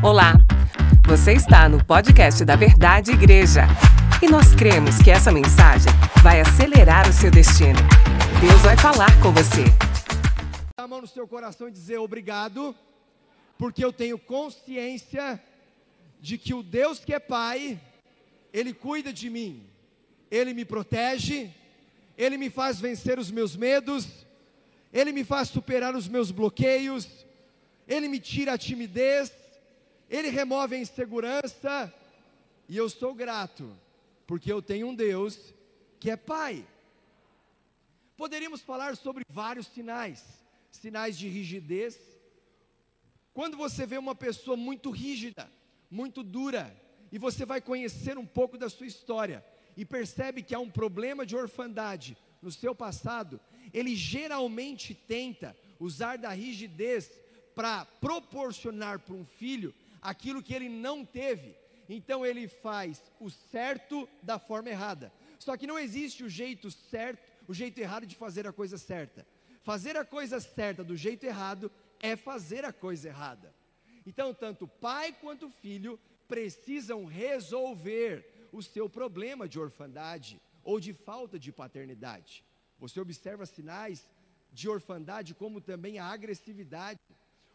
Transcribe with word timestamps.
Olá, 0.00 0.34
você 1.08 1.32
está 1.32 1.68
no 1.68 1.84
podcast 1.84 2.44
da 2.44 2.54
Verdade 2.54 3.10
Igreja 3.10 3.62
e 4.22 4.28
nós 4.28 4.54
cremos 4.54 5.02
que 5.02 5.10
essa 5.10 5.32
mensagem 5.32 5.90
vai 6.22 6.40
acelerar 6.40 7.08
o 7.08 7.12
seu 7.12 7.32
destino. 7.32 7.80
Deus 8.40 8.62
vai 8.62 8.76
falar 8.76 9.10
com 9.20 9.32
você. 9.32 9.64
a 10.76 10.86
mão 10.86 11.00
no 11.00 11.08
seu 11.08 11.26
coração 11.26 11.66
e 11.66 11.72
dizer 11.72 11.98
obrigado, 11.98 12.76
porque 13.58 13.84
eu 13.84 13.92
tenho 13.92 14.20
consciência 14.20 15.42
de 16.20 16.38
que 16.38 16.54
o 16.54 16.62
Deus 16.62 17.00
que 17.00 17.12
é 17.12 17.18
Pai, 17.18 17.80
Ele 18.52 18.72
cuida 18.72 19.12
de 19.12 19.28
mim, 19.28 19.66
Ele 20.30 20.54
me 20.54 20.64
protege, 20.64 21.50
Ele 22.16 22.38
me 22.38 22.50
faz 22.50 22.78
vencer 22.78 23.18
os 23.18 23.32
meus 23.32 23.56
medos, 23.56 24.06
Ele 24.92 25.10
me 25.10 25.24
faz 25.24 25.48
superar 25.48 25.96
os 25.96 26.06
meus 26.06 26.30
bloqueios, 26.30 27.08
Ele 27.88 28.06
me 28.06 28.20
tira 28.20 28.52
a 28.52 28.58
timidez, 28.58 29.32
Ele 30.08 30.30
remove 30.30 30.74
a 30.74 30.78
insegurança, 30.78 31.92
e 32.68 32.76
eu 32.76 32.88
sou 32.88 33.14
grato, 33.14 33.70
porque 34.26 34.50
eu 34.50 34.62
tenho 34.62 34.88
um 34.88 34.94
Deus 34.94 35.54
que 36.00 36.10
é 36.10 36.16
Pai. 36.16 36.66
Poderíamos 38.16 38.62
falar 38.62 38.96
sobre 38.96 39.22
vários 39.28 39.66
sinais, 39.66 40.24
sinais 40.70 41.18
de 41.18 41.28
rigidez. 41.28 41.98
Quando 43.34 43.56
você 43.56 43.86
vê 43.86 43.98
uma 43.98 44.14
pessoa 44.14 44.56
muito 44.56 44.90
rígida, 44.90 45.50
muito 45.90 46.22
dura, 46.22 46.74
e 47.12 47.18
você 47.18 47.44
vai 47.44 47.60
conhecer 47.60 48.18
um 48.18 48.26
pouco 48.26 48.58
da 48.58 48.68
sua 48.68 48.86
história 48.86 49.44
e 49.76 49.84
percebe 49.84 50.42
que 50.42 50.54
há 50.54 50.58
um 50.58 50.70
problema 50.70 51.24
de 51.24 51.36
orfandade 51.36 52.16
no 52.42 52.50
seu 52.50 52.74
passado, 52.74 53.40
ele 53.72 53.94
geralmente 53.94 54.94
tenta 54.94 55.56
usar 55.78 56.16
da 56.16 56.30
rigidez 56.30 57.10
para 57.54 57.84
proporcionar 57.84 58.98
para 59.00 59.14
um 59.14 59.24
filho 59.24 59.74
aquilo 60.00 60.42
que 60.42 60.54
ele 60.54 60.68
não 60.68 61.04
teve. 61.04 61.56
Então 61.88 62.24
ele 62.24 62.46
faz 62.48 63.02
o 63.18 63.30
certo 63.30 64.08
da 64.22 64.38
forma 64.38 64.68
errada. 64.68 65.12
Só 65.38 65.56
que 65.56 65.66
não 65.66 65.78
existe 65.78 66.22
o 66.22 66.28
jeito 66.28 66.70
certo, 66.70 67.32
o 67.46 67.54
jeito 67.54 67.78
errado 67.78 68.06
de 68.06 68.16
fazer 68.16 68.46
a 68.46 68.52
coisa 68.52 68.76
certa. 68.76 69.26
Fazer 69.62 69.96
a 69.96 70.04
coisa 70.04 70.40
certa 70.40 70.82
do 70.84 70.96
jeito 70.96 71.24
errado 71.24 71.70
é 72.00 72.16
fazer 72.16 72.64
a 72.64 72.72
coisa 72.72 73.08
errada. 73.08 73.54
Então, 74.06 74.32
tanto 74.32 74.66
pai 74.66 75.12
quanto 75.12 75.50
filho 75.50 75.98
precisam 76.26 77.04
resolver 77.04 78.48
o 78.52 78.62
seu 78.62 78.88
problema 78.88 79.48
de 79.48 79.58
orfandade 79.58 80.40
ou 80.62 80.78
de 80.80 80.92
falta 80.92 81.38
de 81.38 81.52
paternidade. 81.52 82.44
Você 82.78 83.00
observa 83.00 83.44
sinais 83.46 84.08
de 84.52 84.68
orfandade, 84.68 85.34
como 85.34 85.60
também 85.60 85.98
a 85.98 86.06
agressividade. 86.06 86.98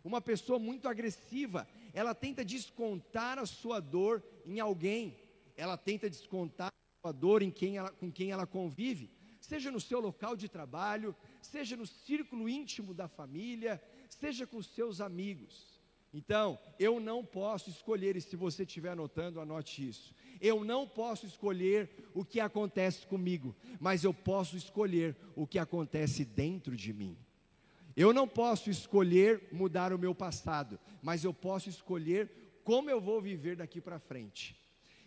Uma 0.03 0.19
pessoa 0.19 0.59
muito 0.59 0.87
agressiva, 0.87 1.67
ela 1.93 2.13
tenta 2.13 2.43
descontar 2.43 3.39
a 3.39 3.45
sua 3.45 3.79
dor 3.79 4.21
em 4.45 4.59
alguém, 4.59 5.17
ela 5.55 5.77
tenta 5.77 6.09
descontar 6.09 6.67
a 6.67 7.01
sua 7.01 7.13
dor 7.13 7.41
em 7.41 7.49
quem 7.49 7.77
ela, 7.77 7.89
com 7.91 8.11
quem 8.11 8.31
ela 8.31 8.45
convive, 8.45 9.09
seja 9.39 9.71
no 9.71 9.79
seu 9.79 9.99
local 9.99 10.35
de 10.35 10.49
trabalho, 10.49 11.15
seja 11.41 11.77
no 11.77 11.85
círculo 11.85 12.49
íntimo 12.49 12.93
da 12.93 13.07
família, 13.07 13.81
seja 14.09 14.45
com 14.45 14.61
seus 14.61 14.99
amigos. 14.99 15.81
Então, 16.13 16.59
eu 16.77 16.99
não 16.99 17.25
posso 17.25 17.69
escolher, 17.69 18.15
e 18.15 18.21
se 18.21 18.35
você 18.35 18.63
estiver 18.63 18.91
anotando, 18.91 19.39
anote 19.39 19.87
isso. 19.87 20.13
Eu 20.39 20.63
não 20.63 20.87
posso 20.87 21.25
escolher 21.25 21.89
o 22.13 22.23
que 22.23 22.39
acontece 22.39 23.07
comigo, 23.07 23.55
mas 23.79 24.03
eu 24.03 24.13
posso 24.13 24.55
escolher 24.55 25.15
o 25.35 25.47
que 25.47 25.57
acontece 25.57 26.23
dentro 26.23 26.75
de 26.75 26.93
mim. 26.93 27.17
Eu 27.95 28.13
não 28.13 28.27
posso 28.27 28.69
escolher 28.69 29.49
mudar 29.51 29.93
o 29.93 29.99
meu 29.99 30.15
passado, 30.15 30.79
mas 31.01 31.23
eu 31.23 31.33
posso 31.33 31.69
escolher 31.69 32.29
como 32.63 32.89
eu 32.89 32.99
vou 32.99 33.21
viver 33.21 33.55
daqui 33.55 33.79
para 33.79 33.99
frente. 33.99 34.55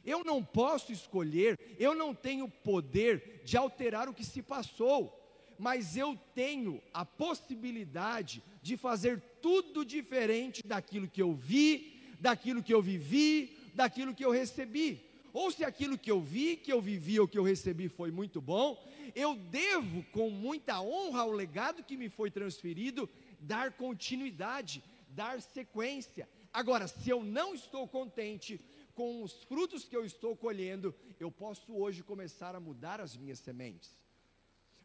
Eu 0.04 0.22
não 0.22 0.42
posso 0.44 0.92
escolher, 0.92 1.58
eu 1.78 1.94
não 1.94 2.14
tenho 2.14 2.48
poder 2.48 3.42
de 3.44 3.56
alterar 3.56 4.08
o 4.08 4.14
que 4.14 4.24
se 4.24 4.40
passou, 4.40 5.12
mas 5.58 5.96
eu 5.96 6.16
tenho 6.32 6.80
a 6.94 7.04
possibilidade 7.04 8.40
de 8.62 8.76
fazer 8.76 9.20
tudo 9.42 9.84
diferente 9.84 10.62
daquilo 10.64 11.08
que 11.08 11.20
eu 11.20 11.34
vi, 11.34 12.14
daquilo 12.20 12.62
que 12.62 12.72
eu 12.72 12.80
vivi, 12.80 13.56
daquilo 13.74 14.14
que 14.14 14.24
eu 14.24 14.30
recebi. 14.30 15.04
Ou 15.32 15.50
se 15.50 15.64
aquilo 15.64 15.98
que 15.98 16.10
eu 16.10 16.20
vi, 16.20 16.56
que 16.56 16.72
eu 16.72 16.80
vivi 16.80 17.18
ou 17.18 17.26
que 17.26 17.38
eu 17.38 17.42
recebi 17.42 17.88
foi 17.88 18.10
muito 18.10 18.40
bom, 18.40 18.82
eu 19.14 19.34
devo, 19.34 20.02
com 20.12 20.30
muita 20.30 20.80
honra 20.80 21.20
ao 21.20 21.30
legado 21.30 21.84
que 21.84 21.96
me 21.96 22.08
foi 22.08 22.30
transferido, 22.30 23.08
dar 23.40 23.72
continuidade, 23.72 24.82
dar 25.08 25.40
sequência. 25.40 26.28
Agora, 26.52 26.88
se 26.88 27.10
eu 27.10 27.22
não 27.22 27.54
estou 27.54 27.86
contente 27.86 28.60
com 28.94 29.22
os 29.22 29.44
frutos 29.44 29.84
que 29.84 29.96
eu 29.96 30.04
estou 30.04 30.34
colhendo, 30.34 30.94
eu 31.20 31.30
posso 31.30 31.76
hoje 31.76 32.02
começar 32.02 32.54
a 32.54 32.60
mudar 32.60 33.00
as 33.00 33.16
minhas 33.16 33.38
sementes. 33.38 33.90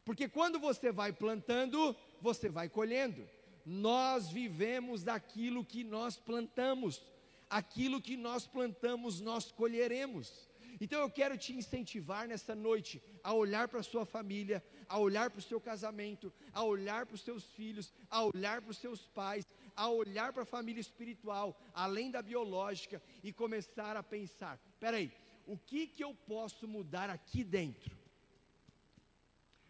Porque 0.03 0.27
quando 0.27 0.59
você 0.59 0.91
vai 0.91 1.13
plantando, 1.13 1.95
você 2.19 2.49
vai 2.49 2.67
colhendo. 2.67 3.27
Nós 3.65 4.29
vivemos 4.29 5.03
daquilo 5.03 5.63
que 5.63 5.83
nós 5.83 6.17
plantamos. 6.17 7.01
Aquilo 7.49 8.01
que 8.01 8.17
nós 8.17 8.47
plantamos, 8.47 9.21
nós 9.21 9.51
colheremos. 9.51 10.49
Então 10.83 10.99
eu 10.99 11.11
quero 11.11 11.37
te 11.37 11.53
incentivar 11.53 12.27
nessa 12.27 12.55
noite 12.55 12.99
a 13.23 13.31
olhar 13.35 13.67
para 13.67 13.81
a 13.81 13.83
sua 13.83 14.03
família, 14.03 14.63
a 14.89 14.97
olhar 14.97 15.29
para 15.29 15.37
o 15.37 15.43
seu 15.43 15.61
casamento, 15.61 16.33
a 16.51 16.63
olhar 16.63 17.05
para 17.05 17.13
os 17.13 17.21
seus 17.21 17.43
filhos, 17.51 17.93
a 18.09 18.23
olhar 18.23 18.63
para 18.63 18.71
os 18.71 18.79
seus 18.79 19.01
pais, 19.05 19.45
a 19.75 19.87
olhar 19.87 20.33
para 20.33 20.41
a 20.41 20.45
família 20.45 20.81
espiritual, 20.81 21.55
além 21.71 22.09
da 22.09 22.19
biológica, 22.23 22.99
e 23.23 23.31
começar 23.31 23.95
a 23.95 24.01
pensar: 24.01 24.59
peraí, 24.79 25.11
o 25.45 25.55
que, 25.55 25.85
que 25.85 26.03
eu 26.03 26.15
posso 26.15 26.67
mudar 26.67 27.11
aqui 27.11 27.43
dentro? 27.43 27.95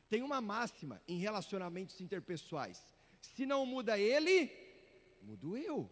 Tem 0.10 0.22
uma 0.22 0.40
máxima 0.40 1.02
em 1.10 1.18
relacionamentos 1.18 2.00
interpessoais: 2.00 2.82
se 3.22 3.46
não 3.46 3.66
muda 3.66 4.00
ele, 4.00 4.50
mudo 5.22 5.58
eu. 5.58 5.92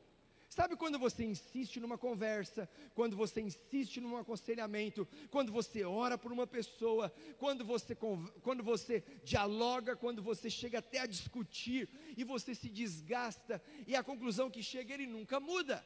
Sabe 0.50 0.76
quando 0.76 0.98
você 0.98 1.24
insiste 1.24 1.80
numa 1.80 1.96
conversa, 1.96 2.68
quando 2.96 3.16
você 3.16 3.40
insiste 3.40 4.02
num 4.02 4.18
aconselhamento, 4.18 5.08
quando 5.30 5.52
você 5.52 5.86
ora 5.86 6.18
por 6.18 6.32
uma 6.32 6.48
pessoa, 6.48 7.14
quando 7.38 7.64
você, 7.64 7.96
quando 8.42 8.64
você 8.64 9.04
dialoga, 9.24 9.96
quando 9.96 10.24
você 10.24 10.50
chega 10.50 10.80
até 10.80 11.02
a 11.02 11.06
discutir 11.06 11.88
e 12.18 12.24
você 12.24 12.56
se 12.56 12.68
desgasta 12.68 13.62
e 13.86 13.96
a 13.96 14.04
conclusão 14.04 14.50
que 14.50 14.64
chega 14.64 14.96
ele 14.96 15.06
nunca 15.06 15.40
muda. 15.40 15.86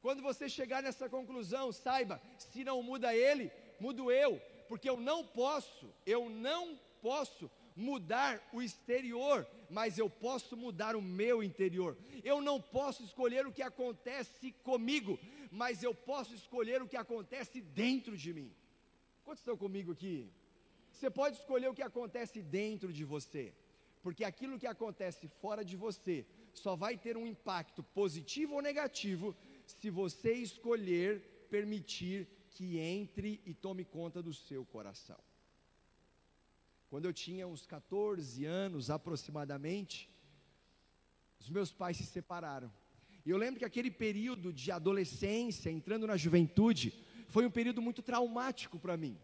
Quando 0.00 0.22
você 0.22 0.48
chegar 0.48 0.82
nessa 0.82 1.06
conclusão, 1.06 1.70
saiba, 1.70 2.22
se 2.38 2.64
não 2.64 2.82
muda 2.82 3.14
ele, 3.14 3.52
mudo 3.78 4.10
eu, 4.10 4.40
porque 4.66 4.88
eu 4.88 4.96
não 4.96 5.26
posso, 5.26 5.94
eu 6.06 6.30
não 6.30 6.80
posso 7.02 7.50
mudar 7.76 8.40
o 8.52 8.62
exterior, 8.62 9.46
mas 9.68 9.98
eu 9.98 10.08
posso 10.08 10.56
mudar 10.56 10.94
o 10.96 11.02
meu 11.02 11.42
interior. 11.42 11.96
Eu 12.22 12.40
não 12.40 12.60
posso 12.60 13.02
escolher 13.02 13.46
o 13.46 13.52
que 13.52 13.62
acontece 13.62 14.52
comigo, 14.62 15.18
mas 15.50 15.82
eu 15.82 15.94
posso 15.94 16.34
escolher 16.34 16.82
o 16.82 16.88
que 16.88 16.96
acontece 16.96 17.60
dentro 17.60 18.16
de 18.16 18.32
mim. 18.32 18.52
Quantos 19.24 19.40
estão 19.40 19.56
comigo 19.56 19.92
aqui? 19.92 20.30
Você 20.92 21.10
pode 21.10 21.36
escolher 21.36 21.68
o 21.68 21.74
que 21.74 21.82
acontece 21.82 22.40
dentro 22.40 22.92
de 22.92 23.04
você, 23.04 23.52
porque 24.02 24.24
aquilo 24.24 24.58
que 24.58 24.66
acontece 24.66 25.28
fora 25.40 25.64
de 25.64 25.76
você 25.76 26.24
só 26.52 26.76
vai 26.76 26.96
ter 26.96 27.16
um 27.16 27.26
impacto 27.26 27.82
positivo 27.82 28.54
ou 28.54 28.62
negativo 28.62 29.34
se 29.66 29.90
você 29.90 30.34
escolher 30.34 31.46
permitir 31.50 32.28
que 32.50 32.78
entre 32.78 33.40
e 33.44 33.52
tome 33.52 33.84
conta 33.84 34.22
do 34.22 34.32
seu 34.32 34.64
coração. 34.64 35.18
Quando 36.94 37.06
eu 37.06 37.12
tinha 37.12 37.44
uns 37.48 37.66
14 37.66 38.44
anos 38.44 38.88
aproximadamente, 38.88 40.08
os 41.40 41.50
meus 41.50 41.72
pais 41.72 41.96
se 41.96 42.06
separaram. 42.06 42.72
E 43.26 43.30
eu 43.30 43.36
lembro 43.36 43.58
que 43.58 43.64
aquele 43.64 43.90
período 43.90 44.52
de 44.52 44.70
adolescência, 44.70 45.70
entrando 45.70 46.06
na 46.06 46.16
juventude, 46.16 46.94
foi 47.26 47.44
um 47.44 47.50
período 47.50 47.82
muito 47.82 48.00
traumático 48.00 48.78
para 48.78 48.96
mim. 48.96 49.18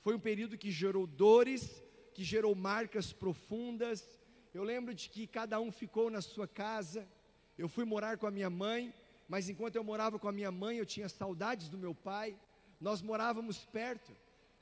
Foi 0.00 0.14
um 0.14 0.18
período 0.18 0.56
que 0.56 0.70
gerou 0.70 1.06
dores, 1.06 1.82
que 2.14 2.24
gerou 2.24 2.54
marcas 2.54 3.12
profundas. 3.12 4.18
Eu 4.54 4.64
lembro 4.64 4.94
de 4.94 5.10
que 5.10 5.26
cada 5.26 5.60
um 5.60 5.70
ficou 5.70 6.08
na 6.08 6.22
sua 6.22 6.48
casa. 6.48 7.06
Eu 7.58 7.68
fui 7.68 7.84
morar 7.84 8.16
com 8.16 8.26
a 8.26 8.30
minha 8.30 8.48
mãe, 8.48 8.94
mas 9.28 9.50
enquanto 9.50 9.76
eu 9.76 9.84
morava 9.84 10.18
com 10.18 10.26
a 10.26 10.32
minha 10.32 10.50
mãe, 10.50 10.78
eu 10.78 10.86
tinha 10.86 11.06
saudades 11.06 11.68
do 11.68 11.76
meu 11.76 11.94
pai. 11.94 12.34
Nós 12.80 13.02
morávamos 13.02 13.58
perto, 13.58 14.10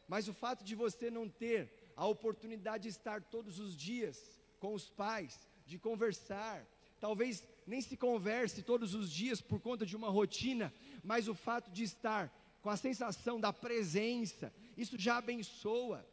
mas 0.09 0.27
o 0.27 0.35
fato 0.35 0.65
de 0.65 0.75
você 0.75 1.09
não 1.09 1.29
ter 1.29 1.78
a 1.99 2.07
oportunidade 2.07 2.85
de 2.85 2.91
estar 2.91 3.21
todos 3.21 3.59
os 3.59 3.77
dias 3.77 4.41
com 4.61 4.73
os 4.73 4.89
pais, 4.89 5.37
de 5.67 5.81
conversar. 5.81 6.65
Talvez 7.01 7.45
nem 7.67 7.81
se 7.81 7.97
converse 7.97 8.63
todos 8.63 8.95
os 8.95 9.11
dias 9.13 9.41
por 9.41 9.61
conta 9.61 9.85
de 9.85 9.97
uma 9.97 10.09
rotina, 10.09 10.73
mas 11.03 11.27
o 11.27 11.35
fato 11.35 11.73
de 11.73 11.83
estar 11.83 12.33
com 12.63 12.71
a 12.71 12.77
sensação 12.77 13.41
da 13.41 13.53
presença, 13.53 14.55
isso 14.77 14.97
já 14.97 15.17
abençoa. 15.17 16.07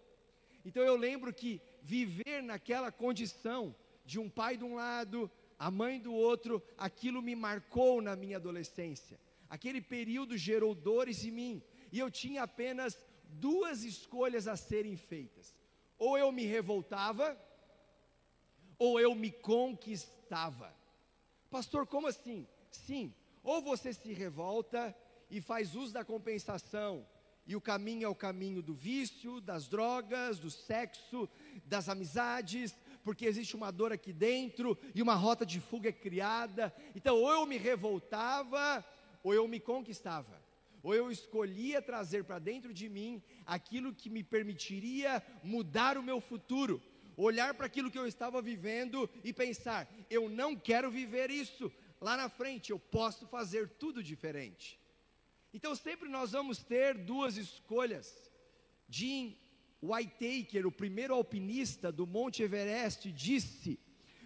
Então 0.65 0.81
eu 0.81 0.95
lembro 0.95 1.31
que 1.31 1.61
viver 1.83 2.41
naquela 2.41 2.91
condição 2.91 3.75
de 4.03 4.17
um 4.19 4.27
pai 4.27 4.57
de 4.57 4.63
um 4.63 4.73
lado, 4.73 5.29
a 5.59 5.69
mãe 5.69 5.99
do 5.99 6.13
outro, 6.13 6.63
aquilo 6.75 7.21
me 7.21 7.35
marcou 7.35 8.01
na 8.01 8.15
minha 8.15 8.37
adolescência. 8.37 9.19
Aquele 9.47 9.81
período 9.81 10.35
gerou 10.35 10.73
dores 10.73 11.23
em 11.23 11.31
mim, 11.31 11.63
e 11.91 11.99
eu 11.99 12.09
tinha 12.09 12.41
apenas 12.41 12.97
duas 13.29 13.83
escolhas 13.83 14.47
a 14.47 14.55
serem 14.55 14.97
feitas: 14.97 15.55
ou 15.97 16.17
eu 16.17 16.31
me 16.31 16.45
revoltava, 16.45 17.37
ou 18.77 18.99
eu 18.99 19.15
me 19.15 19.31
conquistava. 19.31 20.73
Pastor, 21.49 21.87
como 21.87 22.07
assim? 22.07 22.47
Sim, 22.71 23.13
ou 23.43 23.61
você 23.61 23.93
se 23.93 24.11
revolta 24.11 24.95
e 25.29 25.39
faz 25.41 25.75
uso 25.75 25.93
da 25.93 26.03
compensação, 26.03 27.07
e 27.47 27.55
o 27.55 27.61
caminho 27.61 28.05
é 28.05 28.09
o 28.09 28.15
caminho 28.15 28.61
do 28.61 28.73
vício, 28.73 29.39
das 29.39 29.67
drogas, 29.67 30.39
do 30.39 30.49
sexo, 30.49 31.29
das 31.65 31.87
amizades, 31.87 32.75
porque 33.03 33.27
existe 33.27 33.55
uma 33.55 33.71
dor 33.71 33.93
aqui 33.93 34.11
dentro 34.11 34.75
e 34.95 35.01
uma 35.01 35.13
rota 35.13 35.45
de 35.45 35.59
fuga 35.59 35.89
é 35.89 35.93
criada. 35.93 36.73
Então, 36.95 37.21
ou 37.21 37.31
eu 37.31 37.45
me 37.45 37.57
revoltava, 37.57 38.83
ou 39.23 39.31
eu 39.31 39.47
me 39.47 39.59
conquistava. 39.59 40.43
Ou 40.85 40.93
eu 40.93 41.09
escolhia 41.09 41.81
trazer 41.81 42.25
para 42.25 42.37
dentro 42.37 42.71
de 42.71 42.87
mim 42.87 43.19
aquilo 43.43 43.91
que 43.91 44.07
me 44.07 44.23
permitiria 44.23 45.19
mudar 45.43 45.97
o 45.97 46.03
meu 46.03 46.21
futuro, 46.21 46.79
olhar 47.17 47.55
para 47.55 47.65
aquilo 47.65 47.89
que 47.89 47.97
eu 47.97 48.05
estava 48.05 48.39
vivendo 48.39 49.09
e 49.23 49.33
pensar: 49.33 49.91
eu 50.11 50.29
não 50.29 50.55
quero 50.55 50.91
viver 50.91 51.31
isso, 51.31 51.71
lá 51.99 52.15
na 52.15 52.29
frente 52.29 52.69
eu 52.69 52.77
posso 52.77 53.25
fazer 53.25 53.67
tudo 53.67 54.03
diferente. 54.03 54.79
Então 55.51 55.75
sempre 55.75 56.07
nós 56.07 56.33
vamos 56.33 56.59
ter 56.59 56.95
duas 56.95 57.35
escolhas. 57.35 58.31
Jim 58.87 59.35
Whitaker, 59.81 60.67
o 60.67 60.71
primeiro 60.71 61.15
alpinista 61.15 61.91
do 61.91 62.05
Monte 62.05 62.43
Everest, 62.43 63.11
disse: 63.11 63.79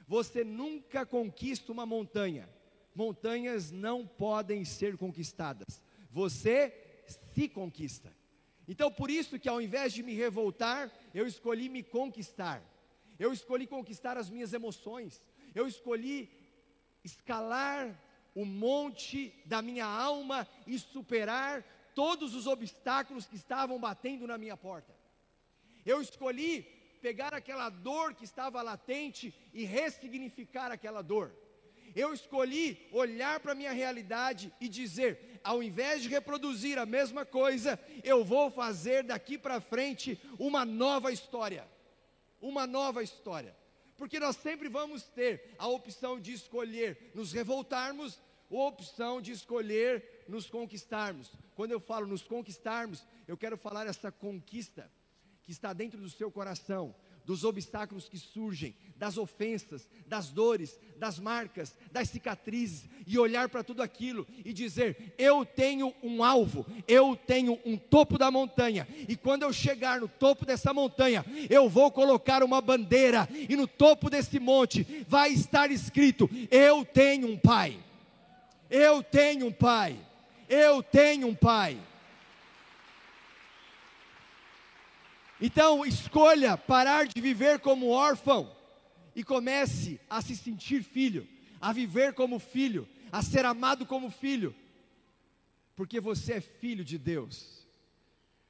Você 0.05 0.43
nunca 0.43 1.05
conquista 1.05 1.71
uma 1.71 1.85
montanha. 1.85 2.49
Montanhas 2.93 3.71
não 3.71 4.05
podem 4.05 4.65
ser 4.65 4.97
conquistadas. 4.97 5.81
Você 6.19 6.73
se 7.33 7.47
conquista. 7.47 8.13
Então, 8.67 8.91
por 8.91 9.09
isso 9.09 9.39
que 9.39 9.47
ao 9.47 9.61
invés 9.61 9.93
de 9.93 10.03
me 10.03 10.13
revoltar, 10.13 10.91
eu 11.13 11.25
escolhi 11.25 11.69
me 11.69 11.81
conquistar. 11.81 12.61
Eu 13.17 13.31
escolhi 13.31 13.65
conquistar 13.65 14.17
as 14.17 14.29
minhas 14.29 14.51
emoções. 14.51 15.21
Eu 15.55 15.65
escolhi 15.65 16.29
escalar 17.05 17.97
o 18.35 18.43
monte 18.43 19.33
da 19.45 19.61
minha 19.61 19.85
alma 19.85 20.45
e 20.67 20.77
superar 20.77 21.63
todos 21.95 22.35
os 22.35 22.47
obstáculos 22.47 23.25
que 23.25 23.37
estavam 23.37 23.79
batendo 23.79 24.27
na 24.27 24.37
minha 24.37 24.57
porta. 24.57 24.93
Eu 25.85 26.01
escolhi 26.01 26.63
pegar 27.01 27.33
aquela 27.33 27.69
dor 27.69 28.13
que 28.13 28.25
estava 28.25 28.61
latente 28.61 29.33
e 29.53 29.63
ressignificar 29.63 30.69
aquela 30.69 31.01
dor. 31.01 31.33
Eu 31.95 32.13
escolhi 32.13 32.87
olhar 32.91 33.39
para 33.39 33.51
a 33.51 33.55
minha 33.55 33.71
realidade 33.71 34.53
e 34.59 34.67
dizer: 34.67 35.39
ao 35.43 35.61
invés 35.63 36.03
de 36.03 36.09
reproduzir 36.09 36.77
a 36.77 36.85
mesma 36.85 37.25
coisa, 37.25 37.79
eu 38.03 38.23
vou 38.23 38.49
fazer 38.49 39.03
daqui 39.03 39.37
para 39.37 39.61
frente 39.61 40.19
uma 40.37 40.65
nova 40.65 41.11
história. 41.11 41.67
Uma 42.41 42.65
nova 42.65 43.03
história. 43.03 43.55
Porque 43.97 44.19
nós 44.19 44.37
sempre 44.37 44.69
vamos 44.69 45.03
ter 45.03 45.55
a 45.57 45.67
opção 45.67 46.19
de 46.19 46.31
escolher 46.31 47.11
nos 47.13 47.33
revoltarmos 47.33 48.19
ou 48.49 48.61
a 48.61 48.67
opção 48.67 49.21
de 49.21 49.31
escolher 49.31 50.23
nos 50.27 50.49
conquistarmos. 50.49 51.31
Quando 51.55 51.71
eu 51.71 51.79
falo 51.79 52.07
nos 52.07 52.23
conquistarmos, 52.23 53.05
eu 53.27 53.37
quero 53.37 53.57
falar 53.57 53.87
essa 53.87 54.11
conquista 54.11 54.89
que 55.43 55.51
está 55.51 55.73
dentro 55.73 55.99
do 55.99 56.09
seu 56.09 56.31
coração, 56.31 56.95
dos 57.29 57.43
obstáculos 57.43 58.09
que 58.09 58.17
surgem, 58.17 58.73
das 58.97 59.15
ofensas, 59.15 59.87
das 60.07 60.31
dores, 60.31 60.79
das 60.97 61.19
marcas, 61.19 61.75
das 61.91 62.09
cicatrizes, 62.09 62.89
e 63.05 63.19
olhar 63.19 63.47
para 63.49 63.63
tudo 63.63 63.83
aquilo 63.83 64.25
e 64.43 64.51
dizer: 64.51 65.13
eu 65.15 65.45
tenho 65.45 65.93
um 66.01 66.23
alvo, 66.23 66.65
eu 66.87 67.15
tenho 67.15 67.59
um 67.63 67.77
topo 67.77 68.17
da 68.17 68.31
montanha, 68.31 68.87
e 69.07 69.15
quando 69.15 69.43
eu 69.43 69.53
chegar 69.53 70.01
no 70.01 70.07
topo 70.07 70.43
dessa 70.43 70.73
montanha, 70.73 71.23
eu 71.51 71.69
vou 71.69 71.91
colocar 71.91 72.41
uma 72.41 72.59
bandeira, 72.61 73.29
e 73.31 73.55
no 73.55 73.67
topo 73.67 74.09
desse 74.09 74.39
monte 74.39 75.05
vai 75.07 75.31
estar 75.31 75.69
escrito: 75.69 76.27
eu 76.49 76.83
tenho 76.83 77.27
um 77.27 77.37
pai, 77.37 77.77
eu 78.71 79.03
tenho 79.03 79.45
um 79.45 79.51
pai, 79.51 79.95
eu 80.49 80.81
tenho 80.81 81.27
um 81.27 81.35
pai. 81.35 81.77
Então, 85.41 85.85
escolha 85.85 86.57
parar 86.57 87.07
de 87.07 87.21
viver 87.21 87.59
como 87.59 87.89
órfão 87.89 88.53
e 89.15 89.23
comece 89.23 89.99
a 90.09 90.21
se 90.21 90.35
sentir 90.35 90.83
filho, 90.83 91.27
a 91.61 91.71
viver 91.71 92.13
como 92.13 92.39
filho, 92.39 92.87
a 93.11 93.21
ser 93.21 93.45
amado 93.45 93.85
como 93.85 94.09
filho, 94.09 94.53
porque 95.75 95.99
você 95.99 96.33
é 96.33 96.41
filho 96.41 96.83
de 96.83 96.97
Deus. 96.97 97.65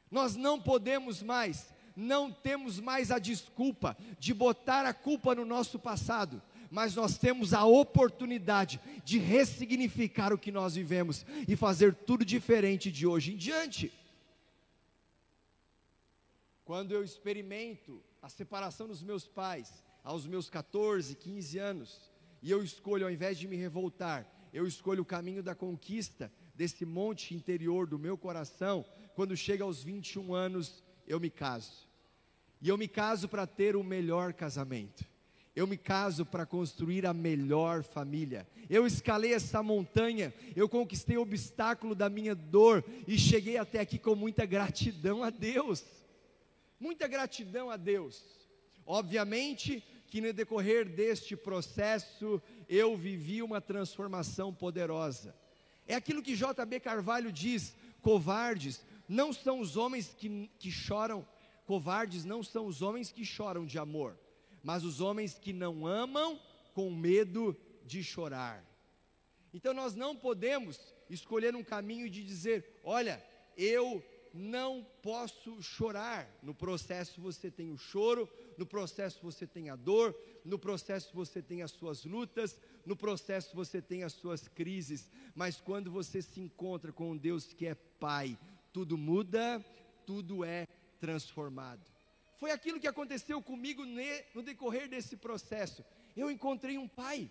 Nós 0.09 0.35
não 0.35 0.59
podemos 0.59 1.21
mais, 1.21 1.71
não 1.95 2.31
temos 2.31 2.79
mais 2.79 3.11
a 3.11 3.19
desculpa 3.19 3.95
de 4.17 4.33
botar 4.33 4.85
a 4.85 4.93
culpa 4.93 5.35
no 5.35 5.45
nosso 5.45 5.77
passado, 5.77 6.41
mas 6.71 6.95
nós 6.95 7.17
temos 7.17 7.53
a 7.53 7.65
oportunidade 7.65 8.79
de 9.03 9.19
ressignificar 9.19 10.33
o 10.33 10.37
que 10.37 10.51
nós 10.51 10.75
vivemos 10.75 11.25
e 11.47 11.55
fazer 11.55 11.93
tudo 11.93 12.25
diferente 12.25 12.91
de 12.91 13.05
hoje 13.05 13.33
em 13.33 13.37
diante. 13.37 13.91
Quando 16.69 16.91
eu 16.91 17.03
experimento 17.03 17.99
a 18.21 18.29
separação 18.29 18.87
dos 18.87 19.01
meus 19.01 19.25
pais, 19.25 19.83
aos 20.03 20.27
meus 20.27 20.51
14, 20.51 21.15
15 21.15 21.57
anos, 21.57 22.11
e 22.43 22.51
eu 22.51 22.63
escolho, 22.63 23.05
ao 23.05 23.11
invés 23.11 23.39
de 23.39 23.47
me 23.47 23.55
revoltar, 23.55 24.31
eu 24.53 24.67
escolho 24.67 25.01
o 25.01 25.05
caminho 25.05 25.41
da 25.41 25.55
conquista 25.55 26.31
desse 26.53 26.85
monte 26.85 27.33
interior 27.33 27.87
do 27.87 27.97
meu 27.97 28.15
coração, 28.15 28.85
quando 29.15 29.35
chega 29.35 29.63
aos 29.63 29.81
21 29.81 30.31
anos, 30.31 30.83
eu 31.07 31.19
me 31.19 31.31
caso. 31.31 31.89
E 32.61 32.69
eu 32.69 32.77
me 32.77 32.87
caso 32.87 33.27
para 33.27 33.47
ter 33.47 33.75
o 33.75 33.83
melhor 33.83 34.31
casamento. 34.31 35.03
Eu 35.55 35.65
me 35.65 35.75
caso 35.75 36.23
para 36.23 36.45
construir 36.45 37.03
a 37.03 37.15
melhor 37.15 37.81
família. 37.81 38.47
Eu 38.69 38.85
escalei 38.85 39.33
essa 39.33 39.63
montanha, 39.63 40.31
eu 40.55 40.69
conquistei 40.69 41.17
o 41.17 41.21
obstáculo 41.21 41.95
da 41.95 42.11
minha 42.11 42.35
dor 42.35 42.85
e 43.07 43.17
cheguei 43.17 43.57
até 43.57 43.79
aqui 43.79 43.97
com 43.97 44.13
muita 44.13 44.45
gratidão 44.45 45.23
a 45.23 45.31
Deus 45.31 45.83
muita 46.79 47.07
gratidão 47.07 47.69
a 47.69 47.77
Deus. 47.77 48.23
Obviamente 48.85 49.83
que 50.07 50.21
no 50.21 50.33
decorrer 50.33 50.89
deste 50.89 51.35
processo 51.35 52.41
eu 52.67 52.97
vivi 52.97 53.43
uma 53.43 53.61
transformação 53.61 54.53
poderosa. 54.53 55.35
É 55.87 55.95
aquilo 55.95 56.23
que 56.23 56.35
JB 56.35 56.79
Carvalho 56.79 57.31
diz: 57.31 57.75
covardes 58.01 58.83
não 59.07 59.33
são 59.33 59.59
os 59.59 59.75
homens 59.75 60.13
que, 60.17 60.49
que 60.59 60.71
choram, 60.71 61.27
covardes 61.65 62.25
não 62.25 62.43
são 62.43 62.65
os 62.65 62.81
homens 62.81 63.11
que 63.11 63.25
choram 63.25 63.65
de 63.65 63.77
amor, 63.77 64.17
mas 64.63 64.83
os 64.83 65.01
homens 65.01 65.37
que 65.37 65.53
não 65.53 65.85
amam 65.85 66.39
com 66.73 66.89
medo 66.91 67.55
de 67.85 68.03
chorar. 68.03 68.63
Então 69.53 69.73
nós 69.73 69.95
não 69.95 70.15
podemos 70.15 70.79
escolher 71.09 71.55
um 71.55 71.63
caminho 71.63 72.09
de 72.09 72.23
dizer: 72.23 72.79
olha, 72.83 73.23
eu 73.57 74.03
não 74.33 74.85
posso 75.01 75.61
chorar. 75.61 76.29
No 76.41 76.53
processo 76.53 77.21
você 77.21 77.49
tem 77.49 77.71
o 77.71 77.77
choro, 77.77 78.29
no 78.57 78.65
processo 78.65 79.19
você 79.21 79.45
tem 79.47 79.69
a 79.69 79.75
dor, 79.75 80.15
no 80.43 80.57
processo 80.57 81.13
você 81.13 81.41
tem 81.41 81.61
as 81.61 81.71
suas 81.71 82.05
lutas, 82.05 82.57
no 82.85 82.95
processo 82.95 83.55
você 83.55 83.81
tem 83.81 84.03
as 84.03 84.13
suas 84.13 84.47
crises, 84.47 85.09
mas 85.35 85.59
quando 85.59 85.91
você 85.91 86.21
se 86.21 86.39
encontra 86.39 86.91
com 86.91 87.11
um 87.11 87.17
Deus 87.17 87.53
que 87.53 87.65
é 87.65 87.75
Pai, 87.75 88.37
tudo 88.71 88.97
muda, 88.97 89.63
tudo 90.05 90.43
é 90.43 90.67
transformado. 90.99 91.81
Foi 92.37 92.51
aquilo 92.51 92.79
que 92.79 92.87
aconteceu 92.87 93.41
comigo 93.41 93.83
no 94.33 94.41
decorrer 94.41 94.87
desse 94.87 95.17
processo. 95.17 95.83
Eu 96.15 96.31
encontrei 96.31 96.77
um 96.77 96.87
Pai. 96.87 97.29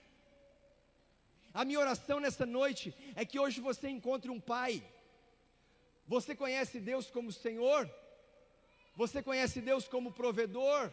A 1.54 1.64
minha 1.64 1.80
oração 1.80 2.20
nessa 2.20 2.44
noite 2.44 2.94
é 3.16 3.24
que 3.24 3.38
hoje 3.38 3.60
você 3.60 3.88
encontre 3.88 4.30
um 4.30 4.38
Pai 4.38 4.82
você 6.08 6.34
conhece 6.34 6.80
Deus 6.80 7.10
como 7.10 7.30
Senhor? 7.30 7.88
Você 8.96 9.22
conhece 9.22 9.60
Deus 9.60 9.86
como 9.86 10.10
provedor? 10.10 10.90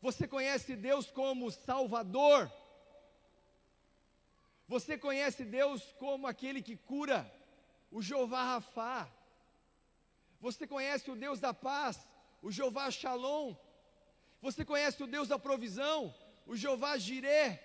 Você 0.00 0.26
conhece 0.26 0.74
Deus 0.74 1.10
como 1.10 1.50
Salvador? 1.50 2.50
Você 4.66 4.96
conhece 4.96 5.44
Deus 5.44 5.82
como 5.98 6.26
aquele 6.26 6.62
que 6.62 6.76
cura, 6.76 7.30
o 7.90 8.00
Jeová 8.00 8.42
Rafá? 8.52 9.06
Você 10.40 10.66
conhece 10.66 11.10
o 11.10 11.16
Deus 11.16 11.38
da 11.40 11.52
paz, 11.52 11.98
o 12.40 12.50
Jeová 12.50 12.90
Shalom? 12.90 13.54
Você 14.40 14.64
conhece 14.64 15.02
o 15.02 15.06
Deus 15.06 15.28
da 15.28 15.38
provisão, 15.38 16.14
o 16.46 16.56
Jeová 16.56 16.96
Jireh? 16.96 17.60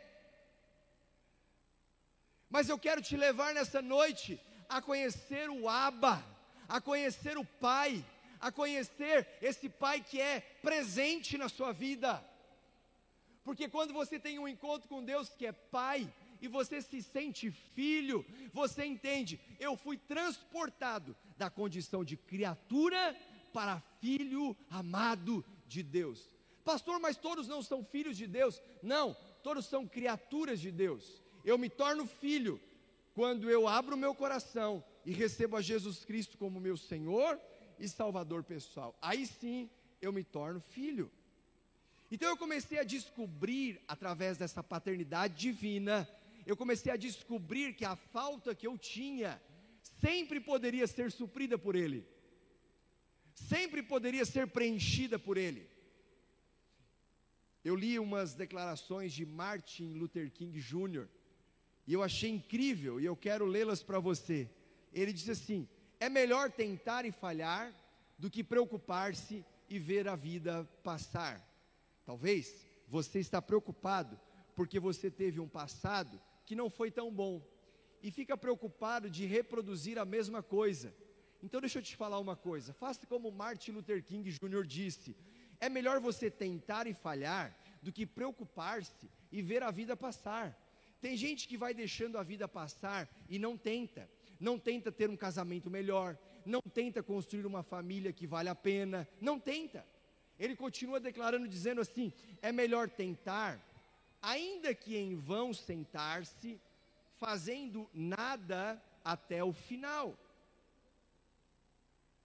Mas 2.50 2.68
eu 2.68 2.78
quero 2.78 3.02
te 3.02 3.16
levar 3.16 3.54
nessa 3.54 3.82
noite 3.82 4.40
a 4.74 4.82
conhecer 4.82 5.50
o 5.52 5.70
Abba, 5.70 6.26
a 6.68 6.82
conhecer 6.82 7.38
o 7.38 7.46
Pai, 7.46 8.04
a 8.40 8.52
conhecer 8.52 9.28
esse 9.40 9.70
Pai 9.70 10.02
que 10.02 10.20
é 10.20 10.40
presente 10.62 11.38
na 11.38 11.48
sua 11.48 11.72
vida. 11.72 12.24
Porque 13.44 13.70
quando 13.70 13.94
você 13.94 14.20
tem 14.20 14.40
um 14.40 14.48
encontro 14.48 14.90
com 14.90 15.04
Deus 15.04 15.30
que 15.30 15.46
é 15.46 15.52
Pai, 15.52 16.12
e 16.42 16.48
você 16.48 16.82
se 16.82 17.02
sente 17.02 17.52
filho, 17.52 18.26
você 18.52 18.84
entende, 18.84 19.40
eu 19.60 19.78
fui 19.78 19.96
transportado 19.96 21.16
da 21.38 21.50
condição 21.50 22.04
de 22.04 22.18
criatura 22.18 23.16
para 23.54 23.80
filho 24.02 24.58
amado 24.70 25.46
de 25.68 25.82
Deus. 25.82 26.36
Pastor, 26.66 27.00
mas 27.00 27.16
todos 27.16 27.48
não 27.48 27.62
são 27.62 27.82
filhos 27.84 28.18
de 28.18 28.28
Deus? 28.28 28.62
Não, 28.82 29.16
todos 29.44 29.68
são 29.68 29.88
criaturas 29.88 30.60
de 30.60 30.72
Deus. 30.72 31.22
Eu 31.46 31.58
me 31.58 31.70
torno 31.70 32.06
filho 32.08 32.60
quando 33.14 33.50
eu 33.50 33.68
abro 33.68 33.96
o 33.96 33.98
meu 33.98 34.16
coração 34.16 34.84
e 35.06 35.12
recebo 35.12 35.56
a 35.56 35.62
Jesus 35.62 36.04
Cristo 36.04 36.38
como 36.38 36.60
meu 36.60 36.76
Senhor 36.76 37.40
e 37.80 37.88
Salvador 37.88 38.44
pessoal. 38.44 38.98
Aí 39.02 39.26
sim 39.26 39.70
eu 40.02 40.12
me 40.12 40.24
torno 40.24 40.60
filho. 40.60 41.12
Então 42.12 42.30
eu 42.30 42.38
comecei 42.38 42.80
a 42.80 42.84
descobrir, 42.84 43.82
através 43.88 44.38
dessa 44.38 44.62
paternidade 44.64 45.36
divina, 45.36 46.08
eu 46.46 46.56
comecei 46.56 46.92
a 46.92 46.98
descobrir 46.98 47.74
que 47.74 47.86
a 47.86 47.96
falta 47.96 48.54
que 48.54 48.68
eu 48.68 48.78
tinha 48.78 49.42
sempre 50.00 50.40
poderia 50.40 50.86
ser 50.88 51.12
suprida 51.12 51.58
por 51.58 51.76
Ele, 51.76 52.06
sempre 53.34 53.82
poderia 53.82 54.26
ser 54.26 54.48
preenchida 54.48 55.18
por 55.18 55.38
Ele. 55.38 55.70
Eu 57.64 57.76
li 57.76 57.98
umas 57.98 58.34
declarações 58.34 59.14
de 59.14 59.26
Martin 59.26 59.94
Luther 59.94 60.30
King 60.32 60.60
Jr. 60.60 61.08
e 61.86 61.94
eu 61.94 62.02
achei 62.02 62.30
incrível 62.30 63.00
e 63.00 63.06
eu 63.06 63.16
quero 63.16 63.46
lê-las 63.46 63.84
para 63.84 64.00
você. 64.00 64.50
Ele 64.94 65.12
diz 65.12 65.30
assim: 65.30 65.68
é 66.00 66.10
melhor 66.10 66.52
tentar 66.52 67.06
e 67.06 67.12
falhar 67.12 67.74
do 68.18 68.30
que 68.30 68.44
preocupar-se 68.44 69.46
e 69.70 69.80
ver 69.80 70.08
a 70.08 70.16
vida 70.16 70.64
passar. 70.84 71.42
Talvez 72.06 72.66
você 72.88 73.20
está 73.20 73.42
preocupado 73.42 74.20
porque 74.56 74.80
você 74.80 75.10
teve 75.10 75.40
um 75.40 75.48
passado 75.48 76.22
que 76.46 76.56
não 76.56 76.70
foi 76.70 76.92
tão 76.92 77.12
bom 77.12 77.42
e 78.02 78.12
fica 78.12 78.38
preocupado 78.38 79.10
de 79.10 79.26
reproduzir 79.26 79.98
a 79.98 80.06
mesma 80.06 80.44
coisa. 80.44 80.94
Então 81.42 81.60
deixa 81.60 81.80
eu 81.80 81.84
te 81.84 81.96
falar 81.96 82.20
uma 82.20 82.36
coisa, 82.36 82.74
faça 82.74 83.06
como 83.06 83.32
Martin 83.32 83.72
Luther 83.72 84.04
King 84.04 84.30
Jr. 84.32 84.66
disse: 84.66 85.16
é 85.60 85.70
melhor 85.70 86.00
você 86.00 86.30
tentar 86.30 86.88
e 86.88 86.94
falhar 86.94 87.58
do 87.82 87.92
que 87.92 88.06
preocupar-se 88.06 89.10
e 89.32 89.42
ver 89.42 89.64
a 89.64 89.72
vida 89.72 89.96
passar. 89.96 90.58
Tem 91.04 91.18
gente 91.18 91.50
que 91.50 91.58
vai 91.58 91.74
deixando 91.74 92.18
a 92.18 92.24
vida 92.24 92.48
passar 92.48 93.10
e 93.28 93.38
não 93.38 93.58
tenta, 93.58 94.10
não 94.40 94.58
tenta 94.58 94.90
ter 94.90 95.10
um 95.10 95.18
casamento 95.18 95.70
melhor, 95.70 96.18
não 96.46 96.62
tenta 96.62 97.04
construir 97.04 97.46
uma 97.46 97.62
família 97.62 98.14
que 98.14 98.26
vale 98.26 98.48
a 98.48 98.56
pena, 98.56 99.06
não 99.20 99.38
tenta. 99.38 99.86
Ele 100.40 100.56
continua 100.56 101.02
declarando, 101.02 101.46
dizendo 101.46 101.82
assim: 101.82 102.14
é 102.42 102.54
melhor 102.54 102.90
tentar, 102.90 103.62
ainda 104.22 104.74
que 104.74 104.96
em 104.96 105.14
vão 105.14 105.54
sentar-se, 105.54 106.58
fazendo 107.18 107.90
nada 107.94 108.82
até 109.04 109.44
o 109.44 109.52
final. 109.52 110.18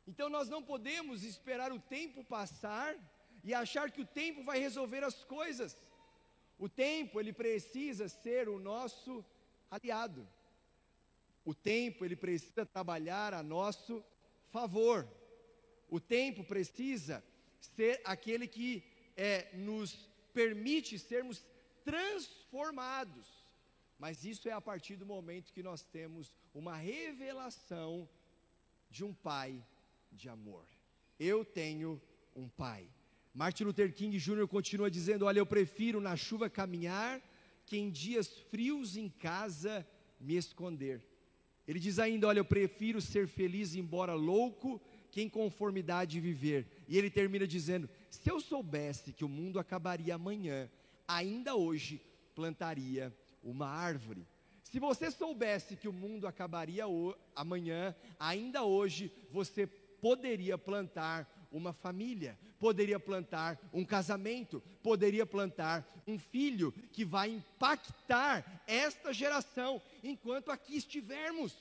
Então 0.07 0.31
nós 0.31 0.49
não 0.49 0.63
podemos 0.63 1.25
esperar 1.25 1.73
o 1.73 1.81
tempo 1.81 2.23
passar 2.23 2.95
e 3.43 3.53
achar 3.53 3.91
que 3.91 4.03
o 4.03 4.07
tempo 4.07 4.45
vai 4.45 4.61
resolver 4.61 5.03
as 5.03 5.25
coisas. 5.25 5.77
O 6.59 6.69
tempo, 6.69 7.21
ele 7.21 7.33
precisa 7.33 8.09
ser 8.09 8.49
o 8.49 8.59
nosso 8.59 9.25
aliado. 9.71 10.27
O 11.45 11.55
tempo, 11.55 12.05
ele 12.05 12.17
precisa 12.17 12.67
trabalhar 12.67 13.33
a 13.33 13.43
nosso 13.43 14.05
favor. 14.51 15.09
O 15.89 16.01
tempo 16.01 16.43
precisa 16.45 17.25
ser 17.61 18.01
aquele 18.05 18.47
que 18.47 18.85
é, 19.17 19.57
nos 19.57 20.09
permite 20.33 20.99
sermos 20.99 21.45
transformados. 21.85 23.27
Mas 23.99 24.25
isso 24.25 24.49
é 24.49 24.53
a 24.53 24.61
partir 24.61 24.97
do 24.97 25.07
momento 25.07 25.53
que 25.53 25.63
nós 25.63 25.83
temos 25.83 26.33
uma 26.55 26.77
revelação 26.77 28.09
de 28.91 29.05
um 29.05 29.13
pai 29.13 29.65
de 30.13 30.29
amor. 30.29 30.67
Eu 31.19 31.45
tenho 31.45 32.01
um 32.35 32.49
pai. 32.49 32.89
Martin 33.39 33.67
Luther 33.67 33.93
King 33.93 34.19
Jr. 34.19 34.49
continua 34.49 34.91
dizendo: 34.91 35.25
Olha, 35.25 35.39
eu 35.39 35.47
prefiro 35.47 36.01
na 36.01 36.17
chuva 36.17 36.51
caminhar 36.51 37.23
que 37.65 37.79
em 37.79 37.89
dias 37.89 38.27
frios 38.51 38.97
em 38.97 39.09
casa 39.09 39.87
me 40.21 40.35
esconder. 40.35 41.01
Ele 41.65 41.79
diz 41.79 42.01
ainda: 42.01 42.27
Olha, 42.27 42.41
eu 42.41 42.45
prefiro 42.45 43.01
ser 43.01 43.29
feliz, 43.29 43.77
embora 43.77 44.13
louco, 44.13 44.81
que 45.13 45.23
em 45.23 45.29
conformidade 45.29 46.19
viver. 46.19 46.67
E 46.89 46.99
ele 46.99 47.09
termina 47.09 47.47
dizendo: 47.47 47.89
Se 48.11 48.29
eu 48.29 48.41
soubesse 48.41 49.13
que 49.13 49.25
o 49.25 49.29
mundo 49.29 49.61
acabaria 49.61 50.17
amanhã, 50.17 50.69
ainda 51.07 51.55
hoje 51.55 52.03
plantaria 52.35 53.17
uma 53.41 53.69
árvore. 53.69 54.27
Se 54.65 54.81
você 54.81 55.13
soubesse 55.13 55.77
que 55.77 55.87
o 55.87 55.93
mundo 55.93 56.27
acabaria 56.27 56.87
amanhã, 57.37 57.95
ainda 58.19 58.65
hoje 58.65 59.13
você 59.31 59.69
poderia 60.01 60.59
plantar 60.59 61.38
uma 61.51 61.73
família, 61.73 62.39
poderia 62.59 63.01
plantar 63.01 63.59
um 63.73 63.85
casamento, 63.85 64.61
poderia 64.83 65.25
plantar 65.25 65.87
um 66.07 66.19
filho 66.19 66.73
que 66.93 67.05
vai 67.05 67.31
impactar 67.31 68.63
esta 68.67 69.13
geração 69.13 69.81
enquanto 70.03 70.51
aqui 70.51 70.77
estivermos. 70.77 71.57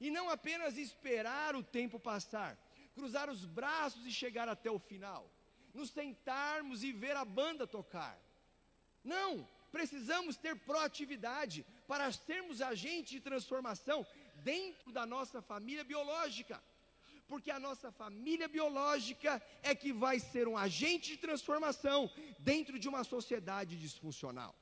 E 0.00 0.10
não 0.10 0.30
apenas 0.30 0.76
esperar 0.76 1.56
o 1.56 1.62
tempo 1.62 1.98
passar, 1.98 2.56
cruzar 2.94 3.28
os 3.28 3.44
braços 3.44 4.06
e 4.06 4.12
chegar 4.12 4.48
até 4.48 4.70
o 4.70 4.78
final, 4.78 5.28
nos 5.74 5.90
sentarmos 5.90 6.84
e 6.84 6.92
ver 6.92 7.16
a 7.16 7.24
banda 7.24 7.66
tocar. 7.66 8.18
Não, 9.02 9.48
precisamos 9.72 10.36
ter 10.36 10.54
proatividade 10.56 11.64
para 11.86 12.12
sermos 12.12 12.60
agentes 12.60 13.10
de 13.10 13.20
transformação 13.20 14.06
dentro 14.44 14.92
da 14.92 15.04
nossa 15.04 15.42
família 15.42 15.82
biológica 15.82 16.62
porque 17.28 17.50
a 17.50 17.60
nossa 17.60 17.92
família 17.92 18.48
biológica 18.48 19.40
é 19.62 19.74
que 19.74 19.92
vai 19.92 20.18
ser 20.18 20.48
um 20.48 20.56
agente 20.56 21.10
de 21.12 21.18
transformação 21.18 22.10
dentro 22.38 22.78
de 22.78 22.88
uma 22.88 23.04
sociedade 23.04 23.78
disfuncional. 23.78 24.56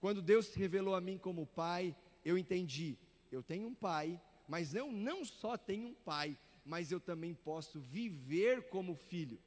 Quando 0.00 0.22
Deus 0.22 0.46
se 0.46 0.58
revelou 0.58 0.94
a 0.94 1.00
mim 1.00 1.18
como 1.18 1.46
pai, 1.46 1.94
eu 2.24 2.38
entendi, 2.38 2.96
eu 3.32 3.42
tenho 3.42 3.66
um 3.66 3.74
pai, 3.74 4.20
mas 4.48 4.74
eu 4.74 4.92
não 4.92 5.24
só 5.24 5.56
tenho 5.56 5.88
um 5.88 5.94
pai, 5.94 6.38
mas 6.64 6.92
eu 6.92 7.00
também 7.00 7.34
posso 7.34 7.80
viver 7.80 8.68
como 8.68 8.94
filho. 8.94 9.38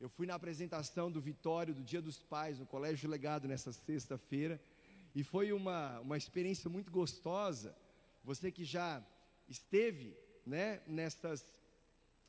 Eu 0.00 0.08
fui 0.08 0.26
na 0.26 0.34
apresentação 0.34 1.10
do 1.10 1.20
Vitório 1.20 1.74
do 1.74 1.82
Dia 1.82 2.00
dos 2.02 2.18
Pais 2.22 2.58
no 2.58 2.66
Colégio 2.66 3.08
Legado 3.08 3.46
nessa 3.46 3.72
sexta-feira 3.72 4.60
e 5.14 5.22
foi 5.22 5.52
uma, 5.52 6.00
uma 6.00 6.16
experiência 6.16 6.68
muito 6.68 6.90
gostosa. 6.90 7.76
Você 8.24 8.50
que 8.50 8.64
já 8.64 9.04
esteve 9.48 10.16
né, 10.46 10.80
nessas, 10.86 11.44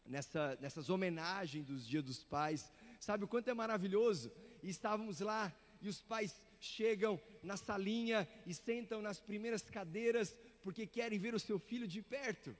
nessa, 0.05 0.57
nessas 0.61 0.89
homenagens 0.89 1.65
dos 1.65 1.87
Dia 1.87 2.01
dos 2.01 2.23
Pais. 2.23 2.71
Sabe 2.99 3.23
o 3.23 3.27
quanto 3.27 3.49
é 3.49 3.53
maravilhoso? 3.53 4.31
E 4.63 4.69
estávamos 4.69 5.19
lá 5.19 5.53
e 5.81 5.89
os 5.89 6.01
pais 6.01 6.35
chegam 6.59 7.21
na 7.43 7.57
salinha 7.57 8.27
e 8.45 8.53
sentam 8.53 9.01
nas 9.01 9.19
primeiras 9.19 9.61
cadeiras 9.61 10.35
porque 10.63 10.87
querem 10.87 11.19
ver 11.19 11.35
o 11.35 11.39
seu 11.39 11.59
filho 11.59 11.87
de 11.87 12.01
perto. 12.01 12.55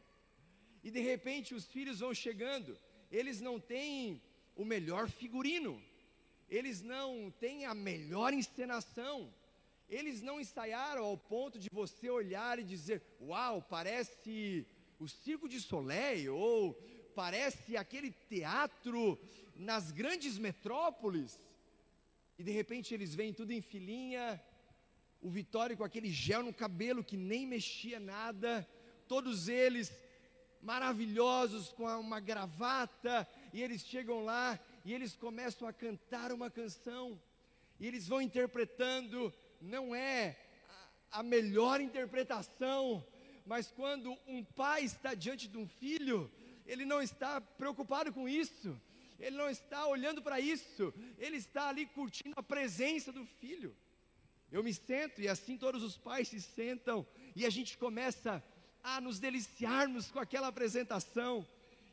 E 0.84 0.92
de 0.92 1.00
repente 1.00 1.56
os 1.56 1.66
filhos 1.66 2.00
vão 2.00 2.14
chegando, 2.14 2.78
eles 3.12 3.42
não 3.42 3.60
têm 3.60 4.22
o 4.56 4.64
melhor 4.64 5.10
figurino, 5.10 5.82
eles 6.48 6.82
não 6.82 7.32
têm 7.40 7.66
a 7.66 7.74
melhor 7.74 8.32
encenação, 8.32 9.34
eles 9.90 10.22
não 10.22 10.40
ensaiaram 10.40 11.04
ao 11.04 11.18
ponto 11.18 11.58
de 11.58 11.70
você 11.72 12.10
olhar 12.10 12.60
e 12.60 12.64
dizer: 12.64 13.02
Uau, 13.20 13.62
parece 13.64 14.68
o 15.00 15.08
Circo 15.08 15.48
de 15.48 15.60
Soleil, 15.60 16.36
ou 16.36 16.74
parece 17.16 17.78
aquele 17.78 18.12
teatro 18.30 19.20
nas 19.56 19.92
grandes 19.92 20.38
metrópoles, 20.38 21.40
e 22.38 22.44
de 22.44 22.52
repente 22.52 22.94
eles 22.94 23.16
vêm 23.16 23.34
tudo 23.34 23.52
em 23.52 23.62
filinha, 23.62 24.42
o 25.22 25.30
Vitório 25.30 25.78
com 25.78 25.84
aquele 25.84 26.12
gel 26.12 26.44
no 26.44 26.54
cabelo 26.54 27.04
que 27.04 27.18
nem 27.18 27.48
mexia 27.48 28.00
nada, 28.00 28.68
todos 29.08 29.48
eles 29.48 29.92
maravilhosos 30.62 31.70
com 31.70 31.86
uma 31.86 32.20
gravata, 32.20 33.28
e 33.54 33.62
eles 33.62 33.82
chegam 33.86 34.26
lá 34.26 34.60
e 34.84 34.94
eles 34.94 35.16
começam 35.16 35.68
a 35.68 35.74
cantar 35.74 36.32
uma 36.32 36.50
canção, 36.50 37.20
e 37.80 37.88
eles 37.88 38.08
vão 38.08 38.22
interpretando, 38.22 39.34
não 39.62 39.96
é 39.96 40.38
a, 41.12 41.20
a 41.20 41.24
melhor 41.24 41.82
interpretação, 41.82 43.06
mas 43.46 43.72
quando 43.72 44.18
um 44.28 44.44
pai 44.44 44.84
está 44.84 45.14
diante 45.14 45.48
de 45.48 45.58
um 45.58 45.68
filho, 45.68 46.32
ele 46.66 46.86
não 46.86 47.02
está 47.02 47.40
preocupado 47.40 48.12
com 48.12 48.28
isso, 48.28 48.80
ele 49.20 49.38
não 49.38 49.50
está 49.50 49.86
olhando 49.88 50.22
para 50.22 50.40
isso, 50.40 50.94
ele 51.18 51.38
está 51.38 51.70
ali 51.70 51.86
curtindo 51.86 52.34
a 52.38 52.44
presença 52.44 53.12
do 53.12 53.26
filho. 53.26 53.76
Eu 54.52 54.64
me 54.64 54.74
sento 54.74 55.22
e 55.22 55.28
assim 55.28 55.58
todos 55.58 55.84
os 55.84 55.98
pais 55.98 56.28
se 56.28 56.42
sentam 56.42 57.06
e 57.36 57.46
a 57.46 57.50
gente 57.50 57.78
começa 57.78 58.44
a 58.84 59.02
nos 59.02 59.20
deliciarmos 59.20 60.12
com 60.12 60.20
aquela 60.20 60.48
apresentação. 60.48 61.48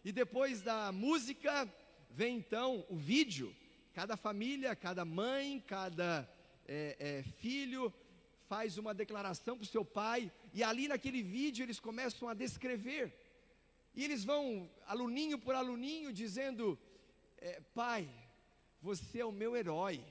E 0.04 0.12
depois 0.12 0.62
da 0.62 0.92
música 0.92 1.68
vem 2.11 2.37
então 2.37 2.85
o 2.88 2.97
vídeo. 2.97 3.54
Cada 3.94 4.16
família, 4.16 4.75
cada 4.75 5.04
mãe, 5.04 5.62
cada 5.66 6.28
é, 6.66 6.97
é, 6.99 7.23
filho 7.40 7.92
faz 8.52 8.76
uma 8.76 8.92
declaração 8.92 9.56
para 9.56 9.64
o 9.64 9.75
seu 9.75 9.82
pai, 9.82 10.30
e 10.52 10.62
ali 10.62 10.87
naquele 10.87 11.23
vídeo 11.23 11.62
eles 11.62 11.80
começam 11.80 12.28
a 12.28 12.35
descrever. 12.35 13.11
E 13.94 14.04
eles 14.04 14.25
vão, 14.25 14.71
aluninho 14.87 15.38
por 15.38 15.54
aluninho, 15.54 16.12
dizendo: 16.12 16.78
é, 17.38 17.62
Pai, 17.75 18.06
você 18.82 19.21
é 19.21 19.25
o 19.25 19.32
meu 19.32 19.56
herói. 19.56 20.04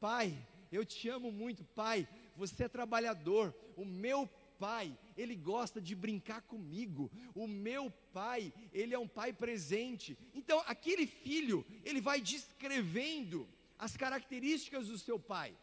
Pai, 0.00 0.36
eu 0.72 0.84
te 0.84 1.08
amo 1.08 1.30
muito. 1.30 1.62
Pai, 1.82 2.08
você 2.34 2.64
é 2.64 2.68
trabalhador. 2.68 3.54
O 3.76 3.84
meu 3.84 4.28
pai, 4.58 4.98
ele 5.16 5.36
gosta 5.36 5.80
de 5.80 5.94
brincar 5.94 6.42
comigo. 6.42 7.08
O 7.32 7.46
meu 7.46 7.92
pai, 8.12 8.52
ele 8.72 8.92
é 8.92 8.98
um 8.98 9.06
pai 9.06 9.32
presente. 9.32 10.18
Então, 10.34 10.60
aquele 10.66 11.06
filho, 11.06 11.64
ele 11.84 12.00
vai 12.00 12.20
descrevendo 12.20 13.48
as 13.78 13.96
características 13.96 14.88
do 14.88 14.98
seu 14.98 15.16
pai. 15.16 15.56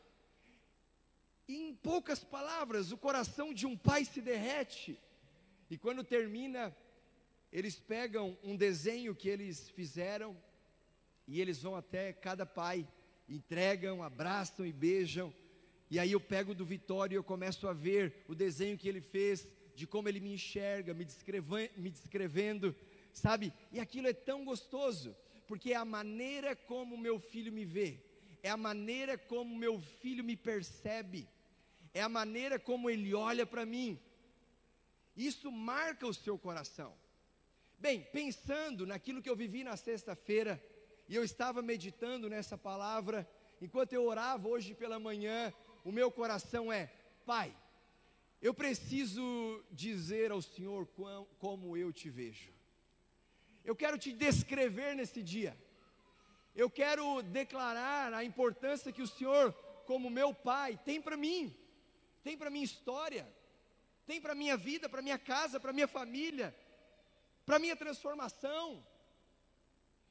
Em 1.47 1.75
poucas 1.75 2.23
palavras, 2.23 2.91
o 2.91 2.97
coração 2.97 3.53
de 3.53 3.65
um 3.65 3.77
pai 3.77 4.03
se 4.03 4.21
derrete. 4.21 4.99
E 5.69 5.77
quando 5.77 6.03
termina, 6.03 6.75
eles 7.51 7.79
pegam 7.79 8.37
um 8.43 8.55
desenho 8.55 9.15
que 9.15 9.29
eles 9.29 9.69
fizeram 9.69 10.35
e 11.27 11.39
eles 11.39 11.61
vão 11.61 11.75
até 11.75 12.13
cada 12.13 12.45
pai, 12.45 12.87
entregam, 13.29 14.03
abraçam 14.03 14.65
e 14.65 14.73
beijam. 14.73 15.33
E 15.89 15.99
aí 15.99 16.11
eu 16.11 16.19
pego 16.19 16.55
do 16.55 16.65
Vitório 16.65 17.15
e 17.15 17.17
eu 17.17 17.23
começo 17.23 17.67
a 17.67 17.73
ver 17.73 18.25
o 18.27 18.33
desenho 18.33 18.77
que 18.77 18.89
ele 18.89 19.01
fez, 19.01 19.47
de 19.75 19.85
como 19.85 20.09
ele 20.09 20.19
me 20.19 20.33
enxerga, 20.33 20.93
me, 20.93 21.05
me 21.77 21.89
descrevendo, 21.91 22.75
sabe? 23.13 23.53
E 23.71 23.79
aquilo 23.79 24.07
é 24.07 24.13
tão 24.13 24.43
gostoso, 24.43 25.15
porque 25.47 25.73
é 25.73 25.75
a 25.75 25.85
maneira 25.85 26.55
como 26.55 26.97
meu 26.97 27.19
filho 27.19 27.51
me 27.51 27.65
vê, 27.65 27.99
é 28.41 28.49
a 28.49 28.57
maneira 28.57 29.17
como 29.17 29.55
meu 29.55 29.79
filho 29.79 30.23
me 30.23 30.35
percebe, 30.35 31.27
é 31.95 32.01
a 32.01 32.09
maneira 32.09 32.59
como 32.59 32.89
ele 32.89 33.13
olha 33.13 33.45
para 33.45 33.65
mim. 33.65 33.97
Isso 35.15 35.49
marca 35.49 36.05
o 36.05 36.13
seu 36.13 36.37
coração. 36.37 36.93
Bem, 37.79 38.01
pensando 38.11 38.85
naquilo 38.85 39.21
que 39.21 39.29
eu 39.29 39.35
vivi 39.35 39.63
na 39.63 39.77
sexta-feira, 39.77 40.61
e 41.07 41.15
eu 41.15 41.23
estava 41.23 41.61
meditando 41.61 42.29
nessa 42.29 42.57
palavra, 42.57 43.25
enquanto 43.61 43.93
eu 43.93 44.03
orava 44.05 44.45
hoje 44.45 44.73
pela 44.73 44.99
manhã, 44.99 45.53
o 45.85 45.91
meu 45.91 46.11
coração 46.11 46.71
é: 46.71 46.91
Pai, 47.25 47.55
eu 48.41 48.53
preciso 48.53 49.63
dizer 49.71 50.31
ao 50.31 50.41
Senhor 50.41 50.85
como 51.39 51.77
eu 51.77 51.93
te 51.93 52.09
vejo. 52.09 52.51
Eu 53.63 53.73
quero 53.73 53.97
te 53.97 54.11
descrever 54.11 54.95
nesse 54.95 55.23
dia. 55.23 55.57
Eu 56.53 56.69
quero 56.69 57.21
declarar 57.21 58.13
a 58.13 58.21
importância 58.21 58.91
que 58.91 59.01
o 59.01 59.07
Senhor, 59.07 59.53
como 59.85 60.09
meu 60.09 60.33
Pai, 60.33 60.77
tem 60.83 61.01
para 61.01 61.15
mim, 61.15 61.55
tem 62.25 62.35
para 62.41 62.49
minha 62.49 62.65
história, 62.65 63.23
tem 64.09 64.19
para 64.19 64.33
minha 64.33 64.57
vida, 64.57 64.89
para 64.89 65.05
minha 65.07 65.19
casa, 65.31 65.59
para 65.59 65.71
minha 65.71 65.87
família, 65.87 66.47
para 67.45 67.59
minha 67.59 67.75
transformação. 67.75 68.65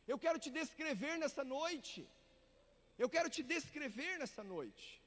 Eu 0.07 0.17
quero 0.25 0.39
te 0.39 0.51
descrever 0.59 1.19
nessa 1.19 1.43
noite. 1.43 2.09
Eu 2.97 3.09
quero 3.15 3.29
te 3.29 3.43
descrever 3.43 4.13
nessa 4.21 4.45
noite. 4.45 5.03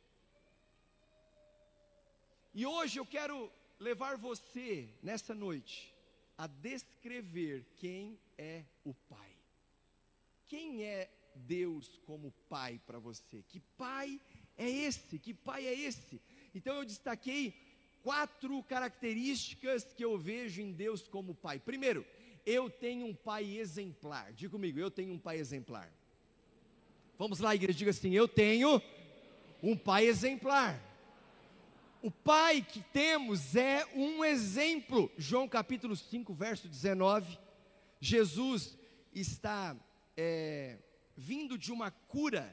E 2.53 2.65
hoje 2.65 2.99
eu 2.99 3.05
quero 3.05 3.37
levar 3.79 4.17
você, 4.17 4.93
nessa 5.01 5.33
noite, 5.33 5.95
a 6.37 6.45
descrever 6.47 7.65
quem 7.77 8.19
é 8.37 8.65
o 8.83 8.93
Pai. 8.93 9.33
Quem 10.45 10.83
é 10.83 11.09
Deus 11.35 11.87
como 12.05 12.35
Pai 12.49 12.81
para 12.85 12.99
você? 12.99 13.43
Que 13.43 13.61
Pai 13.85 14.19
é 14.57 14.69
esse? 14.69 15.17
Que 15.19 15.33
Pai 15.33 15.65
é 15.65 15.73
esse? 15.73 16.21
Então 16.57 16.75
eu 16.77 16.85
destaquei 16.85 17.53
quatro 18.01 18.63
características 18.63 19.83
que 19.83 20.03
eu 20.03 20.17
vejo 20.17 20.59
em 20.59 20.71
Deus 20.71 21.07
como 21.07 21.35
Pai. 21.35 21.59
Primeiro, 21.59 22.03
eu 22.47 22.67
tenho 22.67 23.05
um 23.05 23.13
pai 23.13 23.57
exemplar. 23.57 24.33
Diga 24.33 24.51
comigo, 24.53 24.79
eu 24.79 24.89
tenho 24.89 25.13
um 25.13 25.19
pai 25.19 25.37
exemplar. 25.37 25.93
Vamos 27.15 27.39
lá, 27.39 27.53
igreja, 27.53 27.77
diga 27.77 27.91
assim: 27.91 28.11
eu 28.11 28.27
tenho 28.27 28.81
um 29.61 29.77
pai 29.77 30.07
exemplar. 30.07 30.81
O 32.01 32.09
pai 32.09 32.65
que 32.67 32.81
temos 32.81 33.55
é 33.55 33.85
um 33.93 34.25
exemplo. 34.25 35.11
João 35.15 35.47
capítulo 35.47 35.95
5, 35.95 36.33
verso 36.33 36.67
19. 36.67 37.37
Jesus 37.99 38.75
está 39.13 39.75
é, 40.15 40.79
vindo 41.15 41.55
de 41.55 41.71
uma 41.71 41.91
cura 41.91 42.51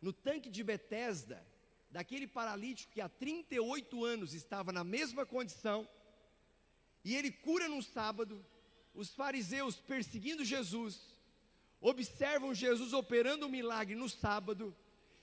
no 0.00 0.12
tanque 0.12 0.48
de 0.48 0.62
Betesda, 0.62 1.44
daquele 1.96 2.26
paralítico 2.26 2.92
que 2.92 3.00
há 3.00 3.08
38 3.08 4.04
anos 4.04 4.34
estava 4.34 4.70
na 4.70 4.84
mesma 4.84 5.24
condição, 5.24 5.88
e 7.02 7.16
ele 7.16 7.30
cura 7.30 7.70
num 7.70 7.80
sábado, 7.80 8.44
os 8.92 9.14
fariseus 9.14 9.76
perseguindo 9.76 10.44
Jesus, 10.44 11.00
observam 11.80 12.52
Jesus 12.52 12.92
operando 12.92 13.46
um 13.46 13.48
milagre 13.48 13.94
no 13.94 14.10
sábado 14.10 14.76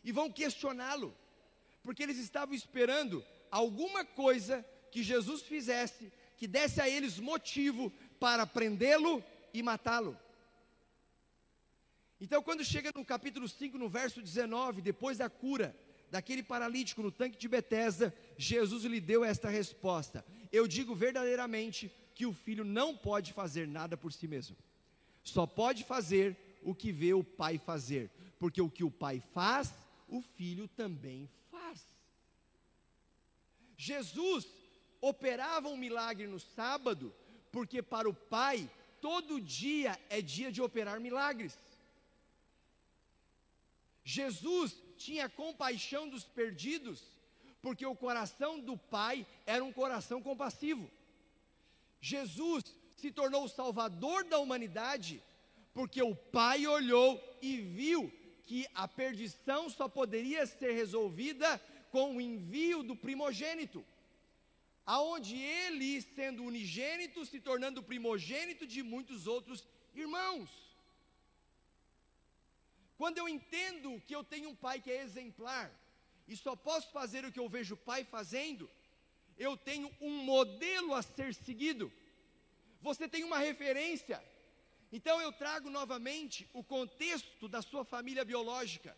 e 0.03 0.11
vão 0.11 0.31
questioná-lo, 0.31 1.15
porque 1.83 2.01
eles 2.01 2.17
estavam 2.17 2.55
esperando 2.55 3.23
alguma 3.51 4.03
coisa 4.03 4.65
que 4.91 5.03
Jesus 5.03 5.43
fizesse 5.43 6.11
que 6.37 6.47
desse 6.47 6.81
a 6.81 6.89
eles 6.89 7.19
motivo 7.19 7.91
para 8.19 8.47
prendê-lo 8.47 9.23
e 9.53 9.61
matá-lo. 9.61 10.17
Então, 12.19 12.41
quando 12.41 12.65
chega 12.65 12.91
no 12.95 13.05
capítulo 13.05 13.47
5, 13.47 13.77
no 13.77 13.87
verso 13.87 14.23
19, 14.23 14.81
depois 14.81 15.19
da 15.19 15.29
cura 15.29 15.77
daquele 16.13 16.43
paralítico 16.43 17.01
no 17.01 17.11
tanque 17.11 17.39
de 17.39 17.47
Betesda, 17.47 18.13
Jesus 18.37 18.83
lhe 18.83 19.01
deu 19.01 19.25
esta 19.25 19.49
resposta: 19.49 20.23
Eu 20.51 20.67
digo 20.67 20.93
verdadeiramente 20.93 21.91
que 22.13 22.27
o 22.27 22.31
filho 22.31 22.63
não 22.63 22.95
pode 22.95 23.33
fazer 23.33 23.67
nada 23.67 23.97
por 23.97 24.13
si 24.13 24.27
mesmo. 24.27 24.55
Só 25.23 25.47
pode 25.47 25.83
fazer 25.83 26.37
o 26.61 26.75
que 26.75 26.91
vê 26.91 27.15
o 27.15 27.23
pai 27.23 27.57
fazer, 27.57 28.11
porque 28.37 28.61
o 28.61 28.69
que 28.69 28.83
o 28.83 28.91
pai 28.91 29.23
faz, 29.33 29.73
o 30.07 30.21
filho 30.21 30.67
também 30.67 31.27
faz. 31.49 31.83
Jesus 33.75 34.45
operava 35.01 35.67
um 35.67 35.75
milagre 35.75 36.27
no 36.27 36.39
sábado, 36.39 37.11
porque 37.51 37.81
para 37.81 38.07
o 38.07 38.13
pai, 38.13 38.69
todo 39.01 39.41
dia 39.41 39.99
é 40.11 40.21
dia 40.21 40.51
de 40.51 40.61
operar 40.61 40.99
milagres. 40.99 41.57
Jesus 44.03 44.75
tinha 45.05 45.29
compaixão 45.29 46.07
dos 46.07 46.23
perdidos, 46.23 47.03
porque 47.61 47.85
o 47.85 47.95
coração 47.95 48.59
do 48.59 48.75
pai 48.77 49.25
era 49.45 49.63
um 49.63 49.73
coração 49.73 50.21
compassivo. 50.21 50.89
Jesus 51.99 52.63
se 52.95 53.11
tornou 53.11 53.43
o 53.45 53.49
salvador 53.49 54.23
da 54.25 54.37
humanidade, 54.39 55.21
porque 55.73 56.01
o 56.01 56.15
Pai 56.15 56.67
olhou 56.67 57.21
e 57.41 57.57
viu 57.57 58.11
que 58.45 58.67
a 58.73 58.87
perdição 58.87 59.69
só 59.69 59.87
poderia 59.87 60.45
ser 60.45 60.73
resolvida 60.73 61.59
com 61.91 62.15
o 62.15 62.21
envio 62.21 62.83
do 62.83 62.95
primogênito. 62.95 63.83
Aonde 64.85 65.37
ele, 65.37 66.01
sendo 66.01 66.43
unigênito, 66.43 67.25
se 67.25 67.39
tornando 67.39 67.81
primogênito 67.81 68.67
de 68.67 68.83
muitos 68.83 69.27
outros 69.27 69.65
irmãos. 69.95 70.49
Quando 73.03 73.17
eu 73.17 73.27
entendo 73.27 74.01
que 74.07 74.15
eu 74.15 74.23
tenho 74.23 74.47
um 74.51 74.55
pai 74.55 74.79
que 74.79 74.89
é 74.89 75.01
exemplar, 75.01 75.69
e 76.25 76.37
só 76.37 76.55
posso 76.55 76.89
fazer 76.89 77.25
o 77.25 77.31
que 77.33 77.39
eu 77.41 77.49
vejo 77.49 77.73
o 77.73 77.77
pai 77.89 78.05
fazendo, 78.05 78.69
eu 79.37 79.57
tenho 79.57 79.91
um 79.99 80.23
modelo 80.23 80.93
a 80.93 81.01
ser 81.01 81.33
seguido, 81.33 81.91
você 82.81 83.05
tem 83.05 83.25
uma 83.25 83.39
referência. 83.39 84.23
Então 84.89 85.19
eu 85.19 85.33
trago 85.33 85.69
novamente 85.69 86.49
o 86.53 86.63
contexto 86.63 87.49
da 87.49 87.61
sua 87.61 87.83
família 87.83 88.23
biológica. 88.23 88.95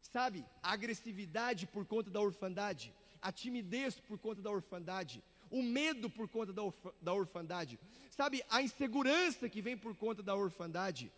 Sabe, 0.00 0.44
a 0.60 0.72
agressividade 0.72 1.68
por 1.68 1.86
conta 1.86 2.10
da 2.10 2.20
orfandade, 2.20 2.92
a 3.22 3.30
timidez 3.30 3.94
por 4.00 4.18
conta 4.18 4.42
da 4.42 4.50
orfandade, 4.50 5.22
o 5.52 5.62
medo 5.62 6.10
por 6.10 6.28
conta 6.28 6.52
da, 6.52 6.64
orf 6.64 6.88
da 7.00 7.14
orfandade, 7.14 7.78
sabe, 8.10 8.44
a 8.50 8.60
insegurança 8.60 9.48
que 9.48 9.62
vem 9.62 9.78
por 9.78 9.94
conta 9.94 10.20
da 10.20 10.34
orfandade. 10.34 11.12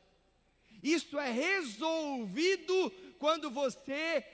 Isso 0.83 1.19
é 1.19 1.31
resolvido 1.31 2.91
quando 3.19 3.51
você 3.51 4.25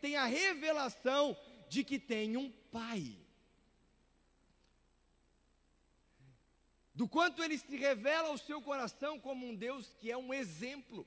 tem 0.00 0.16
a 0.16 0.24
revelação 0.24 1.36
de 1.68 1.84
que 1.84 1.98
tem 1.98 2.36
um 2.36 2.50
pai. 2.70 3.16
Do 6.94 7.08
quanto 7.08 7.42
ele 7.42 7.56
se 7.56 7.76
revela 7.76 8.28
ao 8.28 8.38
seu 8.38 8.60
coração 8.60 9.20
como 9.20 9.46
um 9.46 9.54
Deus 9.54 9.94
que 10.00 10.10
é 10.10 10.16
um 10.16 10.34
exemplo. 10.34 11.06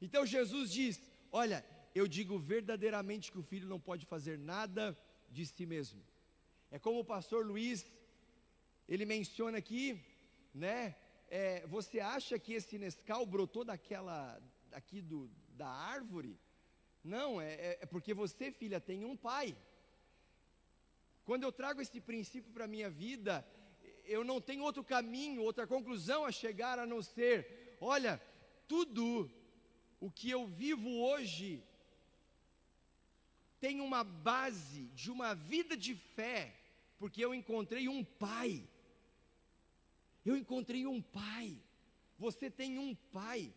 Então 0.00 0.26
Jesus 0.26 0.72
diz: 0.72 1.00
Olha, 1.30 1.64
eu 1.94 2.08
digo 2.08 2.38
verdadeiramente 2.38 3.30
que 3.30 3.38
o 3.38 3.42
filho 3.42 3.68
não 3.68 3.78
pode 3.78 4.06
fazer 4.06 4.38
nada 4.38 4.96
de 5.30 5.46
si 5.46 5.66
mesmo. 5.66 6.02
É 6.70 6.78
como 6.78 7.00
o 7.00 7.04
pastor 7.04 7.46
Luiz, 7.46 7.86
ele 8.88 9.04
menciona 9.04 9.58
aqui, 9.58 10.04
né? 10.52 10.96
É, 11.30 11.66
você 11.66 12.00
acha 12.00 12.38
que 12.38 12.54
esse 12.54 12.78
Nescau 12.78 13.26
brotou 13.26 13.64
daquela, 13.64 14.40
aqui 14.72 15.02
do, 15.02 15.30
da 15.50 15.68
árvore? 15.68 16.38
Não, 17.04 17.40
é, 17.40 17.52
é, 17.54 17.78
é 17.82 17.86
porque 17.86 18.14
você, 18.14 18.50
filha, 18.50 18.80
tem 18.80 19.04
um 19.04 19.16
pai. 19.16 19.56
Quando 21.24 21.42
eu 21.42 21.52
trago 21.52 21.82
esse 21.82 22.00
princípio 22.00 22.50
para 22.52 22.64
a 22.64 22.68
minha 22.68 22.88
vida, 22.88 23.46
eu 24.04 24.24
não 24.24 24.40
tenho 24.40 24.62
outro 24.62 24.82
caminho, 24.82 25.42
outra 25.42 25.66
conclusão 25.66 26.24
a 26.24 26.32
chegar 26.32 26.78
a 26.78 26.86
não 26.86 27.02
ser: 27.02 27.76
olha, 27.80 28.20
tudo 28.66 29.30
o 30.00 30.10
que 30.10 30.30
eu 30.30 30.46
vivo 30.46 30.88
hoje 30.88 31.62
tem 33.60 33.80
uma 33.80 34.02
base 34.02 34.84
de 34.94 35.10
uma 35.10 35.34
vida 35.34 35.76
de 35.76 35.94
fé, 35.94 36.54
porque 36.98 37.22
eu 37.22 37.34
encontrei 37.34 37.88
um 37.88 38.02
pai. 38.02 38.66
Eu 40.28 40.36
encontrei 40.36 40.86
um 40.86 41.00
pai. 41.00 41.58
Você 42.18 42.50
tem 42.50 42.78
um 42.78 42.94
pai. 42.94 43.50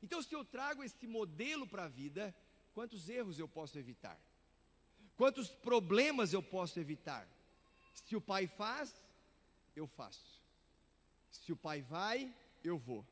Então, 0.00 0.22
se 0.22 0.32
eu 0.32 0.44
trago 0.44 0.84
esse 0.84 1.04
modelo 1.04 1.66
para 1.66 1.86
a 1.86 1.88
vida, 1.88 2.32
quantos 2.72 3.08
erros 3.08 3.40
eu 3.40 3.48
posso 3.48 3.76
evitar? 3.76 4.16
Quantos 5.16 5.48
problemas 5.48 6.32
eu 6.32 6.40
posso 6.40 6.78
evitar? 6.78 7.26
Se 8.04 8.14
o 8.14 8.20
pai 8.20 8.46
faz, 8.46 8.94
eu 9.74 9.88
faço. 9.88 10.40
Se 11.32 11.52
o 11.52 11.56
pai 11.56 11.82
vai, 11.82 12.32
eu 12.62 12.78
vou. 12.78 13.04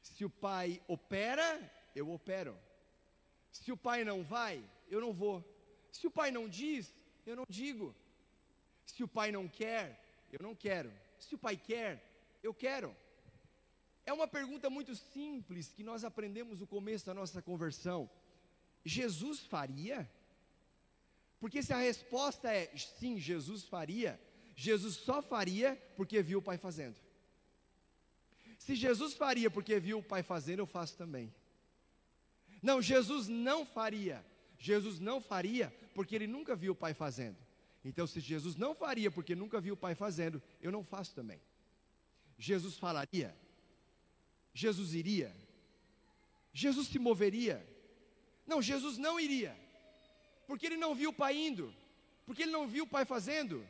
Se 0.00 0.24
o 0.24 0.30
pai 0.30 0.80
opera, 0.88 1.70
eu 1.94 2.10
opero. 2.10 2.58
Se 3.52 3.70
o 3.70 3.76
pai 3.76 4.04
não 4.04 4.24
vai, 4.24 4.64
eu 4.88 5.02
não 5.02 5.12
vou. 5.12 5.44
Se 5.92 6.06
o 6.06 6.10
pai 6.10 6.30
não 6.30 6.48
diz, 6.48 6.94
eu 7.26 7.36
não 7.36 7.44
digo. 7.46 7.94
Se 8.86 9.04
o 9.04 9.08
pai 9.08 9.30
não 9.30 9.46
quer, 9.46 10.00
eu 10.32 10.38
não 10.42 10.54
quero. 10.54 10.90
Se 11.18 11.34
o 11.34 11.38
pai 11.38 11.56
quer, 11.56 12.02
eu 12.42 12.54
quero. 12.54 12.94
É 14.04 14.12
uma 14.12 14.28
pergunta 14.28 14.70
muito 14.70 14.94
simples 14.94 15.72
que 15.72 15.82
nós 15.82 16.04
aprendemos 16.04 16.60
no 16.60 16.66
começo 16.66 17.06
da 17.06 17.14
nossa 17.14 17.42
conversão. 17.42 18.08
Jesus 18.84 19.40
faria? 19.40 20.08
Porque 21.40 21.62
se 21.62 21.72
a 21.72 21.78
resposta 21.78 22.52
é 22.52 22.70
sim, 22.76 23.18
Jesus 23.18 23.64
faria, 23.64 24.20
Jesus 24.54 24.94
só 24.94 25.20
faria 25.20 25.76
porque 25.96 26.22
viu 26.22 26.38
o 26.38 26.42
Pai 26.42 26.56
fazendo. 26.56 26.96
Se 28.58 28.74
Jesus 28.74 29.14
faria 29.14 29.50
porque 29.50 29.78
viu 29.78 29.98
o 29.98 30.02
Pai 30.02 30.22
fazendo, 30.22 30.60
eu 30.60 30.66
faço 30.66 30.96
também. 30.96 31.34
Não, 32.62 32.80
Jesus 32.80 33.28
não 33.28 33.66
faria. 33.66 34.24
Jesus 34.58 34.98
não 34.98 35.20
faria 35.20 35.70
porque 35.94 36.14
ele 36.14 36.26
nunca 36.26 36.56
viu 36.56 36.72
o 36.72 36.76
Pai 36.76 36.94
fazendo. 36.94 37.36
Então, 37.86 38.04
se 38.04 38.18
Jesus 38.18 38.56
não 38.56 38.74
faria 38.74 39.12
porque 39.12 39.36
nunca 39.36 39.60
viu 39.60 39.74
o 39.74 39.76
Pai 39.76 39.94
fazendo, 39.94 40.42
eu 40.60 40.72
não 40.72 40.82
faço 40.82 41.14
também. 41.14 41.40
Jesus 42.36 42.76
falaria? 42.76 43.32
Jesus 44.52 44.92
iria? 44.92 45.32
Jesus 46.52 46.88
se 46.88 46.98
moveria? 46.98 47.64
Não, 48.44 48.60
Jesus 48.60 48.98
não 48.98 49.20
iria, 49.20 49.56
porque 50.48 50.66
ele 50.66 50.76
não 50.76 50.96
viu 50.96 51.10
o 51.10 51.12
Pai 51.12 51.36
indo, 51.36 51.72
porque 52.26 52.42
ele 52.42 52.50
não 52.50 52.66
viu 52.66 52.84
o 52.84 52.88
Pai 52.88 53.04
fazendo, 53.04 53.64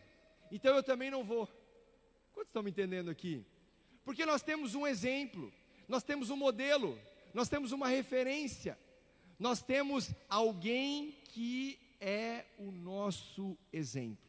então 0.51 0.75
eu 0.75 0.83
também 0.83 1.11
não 1.11 1.23
vou. 1.23 1.47
Quantos 2.33 2.49
estão 2.49 2.63
me 2.63 2.71
entendendo 2.71 3.11
aqui? 3.11 3.45
Porque 4.03 4.25
nós 4.25 4.43
temos 4.43 4.75
um 4.75 4.87
exemplo, 4.87 5.53
nós 5.87 6.03
temos 6.03 6.31
um 6.31 6.37
modelo, 6.37 6.99
nós 7.35 7.51
temos 7.51 7.71
uma 7.71 7.89
referência, 7.89 8.79
nós 9.39 9.61
temos 9.61 10.11
alguém 10.27 11.13
que 11.25 11.86
é 12.01 12.47
o 12.59 12.71
nosso 12.71 13.57
exemplo. 13.73 14.25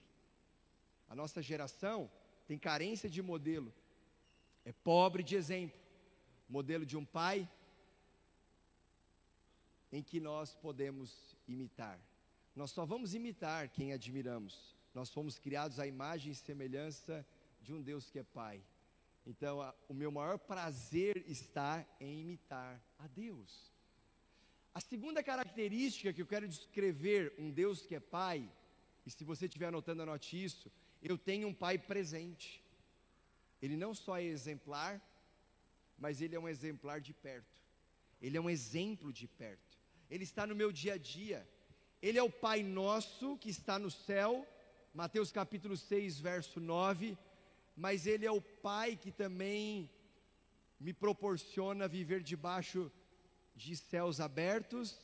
A 1.10 1.15
nossa 1.15 1.41
geração 1.41 2.10
tem 2.47 2.58
carência 2.58 3.10
de 3.10 3.21
modelo, 3.21 3.73
é 4.65 4.71
pobre 4.71 5.23
de 5.23 5.36
exemplo. 5.36 5.80
Modelo 6.49 6.86
de 6.86 6.95
um 6.95 7.03
pai 7.03 7.49
em 9.91 10.01
que 10.01 10.19
nós 10.19 10.56
podemos 10.56 11.36
imitar. 11.47 11.99
Nós 12.56 12.71
só 12.71 12.86
vamos 12.86 13.13
imitar 13.13 13.69
quem 13.69 13.93
admiramos. 13.93 14.75
Nós 14.93 15.10
fomos 15.10 15.38
criados 15.38 15.80
à 15.80 15.86
imagem 15.86 16.32
e 16.32 16.36
semelhança 16.36 17.25
de 17.62 17.73
um 17.73 17.82
Deus 17.82 18.10
que 18.10 18.19
é 18.19 18.23
Pai. 18.23 18.63
Então, 19.25 19.62
a, 19.62 19.75
o 19.88 19.93
meu 19.93 20.10
maior 20.10 20.39
prazer 20.39 21.23
está 21.27 21.86
em 21.99 22.21
imitar 22.21 22.82
a 22.97 23.08
Deus. 23.08 23.71
A 24.73 24.80
segunda 24.80 25.23
característica 25.23 26.13
que 26.13 26.21
eu 26.21 26.27
quero 26.27 26.47
descrever 26.47 27.34
um 27.38 27.49
Deus 27.51 27.82
que 27.82 27.95
é 27.95 27.99
Pai, 27.99 28.49
e 29.06 29.12
se 29.12 29.23
você 29.23 29.45
estiver 29.45 29.67
anotando, 29.67 30.03
anote 30.03 30.41
isso, 30.41 30.71
eu 31.01 31.17
tenho 31.17 31.47
um 31.47 31.53
Pai 31.53 31.77
presente. 31.77 32.63
Ele 33.62 33.75
não 33.75 33.93
só 33.93 34.17
é 34.17 34.23
exemplar, 34.23 35.01
mas 35.97 36.21
ele 36.21 36.36
é 36.36 36.39
um 36.39 36.47
exemplar 36.47 37.01
de 37.01 37.13
perto. 37.13 37.58
Ele 38.21 38.38
é 38.38 38.41
um 38.41 38.49
exemplo 38.49 39.12
de 39.12 39.27
perto. 39.27 39.77
Ele 40.10 40.23
está 40.23 40.45
no 40.45 40.56
meu 40.56 40.71
dia 40.71 40.93
a 40.93 40.97
dia. 40.97 41.47
Ele 42.01 42.17
é 42.17 42.23
o 42.23 42.30
Pai 42.30 42.62
nosso 42.62 43.38
que 43.38 43.49
está 43.49 43.80
no 43.80 43.89
céu 43.89 44.47
Mateus 44.97 45.32
capítulo 45.32 45.77
6, 45.77 46.19
verso 46.19 46.60
9. 46.60 47.15
Mas 47.75 48.08
Ele 48.08 48.25
é 48.25 48.32
o 48.32 48.41
Pai 48.41 48.95
que 48.95 49.12
também 49.12 49.91
me 50.80 50.91
proporciona 50.91 51.88
viver 51.88 52.23
debaixo 52.23 52.91
de 53.57 53.75
céus 53.75 54.21
abertos, 54.21 54.95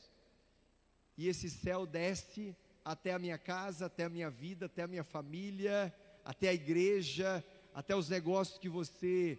e 1.18 1.28
esse 1.28 1.50
céu 1.50 1.84
desce 1.84 2.56
até 2.84 3.12
a 3.12 3.18
minha 3.18 3.36
casa, 3.36 3.86
até 3.86 4.04
a 4.04 4.08
minha 4.08 4.30
vida, 4.30 4.66
até 4.66 4.82
a 4.82 4.86
minha 4.86 5.02
família, 5.02 5.92
até 6.24 6.48
a 6.48 6.54
igreja, 6.54 7.44
até 7.74 7.96
os 7.96 8.08
negócios 8.08 8.58
que 8.58 8.68
você 8.68 9.38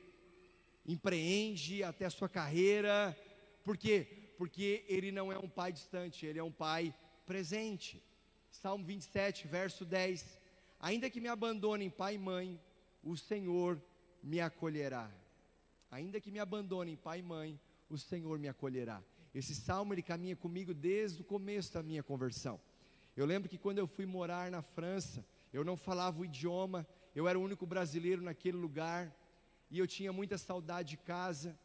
empreende, 0.86 1.82
até 1.82 2.06
a 2.06 2.10
sua 2.10 2.28
carreira. 2.28 3.17
Por 3.63 3.78
quê? 3.78 4.34
Porque 4.38 4.86
Ele 4.88 5.12
não 5.12 5.32
é 5.32 5.39
um 5.39 5.49
Pai 5.49 5.71
distante, 5.71 6.25
Ele 6.25 6.39
é 6.39 6.43
um 6.43 6.51
Pai 6.51 6.93
presente. 7.25 8.04
Salmo 8.51 8.86
27, 8.86 9.47
verso 9.47 9.86
10. 9.86 10.38
Ainda 10.80 11.10
que 11.10 11.21
me 11.21 11.30
abandonem 11.30 11.89
pai 11.89 12.15
e 12.15 12.17
mãe, 12.17 12.60
o 13.04 13.15
Senhor 13.15 13.82
me 14.21 14.41
acolherá. 14.41 15.10
Ainda 15.89 16.19
que 16.19 16.32
me 16.32 16.39
abandonem 16.39 16.95
pai 16.95 17.19
e 17.19 17.23
mãe, 17.23 17.60
o 17.89 17.98
Senhor 17.98 18.38
me 18.39 18.48
acolherá. 18.48 19.02
Esse 19.34 19.54
salmo 19.54 19.93
ele 19.93 20.02
caminha 20.02 20.36
comigo 20.36 20.74
desde 20.74 21.21
o 21.21 21.26
começo 21.26 21.74
da 21.74 21.84
minha 21.84 22.02
conversão. 22.02 22.60
Eu 23.15 23.26
lembro 23.26 23.50
que 23.50 23.58
quando 23.58 23.80
eu 23.80 23.88
fui 23.88 24.06
morar 24.06 24.50
na 24.52 24.62
França, 24.62 25.26
eu 25.52 25.63
não 25.63 25.78
falava 25.78 26.19
o 26.19 26.26
idioma, 26.26 26.88
eu 27.13 27.28
era 27.28 27.39
o 27.39 27.41
único 27.41 27.65
brasileiro 27.65 28.21
naquele 28.21 28.58
lugar 28.58 29.13
e 29.69 29.80
eu 29.80 29.88
tinha 29.88 30.12
muita 30.12 30.38
saudade 30.38 30.91
de 30.91 30.98
casa. 30.98 31.58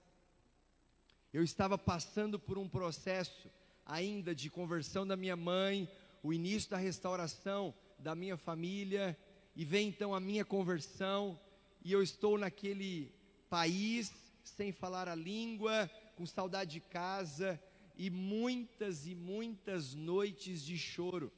Eu 1.32 1.42
estava 1.42 1.76
passando 1.78 2.38
por 2.38 2.58
um 2.58 2.68
processo 2.68 3.50
ainda 3.84 4.34
de 4.34 4.48
conversão 4.48 5.06
da 5.06 5.16
minha 5.16 5.36
mãe, 5.36 5.88
o 6.22 6.32
início 6.32 6.70
da 6.70 6.76
restauração 6.76 7.74
da 7.98 8.14
minha 8.14 8.36
família, 8.36 9.16
e 9.54 9.64
vem 9.64 9.88
então 9.88 10.14
a 10.14 10.20
minha 10.20 10.44
conversão, 10.44 11.38
e 11.84 11.92
eu 11.92 12.02
estou 12.02 12.38
naquele 12.38 13.12
país, 13.48 14.12
sem 14.44 14.72
falar 14.72 15.08
a 15.08 15.14
língua, 15.14 15.90
com 16.20 16.26
saudade 16.26 16.72
de 16.72 16.80
casa, 16.80 17.58
e 17.96 18.10
muitas 18.10 19.06
e 19.06 19.14
muitas 19.14 19.94
noites 19.94 20.62
de 20.62 20.76
choro. 20.76 21.32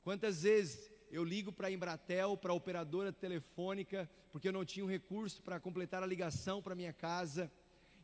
Quantas 0.00 0.44
vezes 0.44 0.90
eu 1.10 1.22
ligo 1.22 1.52
para 1.52 1.68
a 1.68 1.70
Embratel, 1.70 2.34
para 2.34 2.52
a 2.52 2.54
operadora 2.54 3.12
telefônica, 3.12 4.08
porque 4.32 4.48
eu 4.48 4.52
não 4.52 4.64
tinha 4.64 4.82
um 4.82 4.88
recurso 4.88 5.42
para 5.42 5.60
completar 5.60 6.02
a 6.02 6.06
ligação 6.06 6.62
para 6.62 6.74
minha 6.74 6.90
casa. 6.90 7.52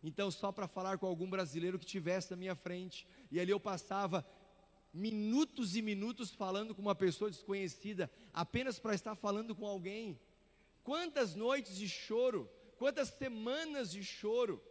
Então, 0.03 0.31
só 0.31 0.53
para 0.53 0.69
falar 0.69 0.99
com 0.99 1.07
algum 1.07 1.31
brasileiro 1.31 1.79
que 1.79 1.87
tivesse 1.87 2.31
na 2.33 2.37
minha 2.37 2.55
frente, 2.55 3.07
e 3.31 3.41
ali 3.41 3.51
eu 3.51 3.59
passava 3.59 4.27
minutos 4.93 5.75
e 5.75 5.81
minutos 5.81 6.31
falando 6.31 6.75
com 6.75 6.83
uma 6.83 6.95
pessoa 6.95 7.31
desconhecida, 7.31 8.11
apenas 8.31 8.79
para 8.79 8.95
estar 8.95 9.15
falando 9.15 9.55
com 9.55 9.67
alguém. 9.67 10.21
Quantas 10.83 11.35
noites 11.35 11.79
de 11.79 11.89
choro, 11.89 12.47
quantas 12.77 13.09
semanas 13.09 13.91
de 13.91 14.05
choro, 14.05 14.63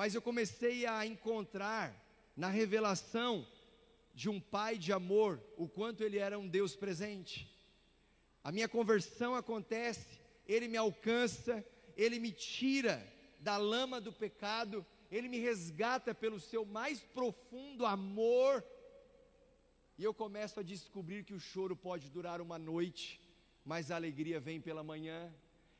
mas 0.00 0.14
eu 0.14 0.22
comecei 0.22 0.86
a 0.86 1.04
encontrar 1.04 1.94
na 2.34 2.48
revelação 2.48 3.46
de 4.14 4.30
um 4.30 4.40
pai 4.40 4.78
de 4.78 4.94
amor 4.94 5.38
o 5.58 5.68
quanto 5.68 6.02
ele 6.02 6.16
era 6.16 6.38
um 6.38 6.48
Deus 6.48 6.74
presente. 6.74 7.54
A 8.42 8.50
minha 8.50 8.66
conversão 8.66 9.34
acontece, 9.34 10.18
ele 10.46 10.68
me 10.68 10.78
alcança, 10.78 11.62
ele 11.98 12.18
me 12.18 12.32
tira 12.32 13.06
da 13.40 13.58
lama 13.58 14.00
do 14.00 14.10
pecado, 14.10 14.86
ele 15.10 15.28
me 15.28 15.38
resgata 15.38 16.14
pelo 16.14 16.40
seu 16.40 16.64
mais 16.64 17.00
profundo 17.00 17.84
amor 17.84 18.64
e 19.98 20.02
eu 20.02 20.14
começo 20.14 20.58
a 20.60 20.62
descobrir 20.62 21.24
que 21.24 21.34
o 21.34 21.38
choro 21.38 21.76
pode 21.76 22.08
durar 22.08 22.40
uma 22.40 22.58
noite, 22.58 23.20
mas 23.62 23.90
a 23.90 23.96
alegria 23.96 24.40
vem 24.40 24.62
pela 24.62 24.82
manhã. 24.82 25.30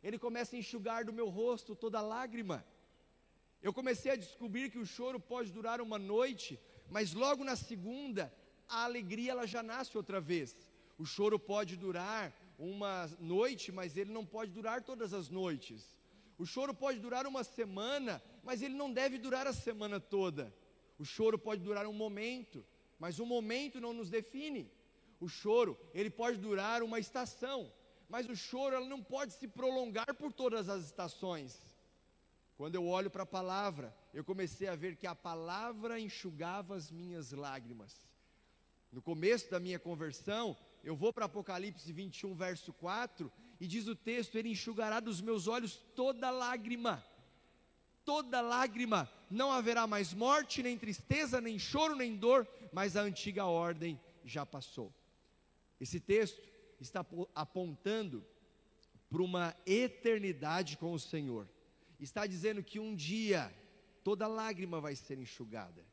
Ele 0.02 0.18
começa 0.18 0.54
a 0.56 0.58
enxugar 0.58 1.06
do 1.06 1.12
meu 1.20 1.30
rosto 1.30 1.74
toda 1.74 2.02
lágrima. 2.02 2.62
Eu 3.62 3.72
comecei 3.72 4.12
a 4.12 4.16
descobrir 4.16 4.70
que 4.70 4.78
o 4.78 4.86
choro 4.86 5.20
pode 5.20 5.52
durar 5.52 5.80
uma 5.80 5.98
noite, 5.98 6.58
mas 6.90 7.12
logo 7.12 7.44
na 7.44 7.56
segunda, 7.56 8.32
a 8.68 8.84
alegria 8.84 9.32
ela 9.32 9.46
já 9.46 9.62
nasce 9.62 9.96
outra 9.96 10.20
vez. 10.20 10.56
O 10.98 11.04
choro 11.04 11.38
pode 11.38 11.76
durar 11.76 12.32
uma 12.58 13.06
noite, 13.18 13.70
mas 13.70 13.96
ele 13.96 14.12
não 14.12 14.24
pode 14.24 14.50
durar 14.52 14.82
todas 14.82 15.12
as 15.12 15.28
noites. 15.28 15.96
O 16.38 16.46
choro 16.46 16.72
pode 16.74 16.98
durar 16.98 17.26
uma 17.26 17.44
semana, 17.44 18.22
mas 18.42 18.62
ele 18.62 18.74
não 18.74 18.90
deve 18.90 19.18
durar 19.18 19.46
a 19.46 19.52
semana 19.52 20.00
toda. 20.00 20.54
O 20.98 21.04
choro 21.04 21.38
pode 21.38 21.62
durar 21.62 21.86
um 21.86 21.92
momento, 21.92 22.64
mas 22.98 23.18
o 23.18 23.26
momento 23.26 23.80
não 23.80 23.92
nos 23.92 24.08
define. 24.08 24.70
O 25.20 25.28
choro, 25.28 25.78
ele 25.92 26.08
pode 26.08 26.38
durar 26.38 26.82
uma 26.82 26.98
estação, 26.98 27.70
mas 28.08 28.26
o 28.28 28.34
choro 28.34 28.74
ela 28.74 28.86
não 28.86 29.02
pode 29.02 29.34
se 29.34 29.46
prolongar 29.46 30.14
por 30.14 30.32
todas 30.32 30.68
as 30.70 30.84
estações. 30.86 31.69
Quando 32.60 32.74
eu 32.74 32.86
olho 32.86 33.08
para 33.08 33.22
a 33.22 33.26
palavra, 33.26 33.96
eu 34.12 34.22
comecei 34.22 34.68
a 34.68 34.76
ver 34.76 34.94
que 34.94 35.06
a 35.06 35.14
palavra 35.14 35.98
enxugava 35.98 36.76
as 36.76 36.90
minhas 36.90 37.32
lágrimas. 37.32 38.06
No 38.92 39.00
começo 39.00 39.50
da 39.50 39.58
minha 39.58 39.78
conversão, 39.78 40.54
eu 40.84 40.94
vou 40.94 41.10
para 41.10 41.24
Apocalipse 41.24 41.90
21, 41.90 42.34
verso 42.34 42.70
4, 42.74 43.32
e 43.58 43.66
diz 43.66 43.86
o 43.88 43.96
texto: 43.96 44.36
Ele 44.36 44.50
enxugará 44.50 45.00
dos 45.00 45.22
meus 45.22 45.48
olhos 45.48 45.76
toda 45.96 46.30
lágrima. 46.30 47.02
Toda 48.04 48.42
lágrima, 48.42 49.10
não 49.30 49.50
haverá 49.50 49.86
mais 49.86 50.12
morte, 50.12 50.62
nem 50.62 50.76
tristeza, 50.76 51.40
nem 51.40 51.58
choro, 51.58 51.96
nem 51.96 52.14
dor, 52.14 52.46
mas 52.74 52.94
a 52.94 53.00
antiga 53.00 53.46
ordem 53.46 53.98
já 54.22 54.44
passou. 54.44 54.92
Esse 55.80 55.98
texto 55.98 56.46
está 56.78 57.06
apontando 57.34 58.22
para 59.08 59.22
uma 59.22 59.56
eternidade 59.64 60.76
com 60.76 60.92
o 60.92 61.00
Senhor 61.00 61.48
está 62.00 62.26
dizendo 62.26 62.62
que 62.62 62.78
um 62.78 62.94
dia 62.94 63.52
toda 64.02 64.26
lágrima 64.26 64.80
vai 64.80 64.96
ser 64.96 65.18
enxugada. 65.18 65.84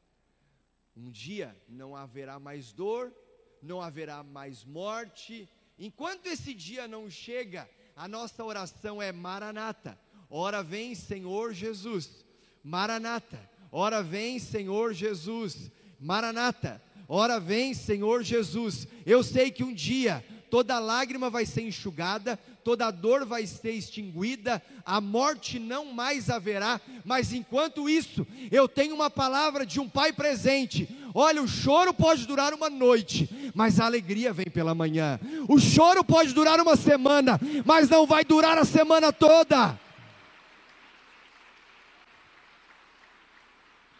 Um 0.95 1.11
dia 1.11 1.55
não 1.67 1.95
haverá 1.95 2.39
mais 2.39 2.71
dor, 2.71 3.13
não 3.61 3.81
haverá 3.81 4.23
mais 4.23 4.63
morte. 4.63 5.47
Enquanto 5.77 6.27
esse 6.27 6.53
dia 6.53 6.87
não 6.87 7.09
chega, 7.09 7.69
a 7.95 8.07
nossa 8.07 8.43
oração 8.43 9.01
é 9.01 9.11
Maranata. 9.11 9.99
Ora 10.29 10.63
vem, 10.63 10.95
Senhor 10.95 11.53
Jesus. 11.53 12.25
Maranata. 12.63 13.39
Ora 13.71 14.01
vem, 14.01 14.39
Senhor 14.39 14.93
Jesus. 14.93 15.71
Maranata. 15.99 16.81
Ora 17.07 17.39
vem, 17.39 17.73
Senhor 17.73 18.23
Jesus. 18.23 18.87
Eu 19.05 19.23
sei 19.23 19.51
que 19.51 19.63
um 19.63 19.73
dia 19.73 20.25
toda 20.49 20.79
lágrima 20.79 21.29
vai 21.29 21.45
ser 21.45 21.61
enxugada, 21.61 22.39
toda 22.67 22.91
dor 22.91 23.25
vai 23.25 23.47
ser 23.47 23.71
extinguida, 23.71 24.61
a 24.83 24.99
morte 24.99 25.57
não 25.57 25.85
mais 25.93 26.29
haverá, 26.29 26.81
mas 27.05 27.31
enquanto 27.31 27.87
isso, 27.87 28.27
eu 28.51 28.67
tenho 28.67 28.93
uma 28.93 29.09
palavra 29.09 29.65
de 29.65 29.79
um 29.79 29.87
pai 29.87 30.11
presente. 30.11 30.85
Olha, 31.13 31.41
o 31.41 31.47
choro 31.47 31.93
pode 31.93 32.27
durar 32.27 32.53
uma 32.53 32.69
noite, 32.69 33.29
mas 33.55 33.79
a 33.79 33.85
alegria 33.85 34.33
vem 34.33 34.47
pela 34.47 34.75
manhã. 34.75 35.17
O 35.47 35.57
choro 35.57 36.03
pode 36.03 36.33
durar 36.33 36.59
uma 36.59 36.75
semana, 36.75 37.39
mas 37.63 37.87
não 37.87 38.05
vai 38.05 38.25
durar 38.25 38.57
a 38.57 38.65
semana 38.65 39.13
toda. 39.13 39.79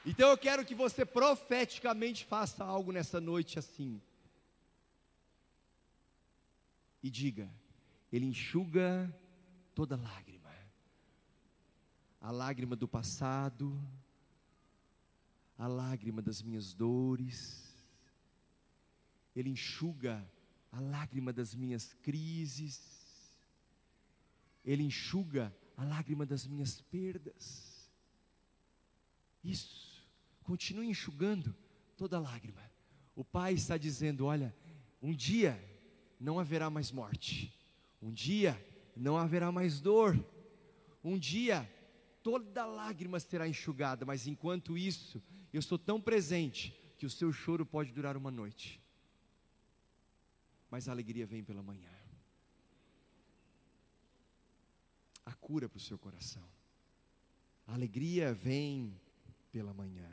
Então 0.06 0.30
eu 0.30 0.38
quero 0.38 0.66
que 0.66 0.76
você 0.76 1.06
profeticamente 1.06 2.26
faça 2.26 2.66
algo 2.66 2.92
nessa 2.92 3.22
noite 3.22 3.58
assim 3.58 4.02
e 7.02 7.10
diga: 7.10 7.50
Ele 8.12 8.26
enxuga 8.26 9.14
toda 9.76 9.96
lágrima, 9.96 10.54
a 12.22 12.32
lágrima 12.32 12.76
do 12.76 12.88
passado, 12.88 13.80
a 15.58 15.68
lágrima 15.68 16.22
das 16.22 16.42
minhas 16.42 16.74
dores, 16.74 17.76
Ele 19.36 19.50
enxuga 19.50 20.26
a 20.72 20.80
lágrima 20.80 21.34
das 21.34 21.54
minhas 21.56 21.94
crises, 21.94 23.36
Ele 24.64 24.84
enxuga 24.84 25.56
a 25.76 25.84
lágrima 25.84 26.26
das 26.26 26.46
minhas 26.48 26.82
perdas. 26.82 27.90
Isso, 29.44 30.06
continue 30.44 30.88
enxugando 30.88 31.56
toda 31.96 32.20
lágrima. 32.20 32.62
O 33.16 33.24
Pai 33.24 33.54
está 33.54 33.78
dizendo: 33.78 34.26
olha, 34.26 34.56
um 35.02 35.14
dia 35.14 35.58
não 36.20 36.40
haverá 36.40 36.70
mais 36.70 36.92
morte. 36.92 37.57
Um 38.02 38.12
dia 38.12 38.60
não 38.96 39.18
haverá 39.18 39.52
mais 39.52 39.80
dor. 39.80 40.18
Um 41.04 41.18
dia 41.18 41.70
toda 42.24 42.66
lágrima 42.66 43.20
será 43.20 43.48
enxugada, 43.48 44.06
mas 44.06 44.28
enquanto 44.28 44.78
isso, 44.78 45.22
eu 45.54 45.62
sou 45.62 45.78
tão 45.78 46.02
presente 46.02 46.74
que 46.98 47.06
o 47.06 47.10
seu 47.10 47.32
choro 47.32 47.66
pode 47.66 47.92
durar 47.92 48.18
uma 48.18 48.32
noite. 48.32 48.82
Mas 50.70 50.90
a 50.90 50.92
alegria 50.92 51.26
vem 51.26 51.44
pela 51.44 51.64
manhã. 51.64 51.90
A 55.26 55.34
cura 55.34 55.70
para 55.70 55.78
o 55.78 55.82
seu 55.82 55.98
coração. 55.98 56.44
A 57.66 57.74
alegria 57.74 58.34
vem 58.34 59.00
pela 59.52 59.74
manhã. 59.74 60.10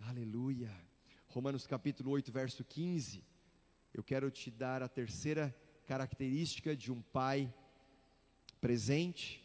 Aleluia. 0.00 0.70
Romanos 1.28 1.66
capítulo 1.66 2.10
8, 2.10 2.30
verso 2.30 2.64
15 2.64 3.32
eu 3.94 4.02
quero 4.02 4.30
te 4.30 4.50
dar 4.50 4.82
a 4.82 4.88
terceira 4.88 5.54
característica 5.86 6.76
de 6.76 6.92
um 6.92 7.00
pai 7.00 7.52
presente, 8.60 9.42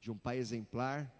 de 0.00 0.10
um 0.10 0.16
pai 0.16 0.38
exemplar, 0.38 1.12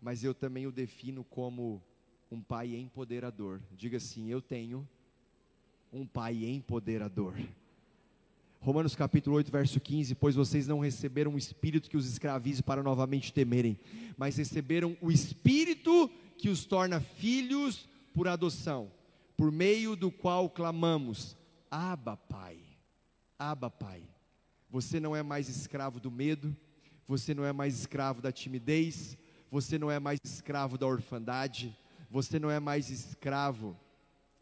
mas 0.00 0.24
eu 0.24 0.34
também 0.34 0.66
o 0.66 0.72
defino 0.72 1.24
como 1.24 1.82
um 2.30 2.40
pai 2.40 2.74
empoderador. 2.74 3.60
Diga 3.72 3.98
assim: 3.98 4.28
eu 4.28 4.40
tenho 4.40 4.88
um 5.92 6.06
pai 6.06 6.44
empoderador. 6.44 7.34
Romanos 8.60 8.94
capítulo 8.94 9.36
8, 9.36 9.50
verso 9.50 9.80
15: 9.80 10.14
Pois 10.14 10.34
vocês 10.34 10.66
não 10.66 10.78
receberam 10.78 11.32
um 11.32 11.38
espírito 11.38 11.90
que 11.90 11.96
os 11.96 12.06
escravize 12.06 12.62
para 12.62 12.82
novamente 12.82 13.32
temerem, 13.32 13.78
mas 14.16 14.36
receberam 14.36 14.96
o 15.00 15.10
espírito 15.10 16.08
que 16.38 16.48
os 16.48 16.64
torna 16.64 17.00
filhos 17.00 17.88
por 18.14 18.28
adoção, 18.28 18.90
por 19.36 19.50
meio 19.52 19.94
do 19.94 20.10
qual 20.10 20.48
clamamos: 20.48 21.36
Aba, 21.70 22.16
Pai. 22.16 22.71
Aba, 23.50 23.68
Pai. 23.68 24.04
Você 24.70 25.00
não 25.00 25.16
é 25.16 25.22
mais 25.22 25.48
escravo 25.48 25.98
do 25.98 26.12
medo, 26.12 26.56
você 27.08 27.34
não 27.34 27.44
é 27.44 27.52
mais 27.52 27.76
escravo 27.76 28.22
da 28.22 28.30
timidez, 28.30 29.18
você 29.50 29.76
não 29.76 29.90
é 29.90 29.98
mais 29.98 30.20
escravo 30.22 30.78
da 30.78 30.86
orfandade, 30.86 31.76
você 32.08 32.38
não 32.38 32.48
é 32.48 32.60
mais 32.60 32.88
escravo 32.88 33.76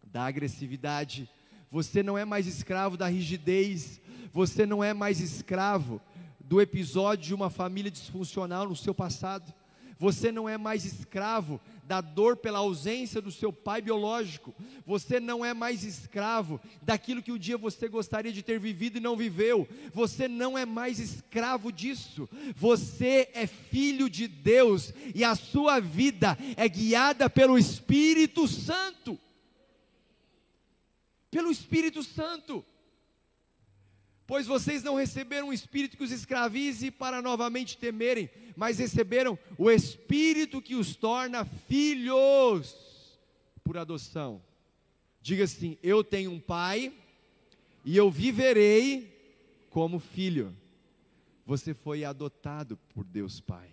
da 0.05 0.27
agressividade, 0.27 1.31
você 1.71 2.03
não 2.03 2.19
é 2.19 2.27
mais 2.27 2.47
escravo 2.47 2.99
da 2.99 3.07
rigidez, 3.07 4.03
você 4.31 4.67
não 4.67 4.85
é 4.85 4.93
mais 4.93 5.19
escravo 5.19 5.99
do 6.39 6.61
episódio 6.61 7.25
de 7.29 7.35
uma 7.35 7.49
família 7.49 7.91
disfuncional 7.91 8.69
no 8.69 8.77
seu 8.77 8.95
passado. 8.95 9.51
Você 10.01 10.33
não 10.33 10.49
é 10.49 10.57
mais 10.57 10.87
escravo 10.87 11.61
da 11.85 12.01
dor 12.01 12.39
pela 12.39 12.61
ausência 12.61 13.21
do 13.21 13.31
seu 13.31 13.53
pai 13.53 13.83
biológico. 13.83 14.55
Você 14.87 15.21
não 15.21 15.45
é 15.45 15.53
mais 15.53 15.85
escravo 15.85 16.59
daquilo 16.81 17.23
que 17.23 17.31
um 17.31 17.37
dia 17.37 17.59
você 17.59 17.87
gostaria 17.87 18.33
de 18.33 18.43
ter 18.43 18.59
vivido 18.59 18.97
e 18.97 19.01
não 19.01 19.15
viveu. 19.15 19.69
Você 19.93 20.27
não 20.27 20.57
é 20.57 20.65
mais 20.65 20.99
escravo 20.99 21.71
disso. 21.71 22.27
Você 22.57 23.29
é 23.35 23.47
filho 23.47 24.09
de 24.09 24.27
Deus 24.27 24.95
e 25.15 25.23
a 25.23 25.35
sua 25.35 25.81
vida 25.81 26.39
é 26.57 26.67
guiada 26.67 27.29
pelo 27.29 27.59
Espírito 27.59 28.49
Santo. 28.49 29.19
Pelo 31.31 31.51
Espírito 31.51 32.03
Santo 32.03 32.65
pois 34.31 34.47
vocês 34.47 34.85
não 34.85 34.95
receberam 34.95 35.49
um 35.49 35.53
espírito 35.53 35.97
que 35.97 36.05
os 36.05 36.12
escravize 36.12 36.88
para 36.88 37.21
novamente 37.21 37.77
temerem, 37.77 38.31
mas 38.55 38.79
receberam 38.79 39.37
o 39.59 39.69
espírito 39.69 40.62
que 40.62 40.77
os 40.77 40.95
torna 40.95 41.45
filhos 41.45 43.19
por 43.64 43.77
adoção. 43.77 44.40
Diga 45.21 45.43
assim: 45.43 45.77
Eu 45.83 46.05
tenho 46.05 46.31
um 46.31 46.38
pai 46.38 46.95
e 47.85 47.97
eu 47.97 48.09
viverei 48.09 49.66
como 49.69 49.99
filho. 49.99 50.57
Você 51.45 51.75
foi 51.75 52.05
adotado 52.05 52.77
por 52.95 53.05
Deus 53.05 53.40
Pai, 53.40 53.69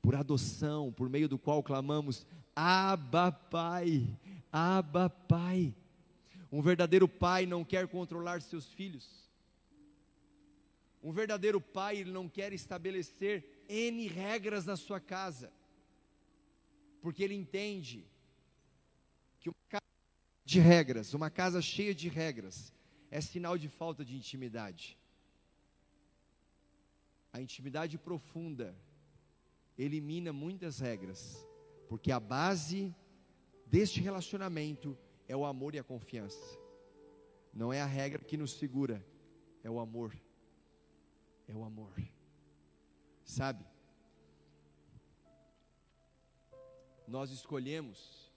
por 0.00 0.14
adoção, 0.14 0.92
por 0.92 1.08
meio 1.08 1.28
do 1.28 1.36
qual 1.36 1.64
clamamos: 1.64 2.24
Abba, 2.54 3.32
Pai, 3.32 4.06
Abba, 4.52 5.10
Pai. 5.10 5.74
Um 6.52 6.62
verdadeiro 6.62 7.08
pai 7.08 7.44
não 7.44 7.64
quer 7.64 7.88
controlar 7.88 8.40
seus 8.40 8.66
filhos 8.66 9.28
um 11.02 11.12
verdadeiro 11.12 11.60
pai, 11.60 11.96
ele 11.98 12.12
não 12.12 12.28
quer 12.28 12.52
estabelecer 12.52 13.64
N 13.68 14.06
regras 14.08 14.66
na 14.66 14.76
sua 14.76 15.00
casa, 15.00 15.52
porque 17.00 17.22
ele 17.22 17.34
entende 17.34 18.06
que 19.40 19.48
uma 19.48 19.64
casa 19.68 19.84
de 20.44 20.60
regras, 20.60 21.14
uma 21.14 21.30
casa 21.30 21.62
cheia 21.62 21.94
de 21.94 22.08
regras, 22.08 22.72
é 23.10 23.20
sinal 23.20 23.56
de 23.56 23.68
falta 23.68 24.04
de 24.04 24.14
intimidade. 24.14 24.98
A 27.32 27.40
intimidade 27.40 27.96
profunda 27.96 28.76
elimina 29.78 30.32
muitas 30.32 30.80
regras, 30.80 31.46
porque 31.88 32.12
a 32.12 32.20
base 32.20 32.94
deste 33.64 34.00
relacionamento 34.00 34.98
é 35.26 35.36
o 35.36 35.46
amor 35.46 35.74
e 35.74 35.78
a 35.78 35.84
confiança. 35.84 36.58
Não 37.54 37.72
é 37.72 37.80
a 37.80 37.86
regra 37.86 38.22
que 38.22 38.36
nos 38.36 38.52
segura, 38.52 39.04
é 39.62 39.70
o 39.70 39.80
amor 39.80 40.14
é 41.50 41.54
o 41.54 41.64
amor. 41.64 41.92
Sabe? 43.24 43.64
Nós 47.06 47.30
escolhemos 47.30 48.30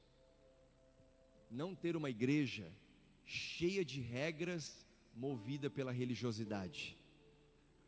não 1.50 1.76
ter 1.76 1.96
uma 1.96 2.10
igreja 2.10 2.72
cheia 3.26 3.86
de 3.86 4.02
regras 4.02 4.86
movida 5.16 5.70
pela 5.70 5.92
religiosidade. 5.92 6.98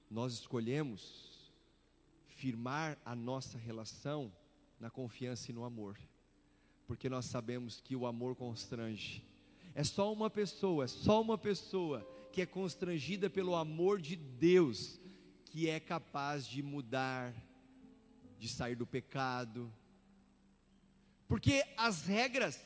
nós 0.09 0.33
escolhemos 0.33 1.51
firmar 2.27 2.97
a 3.03 3.15
nossa 3.15 3.57
relação 3.57 4.31
na 4.79 4.89
confiança 4.89 5.49
e 5.49 5.53
no 5.53 5.63
amor, 5.63 5.97
porque 6.85 7.09
nós 7.09 7.25
sabemos 7.25 7.81
que 7.81 7.95
o 7.95 8.05
amor 8.05 8.35
constrange. 8.35 9.23
É 9.73 9.83
só 9.83 10.13
uma 10.13 10.29
pessoa, 10.29 10.83
é 10.85 10.87
só 10.87 11.19
uma 11.21 11.37
pessoa 11.37 12.07
que 12.31 12.41
é 12.41 12.45
constrangida 12.45 13.29
pelo 13.29 13.55
amor 13.55 13.99
de 13.99 14.15
Deus, 14.15 14.99
que 15.55 15.69
é 15.69 15.79
capaz 15.79 16.45
de 16.45 16.61
mudar, 16.61 17.33
de 18.37 18.49
sair 18.49 18.75
do 18.75 18.85
pecado. 18.85 19.71
Porque 21.29 21.63
as 21.77 22.05
regras, 22.05 22.59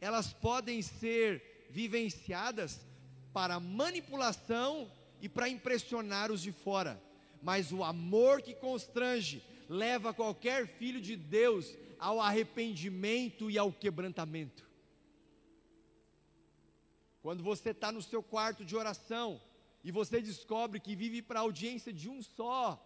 elas 0.00 0.32
podem 0.32 0.82
ser 0.82 1.68
vivenciadas 1.70 2.84
para 3.32 3.60
manipulação 3.60 4.90
e 5.20 5.28
para 5.28 5.48
impressionar 5.48 6.32
os 6.32 6.42
de 6.42 6.50
fora, 6.50 7.00
mas 7.40 7.70
o 7.70 7.84
amor 7.84 8.42
que 8.42 8.56
constrange 8.56 9.40
leva 9.68 10.12
qualquer 10.12 10.66
filho 10.66 11.00
de 11.00 11.14
Deus 11.14 11.72
ao 11.96 12.20
arrependimento 12.20 13.52
e 13.52 13.56
ao 13.56 13.72
quebrantamento. 13.72 14.68
Quando 17.22 17.44
você 17.44 17.70
está 17.70 17.92
no 17.92 18.02
seu 18.02 18.20
quarto 18.20 18.64
de 18.64 18.74
oração 18.74 19.40
e 19.84 19.90
você 19.90 20.20
descobre 20.20 20.78
que 20.78 20.94
vive 20.94 21.22
para 21.22 21.40
a 21.40 21.42
audiência 21.42 21.92
de 21.92 22.08
um 22.08 22.22
só, 22.22 22.80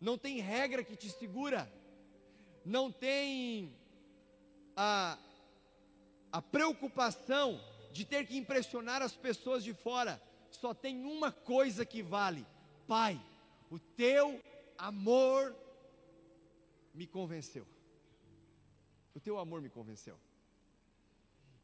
não 0.00 0.16
tem 0.16 0.40
regra 0.40 0.84
que 0.84 0.96
te 0.96 1.10
segura, 1.10 1.70
não 2.64 2.92
tem 2.92 3.74
a, 4.76 5.18
a 6.30 6.42
preocupação 6.42 7.60
de 7.92 8.04
ter 8.04 8.26
que 8.26 8.36
impressionar 8.36 9.02
as 9.02 9.16
pessoas 9.16 9.64
de 9.64 9.72
fora, 9.72 10.20
só 10.50 10.74
tem 10.74 11.04
uma 11.04 11.32
coisa 11.32 11.84
que 11.84 12.02
vale: 12.02 12.46
Pai, 12.86 13.20
o 13.70 13.78
teu 13.78 14.40
amor 14.78 15.54
me 16.94 17.06
convenceu. 17.06 17.66
O 19.14 19.20
teu 19.20 19.38
amor 19.38 19.60
me 19.60 19.70
convenceu. 19.70 20.18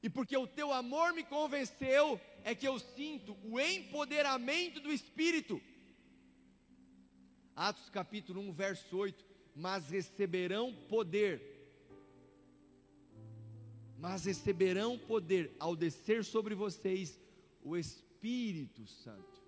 E 0.02 0.10
porque 0.10 0.36
o 0.36 0.48
teu 0.48 0.72
amor 0.72 1.12
me 1.14 1.22
convenceu, 1.22 2.20
é 2.42 2.54
que 2.54 2.66
eu 2.66 2.78
sinto 2.78 3.36
o 3.44 3.60
empoderamento 3.60 4.80
do 4.80 4.92
Espírito. 4.92 5.62
Atos 7.54 7.88
capítulo 7.88 8.40
1, 8.40 8.52
verso 8.52 8.96
8: 8.96 9.24
Mas 9.54 9.90
receberão 9.90 10.74
poder, 10.88 11.40
mas 13.96 14.24
receberão 14.24 14.98
poder 14.98 15.54
ao 15.60 15.76
descer 15.76 16.24
sobre 16.24 16.56
vocês 16.56 17.16
o 17.62 17.76
Espírito 17.76 18.84
Santo, 18.88 19.40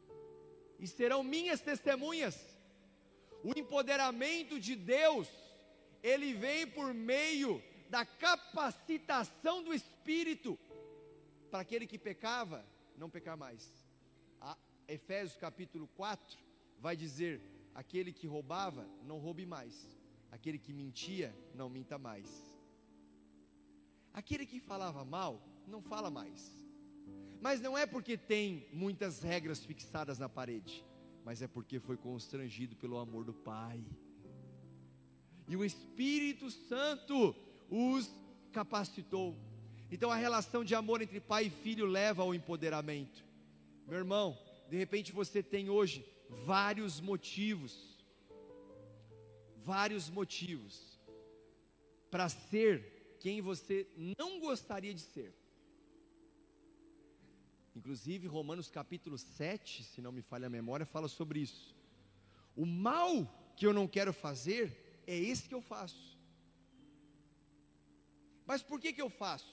e 0.79 0.87
serão 0.87 1.25
minhas 1.25 1.61
testemunhas. 1.61 2.39
O 3.43 3.59
empoderamento 3.59 4.61
de 4.61 4.77
Deus, 4.77 5.29
ele 6.03 6.33
vem 6.33 6.67
por 6.67 6.95
meio 6.95 7.61
da 7.89 8.05
capacitação 8.05 9.63
do 9.63 9.73
Espírito 9.73 10.59
para 11.51 11.61
aquele 11.61 11.87
que 11.87 11.99
pecava 11.99 12.65
não 12.97 13.11
pecar 13.11 13.37
mais. 13.37 13.71
A 14.41 14.57
Efésios 14.89 15.37
capítulo 15.37 15.87
4 15.89 16.39
vai 16.79 16.97
dizer: 16.97 17.41
aquele 17.75 18.13
que 18.13 18.27
roubava, 18.27 18.89
não 19.05 19.19
roube 19.19 19.47
mais, 19.47 19.89
aquele 20.31 20.59
que 20.59 20.73
mentia, 20.73 21.35
não 21.55 21.69
minta 21.69 21.99
mais, 21.99 22.55
aquele 24.13 24.47
que 24.47 24.61
falava 24.61 25.05
mal, 25.05 25.41
não 25.67 25.81
fala 25.81 26.11
mais. 26.11 26.59
Mas 27.41 27.61
não 27.61 27.77
é 27.77 27.85
porque 27.85 28.17
tem 28.17 28.67
muitas 28.73 29.23
regras 29.23 29.65
fixadas 29.65 30.19
na 30.19 30.29
parede, 30.29 30.85
mas 31.25 31.43
é 31.43 31.47
porque 31.47 31.79
foi 31.79 31.97
constrangido 31.97 32.75
pelo 32.77 32.99
amor 32.99 33.25
do 33.25 33.35
Pai. 33.35 33.85
E 35.47 35.55
o 35.55 35.65
Espírito 35.65 36.51
Santo 36.51 37.35
os 37.71 38.11
capacitou. 38.53 39.37
Então 39.91 40.11
a 40.11 40.17
relação 40.17 40.65
de 40.65 40.75
amor 40.75 41.03
entre 41.03 41.21
pai 41.21 41.47
e 41.47 41.51
filho 41.51 41.87
leva 41.87 42.23
ao 42.23 42.35
empoderamento. 42.35 43.25
Meu 43.87 43.99
irmão, 43.99 44.39
de 44.69 44.77
repente 44.77 45.13
você 45.13 45.43
tem 45.43 45.69
hoje 45.69 46.05
vários 46.29 47.01
motivos, 47.01 47.99
vários 49.57 50.09
motivos 50.09 50.99
para 52.11 52.29
ser 52.29 53.17
quem 53.21 53.41
você 53.41 53.89
não 54.19 54.41
gostaria 54.41 54.95
de 54.95 55.01
ser. 55.01 55.35
Inclusive, 57.75 58.29
Romanos 58.29 58.71
capítulo 58.71 59.19
7, 59.19 59.83
se 59.83 60.01
não 60.01 60.13
me 60.13 60.23
falha 60.23 60.47
a 60.47 60.51
memória, 60.51 60.87
fala 60.87 61.09
sobre 61.09 61.41
isso. 61.41 61.75
O 62.55 62.65
mal 62.65 63.53
que 63.57 63.67
eu 63.67 63.73
não 63.73 63.89
quero 63.89 64.13
fazer 64.13 65.03
é 65.07 65.17
esse 65.17 65.49
que 65.49 65.55
eu 65.55 65.61
faço. 65.61 66.14
Mas 68.47 68.63
por 68.63 68.81
que, 68.81 68.93
que 68.93 69.03
eu 69.03 69.11
faço? 69.11 69.53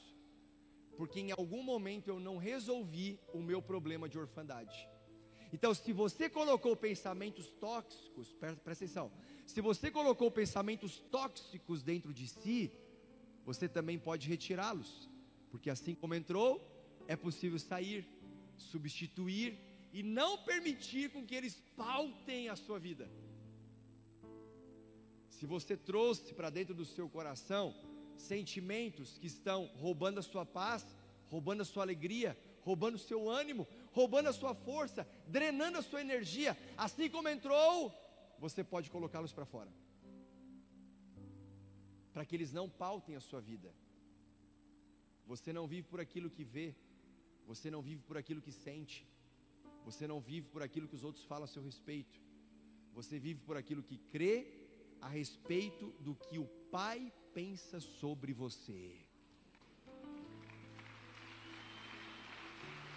Porque 0.97 1.19
em 1.19 1.31
algum 1.31 1.63
momento 1.63 2.09
eu 2.09 2.19
não 2.19 2.37
resolvi 2.37 3.19
o 3.33 3.41
meu 3.41 3.61
problema 3.61 4.07
de 4.07 4.19
orfandade. 4.19 4.87
Então, 5.53 5.73
se 5.73 5.91
você 5.91 6.29
colocou 6.29 6.75
pensamentos 6.75 7.49
tóxicos, 7.59 8.31
presta 8.33 8.71
atenção, 8.71 9.11
se 9.45 9.59
você 9.59 9.91
colocou 9.91 10.31
pensamentos 10.31 10.99
tóxicos 11.11 11.83
dentro 11.83 12.13
de 12.13 12.27
si, 12.27 12.71
você 13.43 13.67
também 13.67 13.99
pode 13.99 14.29
retirá-los, 14.29 15.09
porque 15.49 15.69
assim 15.69 15.93
como 15.93 16.15
entrou, 16.15 16.65
é 17.07 17.15
possível 17.15 17.59
sair, 17.59 18.07
substituir 18.57 19.59
e 19.91 20.01
não 20.01 20.37
permitir 20.37 21.11
com 21.11 21.25
que 21.25 21.35
eles 21.35 21.61
pautem 21.75 22.47
a 22.47 22.55
sua 22.55 22.79
vida. 22.79 23.11
Se 25.29 25.45
você 25.45 25.75
trouxe 25.75 26.33
para 26.33 26.49
dentro 26.49 26.73
do 26.73 26.85
seu 26.85 27.09
coração 27.09 27.75
sentimentos 28.21 29.17
que 29.17 29.27
estão 29.27 29.67
roubando 29.77 30.19
a 30.19 30.23
sua 30.23 30.45
paz, 30.45 30.85
roubando 31.29 31.61
a 31.61 31.65
sua 31.65 31.83
alegria, 31.83 32.37
roubando 32.61 32.95
o 32.95 32.99
seu 32.99 33.29
ânimo, 33.29 33.67
roubando 33.91 34.27
a 34.29 34.33
sua 34.33 34.53
força, 34.53 35.07
drenando 35.27 35.77
a 35.77 35.81
sua 35.81 36.01
energia, 36.01 36.57
assim 36.77 37.09
como 37.09 37.29
entrou, 37.29 37.93
você 38.39 38.63
pode 38.63 38.89
colocá-los 38.89 39.33
para 39.33 39.45
fora, 39.45 39.71
para 42.13 42.25
que 42.25 42.35
eles 42.35 42.51
não 42.51 42.69
pautem 42.69 43.15
a 43.15 43.21
sua 43.21 43.41
vida. 43.41 43.73
Você 45.25 45.53
não 45.53 45.67
vive 45.67 45.87
por 45.87 45.99
aquilo 45.99 46.29
que 46.29 46.43
vê, 46.43 46.75
você 47.45 47.69
não 47.71 47.81
vive 47.81 48.01
por 48.01 48.17
aquilo 48.17 48.41
que 48.41 48.51
sente, 48.51 49.07
você 49.85 50.07
não 50.07 50.19
vive 50.19 50.47
por 50.47 50.61
aquilo 50.61 50.87
que 50.87 50.95
os 50.95 51.03
outros 51.03 51.23
falam 51.25 51.45
a 51.45 51.47
seu 51.47 51.63
respeito, 51.63 52.19
você 52.93 53.17
vive 53.19 53.39
por 53.41 53.55
aquilo 53.55 53.81
que 53.81 53.97
crê 53.97 54.35
a 54.99 55.07
respeito 55.07 55.89
do 55.99 56.15
que 56.15 56.37
o 56.37 56.45
Pai 56.69 57.11
pensa 57.33 57.79
sobre 57.79 58.33
você. 58.33 58.95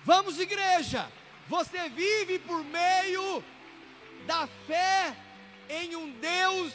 Vamos, 0.05 0.39
igreja! 0.39 1.11
Você 1.49 1.89
vive 1.89 2.39
por 2.39 2.65
meio 2.65 3.43
da 4.27 4.47
fé 4.47 5.17
em 5.69 5.95
um 5.97 6.19
Deus 6.19 6.73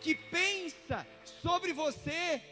que 0.00 0.14
pensa 0.14 1.06
sobre 1.42 1.72
você 1.72 2.42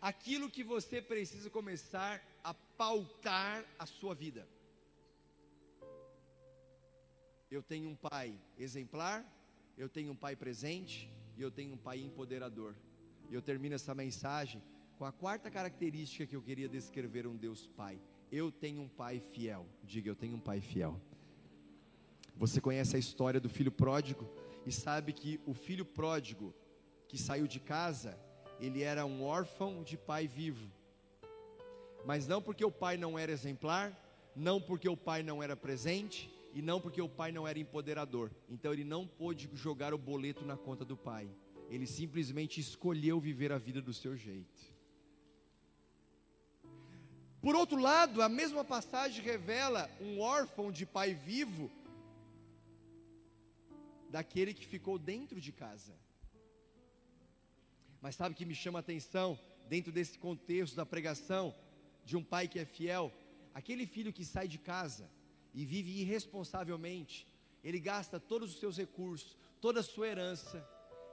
aquilo 0.00 0.50
que 0.50 0.62
você 0.62 1.02
precisa 1.02 1.50
começar 1.50 2.22
a 2.42 2.54
pautar 2.54 3.64
a 3.78 3.86
sua 3.86 4.14
vida. 4.14 4.48
Eu 7.50 7.62
tenho 7.62 7.88
um 7.88 7.96
pai 7.96 8.38
exemplar, 8.58 9.24
eu 9.76 9.88
tenho 9.88 10.12
um 10.12 10.16
pai 10.16 10.36
presente 10.36 11.10
e 11.36 11.42
eu 11.42 11.50
tenho 11.50 11.74
um 11.74 11.78
pai 11.78 11.98
empoderador. 12.00 12.74
E 13.28 13.34
eu 13.34 13.42
termino 13.42 13.74
essa 13.74 13.94
mensagem 13.94 14.62
com 14.96 15.04
a 15.04 15.12
quarta 15.12 15.50
característica 15.50 16.26
que 16.26 16.34
eu 16.34 16.42
queria 16.42 16.68
descrever 16.68 17.26
um 17.26 17.36
Deus 17.36 17.66
Pai. 17.66 18.00
Eu 18.32 18.50
tenho 18.50 18.82
um 18.82 18.88
pai 18.88 19.20
fiel. 19.20 19.66
Diga, 19.84 20.10
eu 20.10 20.16
tenho 20.16 20.36
um 20.36 20.40
pai 20.40 20.60
fiel. 20.60 21.00
Você 22.36 22.60
conhece 22.60 22.96
a 22.96 22.98
história 22.98 23.40
do 23.40 23.48
filho 23.48 23.70
pródigo 23.72 24.28
e 24.66 24.72
sabe 24.72 25.12
que 25.12 25.40
o 25.46 25.54
filho 25.54 25.84
pródigo 25.84 26.54
que 27.06 27.16
saiu 27.16 27.46
de 27.46 27.58
casa, 27.58 28.18
ele 28.60 28.82
era 28.82 29.06
um 29.06 29.22
órfão 29.22 29.82
de 29.82 29.96
pai 29.96 30.26
vivo. 30.26 30.70
Mas 32.04 32.26
não 32.26 32.40
porque 32.40 32.64
o 32.64 32.70
pai 32.70 32.96
não 32.96 33.18
era 33.18 33.32
exemplar, 33.32 33.96
não 34.34 34.60
porque 34.60 34.88
o 34.88 34.96
pai 34.96 35.22
não 35.22 35.42
era 35.42 35.56
presente 35.56 36.30
e 36.54 36.62
não 36.62 36.80
porque 36.80 37.00
o 37.00 37.08
pai 37.08 37.32
não 37.32 37.46
era 37.46 37.58
empoderador. 37.58 38.30
Então 38.48 38.72
ele 38.72 38.84
não 38.84 39.06
pôde 39.06 39.48
jogar 39.54 39.92
o 39.94 39.98
boleto 39.98 40.44
na 40.44 40.56
conta 40.56 40.84
do 40.84 40.96
pai 40.96 41.28
ele 41.68 41.86
simplesmente 41.86 42.60
escolheu 42.60 43.20
viver 43.20 43.52
a 43.52 43.58
vida 43.58 43.80
do 43.80 43.92
seu 43.92 44.16
jeito. 44.16 44.78
Por 47.40 47.54
outro 47.54 47.78
lado, 47.78 48.20
a 48.20 48.28
mesma 48.28 48.64
passagem 48.64 49.22
revela 49.22 49.90
um 50.00 50.20
órfão 50.20 50.72
de 50.72 50.84
pai 50.84 51.14
vivo 51.14 51.70
daquele 54.10 54.54
que 54.54 54.66
ficou 54.66 54.98
dentro 54.98 55.40
de 55.40 55.52
casa. 55.52 55.94
Mas 58.00 58.16
sabe 58.16 58.34
que 58.34 58.44
me 58.44 58.54
chama 58.54 58.78
a 58.78 58.80
atenção, 58.80 59.38
dentro 59.68 59.92
desse 59.92 60.18
contexto 60.18 60.74
da 60.74 60.86
pregação, 60.86 61.54
de 62.04 62.16
um 62.16 62.24
pai 62.24 62.48
que 62.48 62.58
é 62.58 62.64
fiel, 62.64 63.12
aquele 63.54 63.86
filho 63.86 64.12
que 64.12 64.24
sai 64.24 64.48
de 64.48 64.58
casa 64.58 65.08
e 65.54 65.64
vive 65.64 66.00
irresponsavelmente, 66.00 67.26
ele 67.62 67.78
gasta 67.78 68.18
todos 68.18 68.54
os 68.54 68.60
seus 68.60 68.78
recursos, 68.78 69.36
toda 69.60 69.80
a 69.80 69.82
sua 69.82 70.08
herança, 70.08 70.66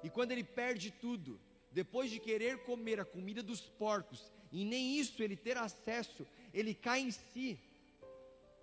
e 0.06 0.10
quando 0.12 0.32
ele 0.34 0.44
perde 0.44 0.92
tudo, 0.92 1.42
depois 1.72 2.12
de 2.12 2.20
querer 2.20 2.64
comer 2.64 3.00
a 3.00 3.04
comida 3.14 3.42
dos 3.42 3.62
porcos, 3.62 4.32
e 4.52 4.64
nem 4.64 5.00
isso 5.00 5.24
ele 5.24 5.36
ter 5.36 5.58
acesso, 5.58 6.28
ele 6.54 6.76
cai 6.76 7.00
em 7.00 7.10
si 7.10 7.60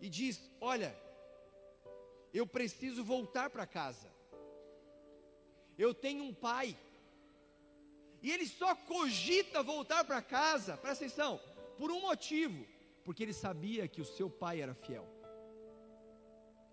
e 0.01 0.09
diz: 0.09 0.41
Olha, 0.61 0.97
eu 2.33 2.47
preciso 2.47 3.03
voltar 3.03 3.51
para 3.51 3.67
casa. 3.67 4.09
Eu 5.77 5.93
tenho 5.93 6.23
um 6.23 6.33
pai. 6.33 6.79
E 8.23 8.31
ele 8.31 8.47
só 8.47 8.77
cogita 8.77 9.65
voltar 9.65 10.05
para 10.05 10.23
casa, 10.23 10.77
presta 10.77 11.05
atenção, 11.05 11.41
por 11.77 11.91
um 11.91 12.03
motivo, 12.03 12.65
porque 13.05 13.25
ele 13.25 13.33
sabia 13.33 13.89
que 13.89 14.01
o 14.01 14.05
seu 14.05 14.31
pai 14.31 14.63
era 14.63 14.75
fiel. 14.75 15.09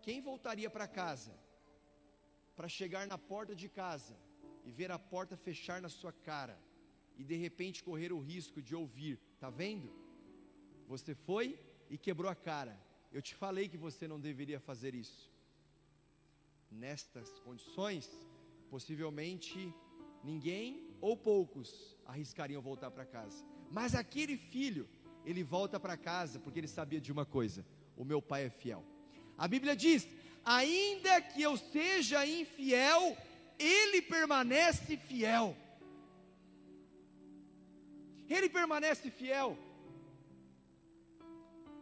Quem 0.03 0.22
voltaria 0.22 0.70
para 0.70 0.88
casa 0.88 1.34
para 2.55 2.67
chegar 2.67 3.07
na 3.07 3.17
porta 3.17 3.55
de 3.55 3.67
casa 3.67 4.28
e 4.70 4.72
ver 4.72 4.91
a 4.91 4.99
porta 4.99 5.36
fechar 5.36 5.82
na 5.82 5.89
sua 5.89 6.13
cara 6.13 6.55
e 7.17 7.24
de 7.24 7.36
repente 7.36 7.84
correr 7.84 8.11
o 8.13 8.20
risco 8.20 8.61
de 8.61 8.76
ouvir, 8.76 9.20
tá 9.39 9.49
vendo? 9.49 9.91
Você 10.88 11.15
foi 11.15 11.59
e 11.89 11.97
quebrou 11.97 12.30
a 12.32 12.36
cara. 12.36 12.80
Eu 13.11 13.20
te 13.20 13.34
falei 13.34 13.67
que 13.67 13.78
você 13.78 14.07
não 14.07 14.20
deveria 14.20 14.59
fazer 14.59 14.93
isso. 14.93 15.32
Nestas 16.70 17.39
condições, 17.39 18.07
possivelmente 18.70 19.74
ninguém 20.24 20.88
ou 21.01 21.17
poucos 21.17 21.97
arriscariam 22.05 22.61
voltar 22.61 22.91
para 22.91 23.07
casa. 23.07 23.43
Mas 23.72 23.95
aquele 23.95 24.38
filho, 24.38 24.88
ele 25.26 25.43
volta 25.43 25.80
para 25.80 25.97
casa 25.97 26.39
porque 26.39 26.59
ele 26.59 26.67
sabia 26.67 27.01
de 27.01 27.11
uma 27.11 27.26
coisa: 27.26 27.65
o 27.97 28.05
meu 28.05 28.22
pai 28.22 28.45
é 28.45 28.49
fiel. 28.51 28.86
A 29.36 29.47
Bíblia 29.47 29.76
diz: 29.76 30.07
ainda 30.45 31.20
que 31.24 31.41
eu 31.41 31.57
seja 31.57 32.24
infiel, 32.24 33.17
ele 33.60 34.01
permanece 34.01 34.95
fiel. 34.95 35.55
Ele 38.30 38.49
permanece 38.49 39.12
fiel. 39.12 39.57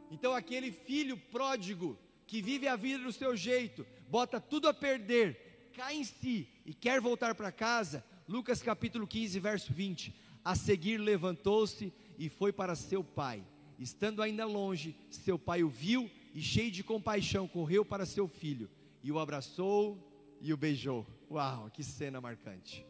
Então, 0.10 0.34
aquele 0.34 0.72
filho 0.72 1.18
pródigo, 1.18 1.98
que 2.26 2.42
vive 2.42 2.68
a 2.68 2.76
vida 2.76 3.04
do 3.04 3.12
seu 3.12 3.38
jeito, 3.38 3.86
bota 4.10 4.42
tudo 4.42 4.68
a 4.68 4.74
perder, 4.74 5.72
cai 5.74 5.96
em 5.96 6.04
si 6.04 6.50
e 6.66 6.74
quer 6.74 7.00
voltar 7.00 7.36
para 7.36 7.52
casa, 7.52 8.04
Lucas 8.28 8.62
capítulo 8.62 9.06
15, 9.08 9.40
verso 9.40 9.74
20. 9.74 10.14
A 10.44 10.56
seguir 10.56 10.98
levantou-se 10.98 11.94
e 12.18 12.28
foi 12.28 12.52
para 12.52 12.76
seu 12.76 13.04
pai. 13.04 13.44
Estando 13.78 14.22
ainda 14.22 14.46
longe, 14.46 14.96
seu 15.10 15.38
pai 15.38 15.64
o 15.64 15.70
viu 15.70 16.10
e, 16.34 16.42
cheio 16.42 16.72
de 16.72 16.84
compaixão, 16.84 17.48
correu 17.48 17.86
para 17.86 18.06
seu 18.06 18.28
filho 18.28 18.70
e 19.04 19.12
o 19.12 19.20
abraçou 19.20 19.98
e 20.42 20.52
o 20.52 20.58
beijou. 20.58 21.06
Uau, 21.30 21.70
que 21.70 21.84
cena 21.84 22.22
marcante! 22.22 22.88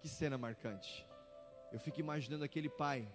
Que 0.00 0.08
cena 0.08 0.38
marcante! 0.38 1.06
Eu 1.70 1.78
fico 1.78 2.00
imaginando 2.00 2.44
aquele 2.44 2.68
pai 2.68 3.06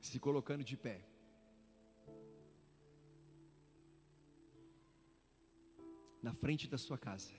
se 0.00 0.18
colocando 0.18 0.64
de 0.64 0.76
pé. 0.76 1.00
Na 6.20 6.32
frente 6.32 6.68
da 6.68 6.78
sua 6.78 6.98
casa, 6.98 7.32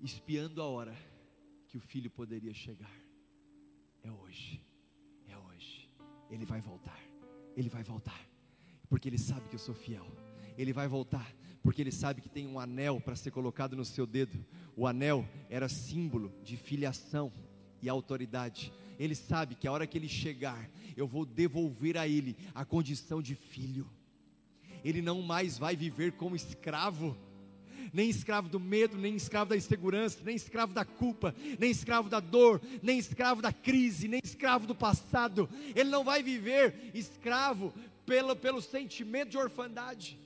espiando 0.00 0.62
a 0.62 0.66
hora 0.66 0.94
que 1.66 1.76
o 1.76 1.80
filho 1.80 2.10
poderia 2.10 2.52
chegar. 2.52 2.94
É 4.02 4.10
hoje, 4.10 4.64
é 5.26 5.36
hoje. 5.36 5.90
Ele 6.30 6.44
vai 6.44 6.60
voltar, 6.60 7.00
ele 7.56 7.68
vai 7.68 7.82
voltar, 7.82 8.20
porque 8.88 9.08
ele 9.08 9.18
sabe 9.18 9.48
que 9.48 9.54
eu 9.54 9.58
sou 9.58 9.74
fiel. 9.74 10.06
Ele 10.56 10.72
vai 10.72 10.88
voltar, 10.88 11.32
porque 11.62 11.80
ele 11.80 11.92
sabe 11.92 12.20
que 12.20 12.28
tem 12.28 12.46
um 12.46 12.58
anel 12.58 13.00
para 13.00 13.16
ser 13.16 13.30
colocado 13.30 13.76
no 13.76 13.84
seu 13.84 14.06
dedo. 14.06 14.44
O 14.76 14.86
anel 14.86 15.26
era 15.48 15.68
símbolo 15.68 16.32
de 16.42 16.56
filiação 16.56 17.32
e 17.80 17.88
autoridade. 17.88 18.72
Ele 18.98 19.14
sabe 19.14 19.54
que 19.54 19.66
a 19.66 19.72
hora 19.72 19.86
que 19.86 19.98
ele 19.98 20.08
chegar, 20.08 20.68
eu 20.96 21.06
vou 21.06 21.24
devolver 21.24 21.96
a 21.96 22.06
ele 22.06 22.36
a 22.54 22.64
condição 22.64 23.20
de 23.20 23.34
filho. 23.34 23.90
Ele 24.84 25.02
não 25.02 25.22
mais 25.22 25.58
vai 25.58 25.76
viver 25.76 26.12
como 26.12 26.36
escravo, 26.36 27.16
nem 27.92 28.08
escravo 28.08 28.48
do 28.48 28.58
medo, 28.58 28.96
nem 28.96 29.14
escravo 29.14 29.50
da 29.50 29.56
insegurança, 29.56 30.18
nem 30.24 30.34
escravo 30.34 30.72
da 30.72 30.84
culpa, 30.84 31.34
nem 31.58 31.70
escravo 31.70 32.08
da 32.08 32.20
dor, 32.20 32.60
nem 32.82 32.98
escravo 32.98 33.42
da 33.42 33.52
crise, 33.52 34.08
nem 34.08 34.20
escravo 34.22 34.66
do 34.66 34.74
passado. 34.74 35.48
Ele 35.74 35.90
não 35.90 36.04
vai 36.04 36.22
viver 36.22 36.90
escravo 36.94 37.72
pelo, 38.06 38.34
pelo 38.34 38.60
sentimento 38.60 39.30
de 39.30 39.38
orfandade. 39.38 40.18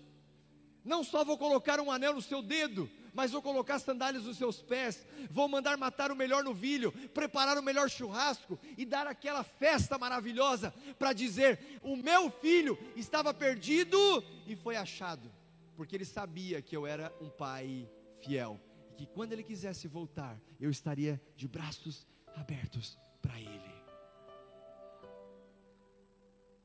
Não 0.87 1.03
só 1.03 1.25
vou 1.25 1.37
colocar 1.37 1.81
um 1.81 1.91
anel 1.91 2.15
no 2.15 2.23
seu 2.23 2.41
dedo, 2.41 2.89
mas 3.13 3.33
vou 3.33 3.43
colocar 3.43 3.81
sandálias 3.81 4.23
nos 4.23 4.37
seus 4.37 4.63
pés, 4.63 5.05
vou 5.29 5.49
mandar 5.49 5.77
matar 5.77 6.13
o 6.13 6.17
melhor 6.17 6.45
novilho, 6.45 6.93
preparar 7.13 7.59
o 7.59 7.63
melhor 7.63 7.91
churrasco 7.91 8.57
e 8.79 8.87
dar 8.87 9.05
aquela 9.09 9.43
festa 9.43 9.99
maravilhosa 9.99 10.73
para 10.97 11.13
dizer: 11.13 11.81
o 11.83 11.97
meu 11.97 12.31
filho 12.31 12.79
estava 12.95 13.35
perdido 13.35 13.99
e 14.47 14.55
foi 14.55 14.77
achado, 14.77 15.29
porque 15.77 15.97
ele 15.97 16.05
sabia 16.05 16.63
que 16.63 16.77
eu 16.77 16.87
era 16.87 17.13
um 17.21 17.29
pai 17.29 17.91
fiel 18.23 18.61
e 18.93 18.95
que 18.95 19.07
quando 19.07 19.33
ele 19.33 19.43
quisesse 19.43 19.89
voltar, 19.89 20.39
eu 20.61 20.71
estaria 20.71 21.21
de 21.35 21.49
braços 21.49 22.07
abertos 22.37 22.97
para 23.21 23.41
ele. 23.41 23.75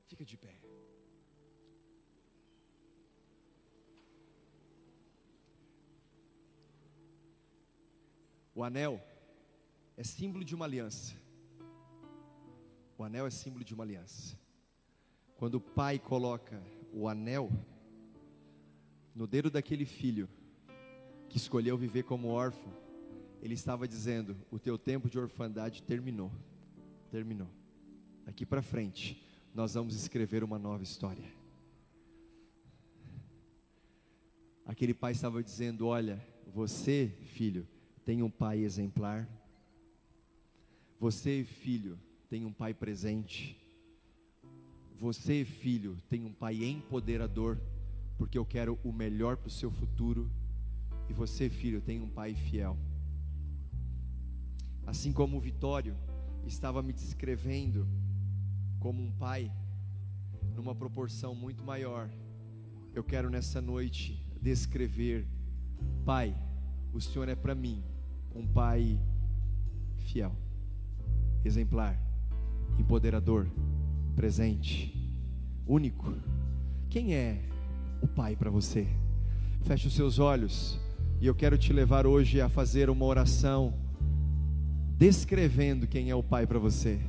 Fica 0.08 0.24
de 0.24 0.38
pé. 0.38 0.61
O 8.54 8.64
anel 8.64 9.02
é 9.96 10.04
símbolo 10.04 10.44
de 10.44 10.54
uma 10.54 10.66
aliança. 10.66 11.16
O 12.98 13.04
anel 13.04 13.26
é 13.26 13.30
símbolo 13.30 13.64
de 13.64 13.74
uma 13.74 13.84
aliança. 13.84 14.38
Quando 15.38 15.56
o 15.56 15.62
pai 15.62 15.98
coloca 15.98 16.62
o 16.94 17.08
anel 17.08 17.50
no 19.16 19.26
dedo 19.26 19.50
daquele 19.50 19.86
filho 19.86 20.30
que 21.30 21.38
escolheu 21.38 21.78
viver 21.78 22.04
como 22.04 22.28
órfão, 22.28 22.74
ele 23.42 23.54
estava 23.54 23.88
dizendo: 23.88 24.38
O 24.52 24.60
teu 24.60 24.78
tempo 24.78 25.10
de 25.10 25.18
orfandade 25.18 25.82
terminou. 25.82 26.32
Terminou. 27.10 27.50
Daqui 28.26 28.46
para 28.46 28.62
frente, 28.62 29.22
nós 29.54 29.74
vamos 29.74 29.96
escrever 29.96 30.44
uma 30.44 30.60
nova 30.60 30.84
história. 30.84 31.32
Aquele 34.66 34.94
pai 34.94 35.14
estava 35.14 35.42
dizendo: 35.42 35.88
Olha, 35.88 36.24
você, 36.46 37.08
filho, 37.24 37.68
tem 38.06 38.24
um 38.24 38.30
pai 38.30 38.60
exemplar. 38.60 39.28
Você, 41.00 41.44
filho, 41.44 42.00
tem 42.30 42.46
um 42.46 42.54
pai 42.54 42.74
presente. 42.74 43.58
Você, 45.00 45.44
filho, 45.46 45.98
tem 46.10 46.26
um 46.26 46.34
pai 46.34 46.64
empoderador, 46.64 47.60
porque 48.18 48.38
eu 48.38 48.46
quero 48.46 48.80
o 48.84 48.92
melhor 48.92 49.38
para 49.38 49.48
o 49.48 49.52
seu 49.52 49.72
futuro. 49.72 50.30
E 51.10 51.14
você, 51.14 51.50
filho, 51.50 51.82
tem 51.82 52.02
um 52.02 52.10
pai 52.10 52.34
fiel. 52.34 52.78
Assim 54.86 55.12
como 55.14 55.38
o 55.38 55.42
Vitório 55.42 55.96
estava 56.46 56.82
me 56.82 56.94
descrevendo 56.94 57.88
como 58.80 59.02
um 59.02 59.12
pai, 59.12 59.52
numa 60.56 60.74
proporção 60.74 61.36
muito 61.36 61.64
maior, 61.64 62.10
eu 62.94 63.04
quero 63.04 63.30
nessa 63.30 63.62
noite 63.62 64.26
descrever: 64.42 65.28
Pai, 66.04 66.36
o 66.92 67.00
Senhor 67.00 67.30
é 67.30 67.36
para 67.36 67.56
mim 67.56 67.84
um 68.36 68.48
pai 68.48 69.00
fiel, 69.98 70.36
exemplar, 71.44 72.00
empoderador, 72.78 73.48
presente, 74.16 74.94
único. 75.66 76.14
Quem 76.90 77.14
é 77.14 77.42
o 78.02 78.08
pai 78.08 78.36
para 78.36 78.50
você? 78.50 78.88
Feche 79.62 79.88
os 79.88 79.94
seus 79.94 80.20
olhos 80.20 80.80
e 81.20 81.28
eu 81.28 81.36
quero 81.36 81.58
te 81.58 81.72
levar 81.72 82.06
hoje 82.06 82.42
a 82.42 82.50
fazer 82.50 82.90
uma 82.90 83.06
oração 83.06 83.74
descrevendo 84.98 85.88
quem 85.88 86.10
é 86.10 86.16
o 86.16 86.24
pai 86.24 86.46
para 86.46 86.60
você. 86.60 87.00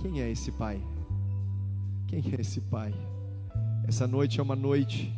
Quem 0.00 0.20
é 0.20 0.30
esse 0.30 0.52
pai? 0.52 0.82
Quem 2.06 2.22
é 2.32 2.40
esse 2.40 2.60
pai? 2.60 2.94
Essa 3.86 4.06
noite 4.06 4.40
é 4.40 4.42
uma 4.42 4.56
noite 4.56 5.12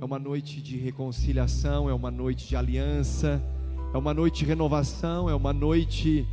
é 0.00 0.04
uma 0.04 0.18
noite 0.18 0.60
de 0.60 0.76
reconciliação, 0.76 1.88
é 1.88 1.94
uma 1.94 2.10
noite 2.10 2.46
de 2.46 2.56
aliança, 2.56 3.42
é 3.94 3.96
uma 3.96 4.12
noite 4.12 4.40
de 4.40 4.46
renovação, 4.46 5.30
é 5.30 5.34
uma 5.36 5.52
noite 5.52 6.26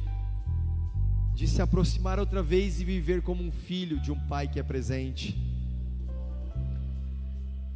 de 1.36 1.48
se 1.48 1.62
aproximar 1.62 2.18
outra 2.18 2.42
vez 2.42 2.82
e 2.82 2.84
viver 2.84 3.22
como 3.22 3.44
um 3.44 3.52
filho 3.52 4.00
de 4.00 4.12
um 4.12 4.20
pai 4.28 4.48
que 4.48 4.60
é 4.60 4.64
presente. 4.64 5.40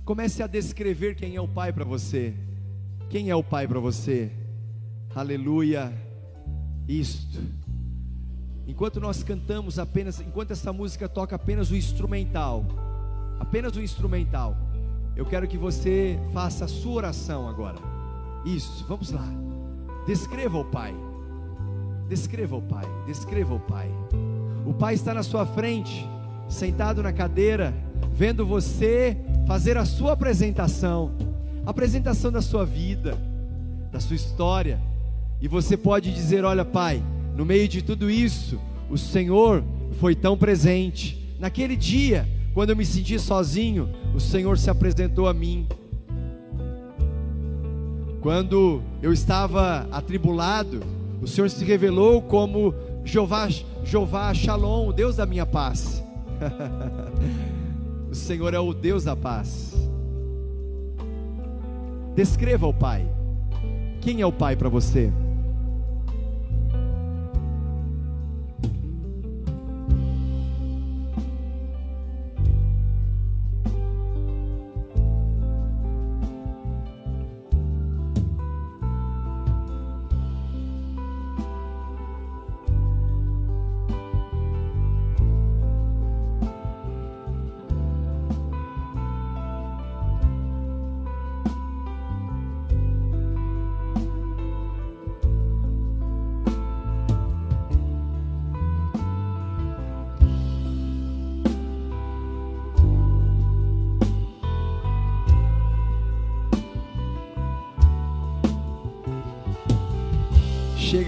Comece 0.04 0.42
a 0.42 0.48
descrever 0.48 1.14
quem 1.14 1.36
é 1.36 1.42
o 1.42 1.48
pai 1.48 1.72
para 1.72 1.86
você. 1.86 2.34
Quem 3.12 3.30
é 3.30 3.36
o 3.36 3.44
pai 3.44 3.68
para 3.68 3.80
você? 3.80 4.32
Aleluia. 5.14 5.94
Isto. 6.88 7.40
Enquanto 8.66 9.00
nós 9.00 9.22
cantamos 9.22 9.78
apenas, 9.78 10.20
enquanto 10.20 10.50
essa 10.50 10.74
música 10.74 11.08
toca 11.08 11.36
apenas 11.36 11.70
o 11.70 11.76
instrumental, 11.76 12.66
apenas 13.40 13.78
um 13.78 13.82
instrumental. 13.82 14.58
Eu 15.16 15.28
quero 15.28 15.48
que 15.48 15.60
você 15.60 16.20
faça 16.34 16.66
a 16.66 16.68
sua 16.68 16.94
oração 16.94 17.48
agora. 17.48 17.78
Isso, 18.44 18.84
vamos 18.88 19.12
lá. 19.12 19.55
Descreva 20.06 20.60
o 20.60 20.66
Pai. 20.66 20.94
Descreva 22.08 22.56
o 22.56 22.62
Pai. 22.62 22.86
Descreva 23.08 23.56
o 23.56 23.60
Pai. 23.60 23.90
O 24.66 24.74
Pai 24.74 24.94
está 24.94 25.14
na 25.14 25.24
sua 25.24 25.46
frente, 25.46 26.08
sentado 26.48 27.02
na 27.02 27.12
cadeira, 27.12 27.74
vendo 28.14 28.46
você 28.46 29.18
fazer 29.48 29.78
a 29.78 29.86
sua 29.86 30.14
apresentação, 30.14 31.12
a 31.66 31.72
apresentação 31.72 32.32
da 32.32 32.42
sua 32.42 32.66
vida, 32.66 33.18
da 33.92 34.00
sua 34.00 34.16
história. 34.16 34.80
E 35.42 35.48
você 35.48 35.76
pode 35.76 36.14
dizer: 36.14 36.46
Olha, 36.46 36.64
Pai, 36.64 37.02
no 37.36 37.44
meio 37.44 37.68
de 37.68 37.82
tudo 37.82 38.10
isso, 38.10 38.60
o 38.90 38.98
Senhor 38.98 39.64
foi 40.00 40.16
tão 40.16 40.38
presente. 40.38 41.36
Naquele 41.40 41.76
dia, 41.76 42.28
quando 42.54 42.70
eu 42.70 42.76
me 42.76 42.86
senti 42.86 43.18
sozinho, 43.20 43.90
o 44.14 44.20
Senhor 44.20 44.58
se 44.58 44.70
apresentou 44.70 45.28
a 45.28 45.34
mim. 45.34 45.68
Quando 48.26 48.82
eu 49.04 49.14
estava 49.14 49.88
atribulado, 49.92 50.82
o 51.22 51.28
Senhor 51.28 51.48
se 51.48 51.64
revelou 51.64 52.24
como 52.24 52.74
Jeová, 53.04 53.48
Jeová 53.84 54.34
Shalom, 54.34 54.88
o 54.88 54.92
Deus 54.92 55.18
da 55.18 55.28
minha 55.28 55.46
paz. 55.46 56.04
o 58.10 58.16
Senhor 58.16 58.52
é 58.56 58.58
o 58.58 58.74
Deus 58.74 59.04
da 59.04 59.16
paz. 59.16 59.76
Descreva 62.16 62.66
o 62.66 62.74
Pai. 62.74 63.08
Quem 64.02 64.22
é 64.22 64.26
o 64.26 64.34
Pai 64.34 64.56
para 64.56 64.70
você? 64.70 65.14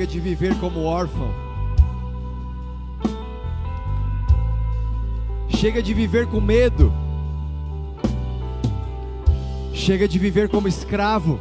De 0.07 0.19
viver 0.19 0.55
como 0.59 0.83
órfão. 0.83 1.31
Chega 5.49 5.81
de 5.81 5.93
viver 5.93 6.27
com 6.27 6.39
medo. 6.39 6.93
Chega 9.73 10.07
de 10.07 10.19
viver 10.19 10.49
como 10.49 10.67
escravo. 10.67 11.39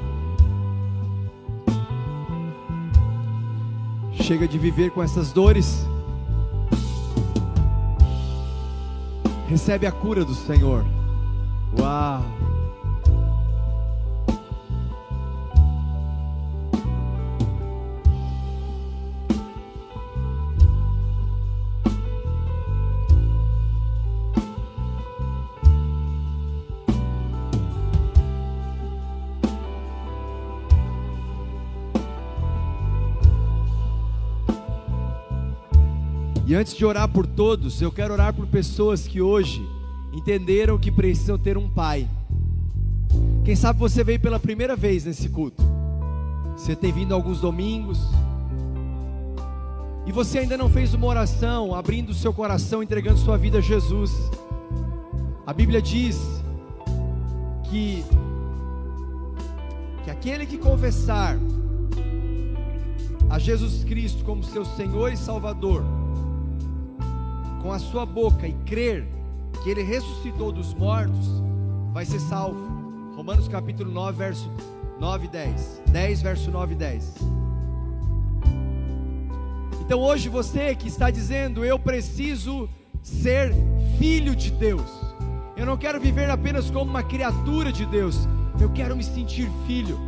Chega 4.12 4.48
de 4.48 4.58
viver 4.58 4.90
com 4.90 5.02
essas 5.02 5.32
dores. 5.32 5.86
Recebe 9.48 9.86
a 9.86 9.92
cura 9.92 10.24
do 10.24 10.34
Senhor. 10.34 10.84
Uau! 11.78 12.45
Antes 36.56 36.74
de 36.74 36.86
orar 36.86 37.06
por 37.06 37.26
todos, 37.26 37.82
eu 37.82 37.92
quero 37.92 38.14
orar 38.14 38.32
por 38.32 38.46
pessoas 38.46 39.06
que 39.06 39.20
hoje 39.20 39.62
entenderam 40.10 40.78
que 40.78 40.90
precisam 40.90 41.38
ter 41.38 41.58
um 41.58 41.68
pai. 41.68 42.08
Quem 43.44 43.54
sabe 43.54 43.78
você 43.78 44.02
veio 44.02 44.18
pela 44.18 44.40
primeira 44.40 44.74
vez 44.74 45.04
nesse 45.04 45.28
culto. 45.28 45.62
Você 46.56 46.74
tem 46.74 46.90
vindo 46.90 47.12
alguns 47.12 47.42
domingos. 47.42 48.00
E 50.06 50.12
você 50.12 50.38
ainda 50.38 50.56
não 50.56 50.70
fez 50.70 50.94
uma 50.94 51.06
oração, 51.06 51.74
abrindo 51.74 52.08
o 52.08 52.14
seu 52.14 52.32
coração, 52.32 52.82
entregando 52.82 53.18
sua 53.18 53.36
vida 53.36 53.58
a 53.58 53.60
Jesus. 53.60 54.10
A 55.46 55.52
Bíblia 55.52 55.82
diz 55.82 56.18
que 57.64 58.02
que 60.04 60.10
aquele 60.10 60.46
que 60.46 60.56
confessar 60.56 61.36
a 63.28 63.38
Jesus 63.38 63.84
Cristo 63.84 64.24
como 64.24 64.42
seu 64.42 64.64
Senhor 64.64 65.12
e 65.12 65.18
Salvador, 65.18 65.84
com 67.66 67.72
a 67.72 67.80
sua 67.80 68.06
boca 68.06 68.46
e 68.46 68.52
crer 68.64 69.04
que 69.64 69.68
ele 69.68 69.82
ressuscitou 69.82 70.52
dos 70.52 70.72
mortos, 70.72 71.42
vai 71.92 72.04
ser 72.04 72.20
salvo. 72.20 72.60
Romanos 73.16 73.48
capítulo 73.48 73.90
9, 73.90 74.16
verso 74.16 74.48
9 75.00 75.24
e 75.24 75.28
10. 75.28 75.82
10, 75.88 76.22
verso 76.22 76.50
9 76.52 76.74
e 76.74 76.76
10. 76.76 77.14
Então 79.80 79.98
hoje 79.98 80.28
você 80.28 80.76
que 80.76 80.86
está 80.86 81.10
dizendo, 81.10 81.64
eu 81.64 81.76
preciso 81.76 82.68
ser 83.02 83.52
filho 83.98 84.36
de 84.36 84.52
Deus. 84.52 84.88
Eu 85.56 85.66
não 85.66 85.76
quero 85.76 86.00
viver 86.00 86.30
apenas 86.30 86.70
como 86.70 86.88
uma 86.88 87.02
criatura 87.02 87.72
de 87.72 87.84
Deus. 87.84 88.28
Eu 88.60 88.70
quero 88.70 88.94
me 88.94 89.02
sentir 89.02 89.50
filho. 89.66 89.98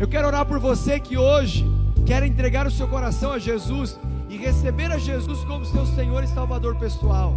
Eu 0.00 0.08
quero 0.08 0.26
orar 0.26 0.44
por 0.46 0.58
você 0.58 0.98
que 0.98 1.16
hoje 1.16 1.64
quer 2.04 2.24
entregar 2.24 2.66
o 2.66 2.72
seu 2.72 2.88
coração 2.88 3.30
a 3.30 3.38
Jesus 3.38 3.96
e 4.32 4.38
receber 4.38 4.90
a 4.90 4.96
Jesus 4.96 5.44
como 5.44 5.66
seu 5.66 5.84
Senhor 5.84 6.24
e 6.24 6.26
Salvador 6.26 6.74
pessoal. 6.76 7.36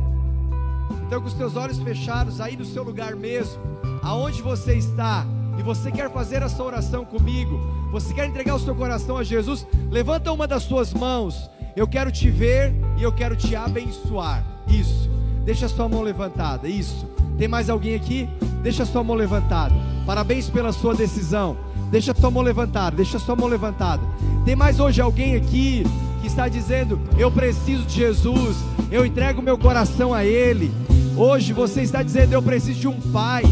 Então, 1.05 1.19
com 1.19 1.27
os 1.27 1.33
teus 1.33 1.57
olhos 1.57 1.77
fechados, 1.77 2.39
aí 2.39 2.55
no 2.55 2.63
seu 2.63 2.83
lugar 2.83 3.17
mesmo, 3.17 3.61
aonde 4.01 4.41
você 4.41 4.75
está, 4.75 5.27
e 5.59 5.61
você 5.61 5.91
quer 5.91 6.09
fazer 6.09 6.41
essa 6.41 6.63
oração 6.63 7.03
comigo, 7.03 7.59
você 7.91 8.13
quer 8.13 8.25
entregar 8.25 8.55
o 8.55 8.59
seu 8.59 8.73
coração 8.73 9.17
a 9.17 9.23
Jesus, 9.23 9.67
levanta 9.91 10.31
uma 10.31 10.47
das 10.47 10.63
suas 10.63 10.93
mãos. 10.93 11.49
Eu 11.75 11.85
quero 11.85 12.09
te 12.13 12.29
ver 12.29 12.73
e 12.97 13.03
eu 13.03 13.11
quero 13.11 13.35
te 13.35 13.57
abençoar. 13.57 14.45
Isso. 14.65 15.09
Deixa 15.43 15.65
a 15.65 15.69
sua 15.69 15.89
mão 15.89 16.01
levantada. 16.01 16.67
Isso. 16.69 17.05
Tem 17.37 17.47
mais 17.47 17.69
alguém 17.69 17.95
aqui? 17.95 18.29
Deixa 18.63 18.83
a 18.83 18.85
sua 18.85 19.03
mão 19.03 19.17
levantada. 19.17 19.75
Parabéns 20.05 20.49
pela 20.49 20.71
sua 20.71 20.95
decisão. 20.95 21.57
Deixa 21.91 22.13
a 22.13 22.15
sua 22.15 22.31
mão 22.31 22.41
levantada. 22.41 22.95
Deixa 22.95 23.17
a 23.17 23.19
sua 23.19 23.35
mão 23.35 23.47
levantada. 23.47 24.01
Tem 24.45 24.55
mais 24.55 24.79
hoje 24.79 25.01
alguém 25.01 25.35
aqui 25.35 25.83
que 26.25 26.27
está 26.27 26.47
dizendo: 26.47 26.99
Eu 27.17 27.31
preciso 27.31 27.83
de 27.83 27.93
Jesus, 27.93 28.57
eu 28.91 29.05
entrego 29.05 29.43
meu 29.43 29.57
coração 29.57 30.11
a 30.13 30.25
Ele. 30.25 30.71
Hoje 31.15 31.53
você 31.53 31.81
está 31.81 32.01
dizendo: 32.01 32.33
Eu 32.33 32.41
preciso 32.41 32.79
de 32.79 32.87
um 32.87 32.99
pai, 32.99 33.43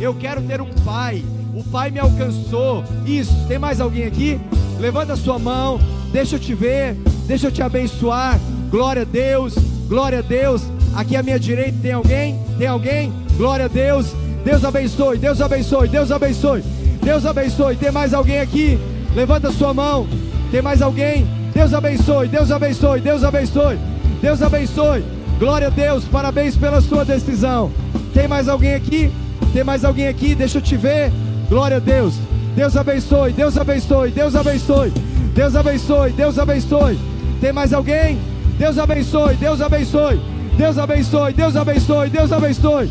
eu 0.00 0.14
quero 0.14 0.40
ter 0.42 0.60
um 0.60 0.72
pai. 0.84 1.22
O 1.54 1.62
pai 1.62 1.90
me 1.90 1.98
alcançou. 1.98 2.82
Isso, 3.04 3.32
tem 3.46 3.58
mais 3.58 3.80
alguém 3.80 4.04
aqui? 4.04 4.40
Levanta 4.80 5.12
a 5.12 5.16
sua 5.16 5.38
mão, 5.38 5.78
deixa 6.10 6.36
eu 6.36 6.40
te 6.40 6.54
ver, 6.54 6.94
deixa 7.26 7.48
eu 7.48 7.52
te 7.52 7.62
abençoar. 7.62 8.40
Glória 8.70 9.02
a 9.02 9.04
Deus, 9.04 9.54
glória 9.86 10.20
a 10.20 10.22
Deus. 10.22 10.62
Aqui 10.94 11.14
à 11.14 11.22
minha 11.22 11.38
direita 11.38 11.78
tem 11.82 11.92
alguém? 11.92 12.40
Tem 12.56 12.66
alguém? 12.66 13.12
Glória 13.36 13.66
a 13.66 13.68
Deus. 13.68 14.06
Deus 14.42 14.64
abençoe, 14.64 15.18
Deus 15.18 15.40
abençoe, 15.40 15.88
Deus 15.88 16.10
abençoe. 16.10 16.64
Deus 17.02 17.26
abençoe. 17.26 17.76
Tem 17.76 17.92
mais 17.92 18.14
alguém 18.14 18.40
aqui? 18.40 18.78
Levanta 19.14 19.52
sua 19.52 19.74
mão. 19.74 20.08
Tem 20.50 20.62
mais 20.62 20.80
alguém? 20.80 21.41
Deus 21.54 21.74
abençoe, 21.74 22.28
Deus 22.28 22.50
abençoe, 22.50 23.00
Deus 23.00 23.24
abençoe, 23.24 23.78
Deus 24.20 24.42
abençoe. 24.42 25.04
Glória 25.38 25.66
a 25.66 25.70
Deus, 25.70 26.04
parabéns 26.04 26.56
pela 26.56 26.80
sua 26.80 27.04
decisão. 27.04 27.70
Tem 28.14 28.26
mais 28.26 28.48
alguém 28.48 28.74
aqui? 28.74 29.10
Tem 29.52 29.62
mais 29.62 29.84
alguém 29.84 30.08
aqui? 30.08 30.34
Deixa 30.34 30.58
eu 30.58 30.62
te 30.62 30.76
ver. 30.76 31.12
Glória 31.48 31.76
a 31.76 31.80
Deus. 31.80 32.14
Deus 32.54 32.76
abençoe, 32.76 33.32
Deus 33.32 33.56
abençoe, 33.56 34.10
Deus 34.10 34.36
abençoe, 34.36 34.92
Deus 35.34 35.56
abençoe, 35.56 36.12
Deus 36.12 36.38
abençoe. 36.38 36.98
Tem 37.40 37.52
mais 37.52 37.72
alguém? 37.72 38.18
Deus 38.58 38.78
abençoe, 38.78 39.34
Deus 39.36 39.60
abençoe, 39.60 40.20
Deus 40.56 40.78
abençoe, 40.78 41.32
Deus 41.32 41.56
abençoe, 41.56 42.10
Deus 42.10 42.32
abençoe, 42.32 42.90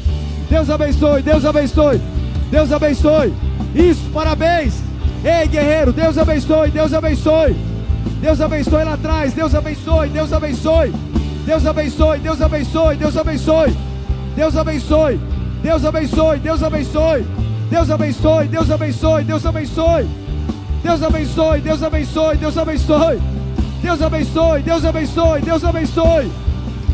Deus 0.50 0.70
abençoe, 0.70 1.22
Deus 1.22 1.46
abençoe, 1.46 2.02
Deus 2.50 2.72
abençoe. 2.72 3.34
Isso, 3.76 4.10
parabéns. 4.14 4.74
Ei, 5.24 5.48
guerreiro, 5.48 5.94
Deus 5.94 6.18
abençoe, 6.18 6.72
Deus 6.72 6.94
abençoe. 6.94 7.71
Deus 8.22 8.40
abençoe 8.40 8.84
lá 8.84 8.94
atrás. 8.94 9.34
Deus 9.34 9.56
abençoe, 9.56 10.10
Deus 10.10 10.32
abençoe. 10.32 10.94
Deus 11.46 11.66
abençoe, 11.66 12.20
Deus 12.20 12.42
abençoe, 12.42 12.98
Deus 12.98 13.18
abençoe. 13.18 13.74
Deus 14.36 14.56
abençoe. 14.56 15.20
Deus 15.64 15.86
abençoe, 15.86 16.40
Deus 16.40 16.64
abençoe. 16.64 17.26
Deus 17.70 17.90
abençoe, 17.90 18.48
Deus 18.48 18.72
abençoe, 18.72 19.24
Deus 19.24 19.46
abençoe. 19.46 20.08
Deus 20.84 21.04
abençoe, 21.04 21.62
Deus 21.62 21.84
abençoe, 21.84 22.38
Deus 22.38 22.58
abençoe. 22.58 23.22
Deus 23.82 24.02
abençoe, 24.02 24.62
Deus 24.62 24.86
abençoe, 24.86 25.42
Deus 25.42 25.64
abençoe. 25.64 26.32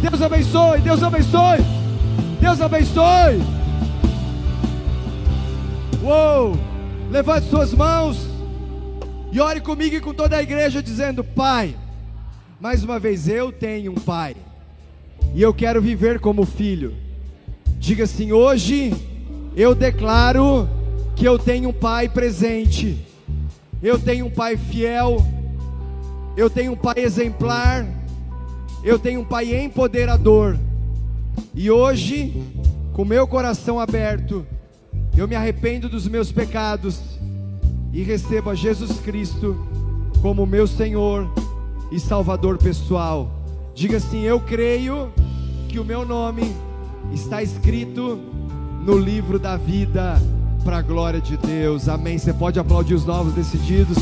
Deus 0.02 0.22
abençoe, 0.22 0.82
Deus 0.82 1.04
abençoe. 1.04 1.66
Deus 2.40 2.62
abençoe. 2.62 3.42
Uou! 6.04 6.58
Levante 7.12 7.50
suas 7.50 7.74
mãos 7.74 8.27
e 9.32 9.40
ore 9.40 9.62
comigo 9.62 9.96
e 9.96 10.02
com 10.02 10.14
toda 10.14 10.38
a 10.38 10.44
igreja, 10.44 10.82
dizendo: 10.82 11.24
Pai, 11.24 11.76
mais 12.60 12.84
uma 12.84 13.00
vez 13.00 13.28
eu 13.28 13.52
tenho 13.52 13.92
um 13.92 13.96
pai 13.96 14.36
e 15.34 15.42
eu 15.42 15.54
quero 15.54 15.82
viver 15.82 16.20
como 16.20 16.46
filho. 16.46 16.96
Diga 17.80 18.06
assim: 18.06 18.32
hoje 18.32 18.94
eu 19.56 19.76
declaro 19.76 20.68
que 21.16 21.26
eu 21.26 21.38
tenho 21.38 21.70
um 21.70 21.74
pai 21.74 22.08
presente, 22.08 22.98
eu 23.82 24.00
tenho 24.00 24.28
um 24.28 24.30
pai 24.30 24.58
fiel, 24.58 25.18
eu 26.36 26.50
tenho 26.50 26.74
um 26.74 26.76
pai 26.76 26.96
exemplar, 26.98 27.86
eu 28.84 28.98
tenho 28.98 29.22
um 29.22 29.26
pai 29.26 29.56
empoderador. 29.64 30.58
E 31.54 31.70
hoje, 31.70 32.34
com 32.94 33.04
meu 33.04 33.28
coração 33.28 33.80
aberto, 33.80 34.46
eu 35.16 35.28
me 35.28 35.36
arrependo 35.36 35.90
dos 35.90 36.08
meus 36.08 36.32
pecados 36.32 37.17
e 37.94 38.04
recebo 38.04 38.50
a 38.50 38.56
Jesus 38.56 39.00
Cristo 39.00 39.58
como 40.22 40.46
meu 40.46 40.68
Senhor 40.68 41.30
e 41.92 42.00
Salvador 42.00 42.58
pessoal. 42.58 43.32
Diga 43.74 43.98
assim: 43.98 44.22
Eu 44.22 44.40
creio 44.40 45.12
que 45.68 45.80
o 45.80 45.86
meu 45.86 46.06
nome 46.06 46.44
está 47.14 47.42
escrito 47.42 48.20
no 48.84 48.98
livro 48.98 49.38
da 49.38 49.58
vida, 49.58 50.22
para 50.64 50.78
a 50.78 50.82
glória 50.82 51.22
de 51.22 51.38
Deus. 51.38 51.88
Amém. 51.88 52.18
Você 52.18 52.34
pode 52.34 52.60
aplaudir 52.60 52.94
os 52.94 53.06
novos 53.06 53.34
decididos. 53.34 53.98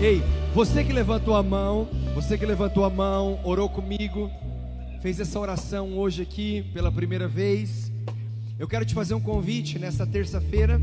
Ei, 0.00 0.22
você 0.54 0.84
que 0.84 0.92
levantou 0.92 1.34
a 1.34 1.42
mão, 1.42 1.88
você 2.14 2.36
que 2.36 2.44
levantou 2.44 2.84
a 2.84 2.90
mão, 2.90 3.40
orou 3.42 3.68
comigo, 3.70 4.30
fez 5.04 5.20
essa 5.20 5.38
oração 5.38 5.98
hoje 5.98 6.22
aqui 6.22 6.64
pela 6.72 6.90
primeira 6.90 7.28
vez. 7.28 7.92
Eu 8.58 8.66
quero 8.66 8.86
te 8.86 8.94
fazer 8.94 9.12
um 9.12 9.20
convite 9.20 9.78
nessa 9.78 10.06
terça-feira. 10.06 10.80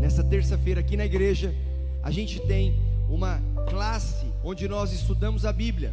Nessa 0.00 0.24
terça-feira 0.24 0.80
aqui 0.80 0.96
na 0.96 1.04
igreja, 1.04 1.54
a 2.02 2.10
gente 2.10 2.40
tem 2.40 2.74
uma 3.10 3.38
classe 3.68 4.24
onde 4.42 4.66
nós 4.66 4.94
estudamos 4.94 5.44
a 5.44 5.52
Bíblia 5.52 5.92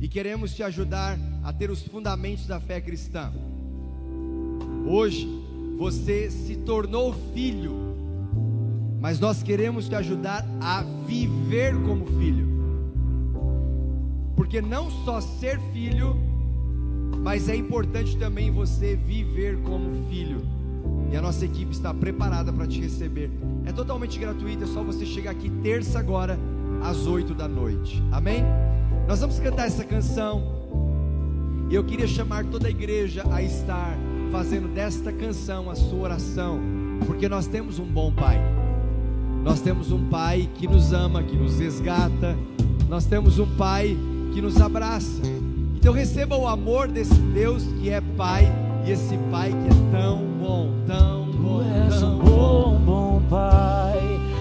e 0.00 0.06
queremos 0.06 0.54
te 0.54 0.62
ajudar 0.62 1.18
a 1.42 1.52
ter 1.52 1.68
os 1.68 1.82
fundamentos 1.82 2.46
da 2.46 2.60
fé 2.60 2.80
cristã. 2.80 3.32
Hoje 4.86 5.26
você 5.76 6.30
se 6.30 6.58
tornou 6.58 7.12
filho, 7.34 7.74
mas 9.00 9.18
nós 9.18 9.42
queremos 9.42 9.88
te 9.88 9.96
ajudar 9.96 10.46
a 10.60 10.84
viver 11.08 11.74
como 11.74 12.06
filho. 12.20 12.46
Porque 14.36 14.62
não 14.62 14.88
só 15.04 15.20
ser 15.20 15.58
filho, 15.72 16.35
mas 17.22 17.48
é 17.48 17.56
importante 17.56 18.16
também 18.16 18.50
você 18.50 18.96
viver 18.96 19.58
como 19.62 20.08
filho. 20.08 20.40
E 21.10 21.16
a 21.16 21.22
nossa 21.22 21.44
equipe 21.44 21.72
está 21.72 21.92
preparada 21.92 22.52
para 22.52 22.66
te 22.66 22.80
receber. 22.80 23.30
É 23.64 23.72
totalmente 23.72 24.18
gratuito, 24.18 24.64
é 24.64 24.66
só 24.66 24.82
você 24.82 25.04
chegar 25.04 25.32
aqui 25.32 25.50
terça 25.62 25.98
agora, 25.98 26.38
às 26.82 27.06
oito 27.06 27.34
da 27.34 27.48
noite. 27.48 28.02
Amém? 28.12 28.44
Nós 29.06 29.20
vamos 29.20 29.38
cantar 29.38 29.66
essa 29.66 29.84
canção. 29.84 30.42
E 31.68 31.74
eu 31.74 31.84
queria 31.84 32.06
chamar 32.06 32.44
toda 32.44 32.68
a 32.68 32.70
igreja 32.70 33.24
a 33.30 33.42
estar 33.42 33.96
fazendo 34.30 34.72
desta 34.72 35.12
canção 35.12 35.70
a 35.70 35.74
sua 35.74 36.00
oração. 36.00 36.60
Porque 37.06 37.28
nós 37.28 37.46
temos 37.46 37.78
um 37.78 37.86
bom 37.86 38.12
Pai. 38.12 38.40
Nós 39.42 39.60
temos 39.60 39.92
um 39.92 40.08
Pai 40.08 40.48
que 40.54 40.66
nos 40.66 40.92
ama, 40.92 41.22
que 41.22 41.36
nos 41.36 41.58
resgata. 41.58 42.36
Nós 42.88 43.04
temos 43.04 43.38
um 43.38 43.56
Pai 43.56 43.96
que 44.32 44.40
nos 44.40 44.60
abraça. 44.60 45.22
Então 45.86 45.94
receba 45.94 46.36
o 46.36 46.48
amor 46.48 46.88
desse 46.88 47.14
Deus 47.14 47.62
que 47.80 47.90
é 47.90 48.00
Pai 48.00 48.52
e 48.84 48.90
esse 48.90 49.16
Pai 49.30 49.50
que 49.50 49.68
é 49.68 49.96
tão 49.96 50.18
bom, 50.42 50.72
tão 50.84 51.26
bom. 51.26 51.62
Tu 51.62 51.92
és 51.92 52.00
tão 52.00 52.16
um 52.16 52.18
bom, 52.18 52.80
bom 52.84 53.22
Pai, 53.30 54.00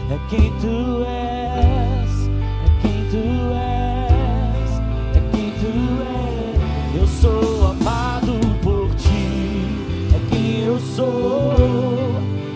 é 0.09 0.19
quem 0.27 0.51
tu 0.59 1.05
és, 1.05 2.29
é 2.65 2.81
quem 2.81 3.05
tu 3.11 3.53
és, 3.53 4.71
é 5.15 5.21
quem 5.31 5.51
tu 5.61 5.69
és. 6.01 6.99
Eu 6.99 7.07
sou 7.07 7.67
amado 7.67 8.39
por 8.63 8.89
ti, 8.95 9.67
é 10.15 10.19
quem 10.31 10.63
eu 10.63 10.79
sou, 10.79 11.53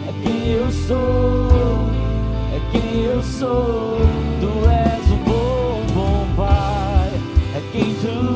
é 0.08 0.14
quem 0.24 0.50
eu 0.50 0.72
sou, 0.72 1.48
é 2.56 2.60
quem 2.72 3.04
eu 3.04 3.22
sou. 3.22 4.00
Tu 4.42 4.68
és 4.68 5.12
um 5.12 5.24
bom, 5.26 5.84
bom 5.94 6.26
Pai, 6.36 7.12
é 7.56 7.62
quem 7.72 7.94
tu 7.94 8.08
és, 8.08 8.29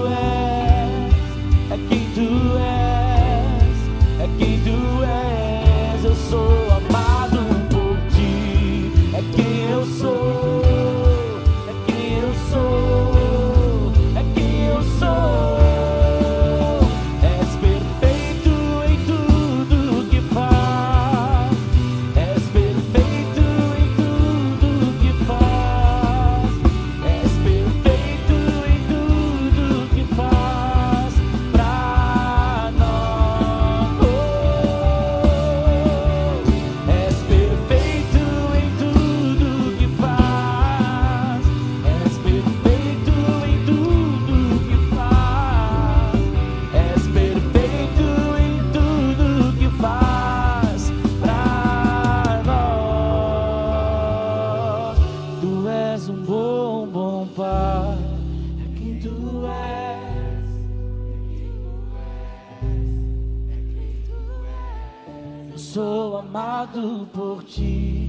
sou 65.74 66.18
amado 66.18 67.10
por 67.12 67.44
ti. 67.46 68.08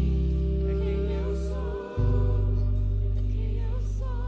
É 0.68 0.74
quem 0.84 1.12
eu 1.14 1.34
sou. 1.34 2.44
É 3.16 3.22
quem 3.22 3.56
eu 3.56 3.80
sou. 3.96 4.20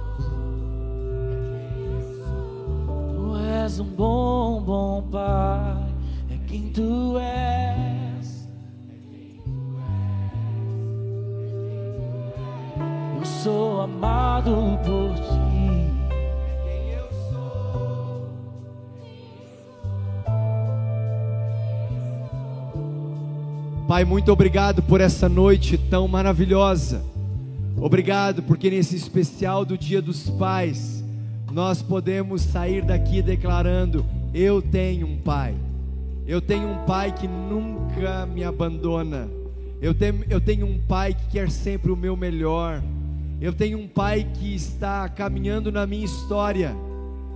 Tu 3.14 3.36
és 3.36 3.78
um 3.78 3.84
bom, 3.84 4.62
bom 4.62 5.02
pai. 5.12 5.84
É 6.30 6.38
quem 6.46 6.70
tu 6.70 7.18
és. 7.18 8.48
Eu 13.18 13.24
sou 13.26 13.82
amado 13.82 14.78
por 14.82 14.95
Pai, 23.86 24.04
muito 24.04 24.32
obrigado 24.32 24.82
por 24.82 25.00
essa 25.00 25.28
noite 25.28 25.78
tão 25.78 26.08
maravilhosa. 26.08 27.04
Obrigado 27.80 28.42
porque 28.42 28.68
nesse 28.68 28.96
especial 28.96 29.64
do 29.64 29.78
Dia 29.78 30.02
dos 30.02 30.28
Pais, 30.28 31.04
nós 31.52 31.82
podemos 31.82 32.42
sair 32.42 32.82
daqui 32.82 33.22
declarando: 33.22 34.04
Eu 34.34 34.60
tenho 34.60 35.06
um 35.06 35.16
Pai. 35.18 35.54
Eu 36.26 36.40
tenho 36.40 36.68
um 36.68 36.78
Pai 36.84 37.12
que 37.12 37.28
nunca 37.28 38.26
me 38.26 38.42
abandona. 38.42 39.28
Eu 39.80 39.94
tenho, 39.94 40.24
eu 40.28 40.40
tenho 40.40 40.66
um 40.66 40.80
Pai 40.80 41.14
que 41.14 41.28
quer 41.28 41.48
sempre 41.48 41.92
o 41.92 41.96
meu 41.96 42.16
melhor. 42.16 42.82
Eu 43.40 43.52
tenho 43.52 43.78
um 43.78 43.86
Pai 43.86 44.26
que 44.34 44.52
está 44.52 45.08
caminhando 45.08 45.70
na 45.70 45.86
minha 45.86 46.04
história. 46.04 46.74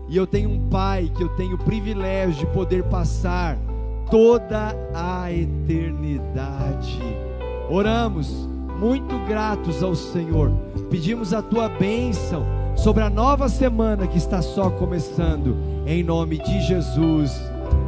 E 0.08 0.16
eu 0.16 0.26
tenho 0.26 0.50
um 0.50 0.68
Pai 0.68 1.12
que 1.16 1.22
eu 1.22 1.28
tenho 1.28 1.54
o 1.54 1.58
privilégio 1.58 2.44
de 2.44 2.52
poder 2.52 2.82
passar 2.82 3.56
toda 4.10 4.74
a 4.94 5.32
eternidade. 5.32 6.98
Oramos 7.70 8.28
muito 8.78 9.16
gratos 9.26 9.82
ao 9.82 9.94
Senhor. 9.94 10.50
Pedimos 10.90 11.32
a 11.32 11.40
tua 11.40 11.68
bênção 11.68 12.44
sobre 12.76 13.02
a 13.02 13.10
nova 13.10 13.48
semana 13.48 14.06
que 14.06 14.18
está 14.18 14.42
só 14.42 14.70
começando, 14.70 15.56
em 15.86 16.02
nome 16.02 16.38
de 16.38 16.60
Jesus. 16.62 17.40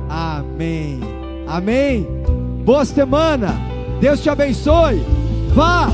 Amém. 0.09 1.01
Amém. 1.47 2.07
Boa 2.65 2.85
semana. 2.85 3.55
Deus 4.01 4.23
te 4.23 4.31
abençoe. 4.31 5.03
Vá, 5.55 5.89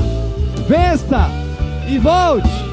vença 0.67 1.27
e 1.89 1.97
volte. 1.97 2.68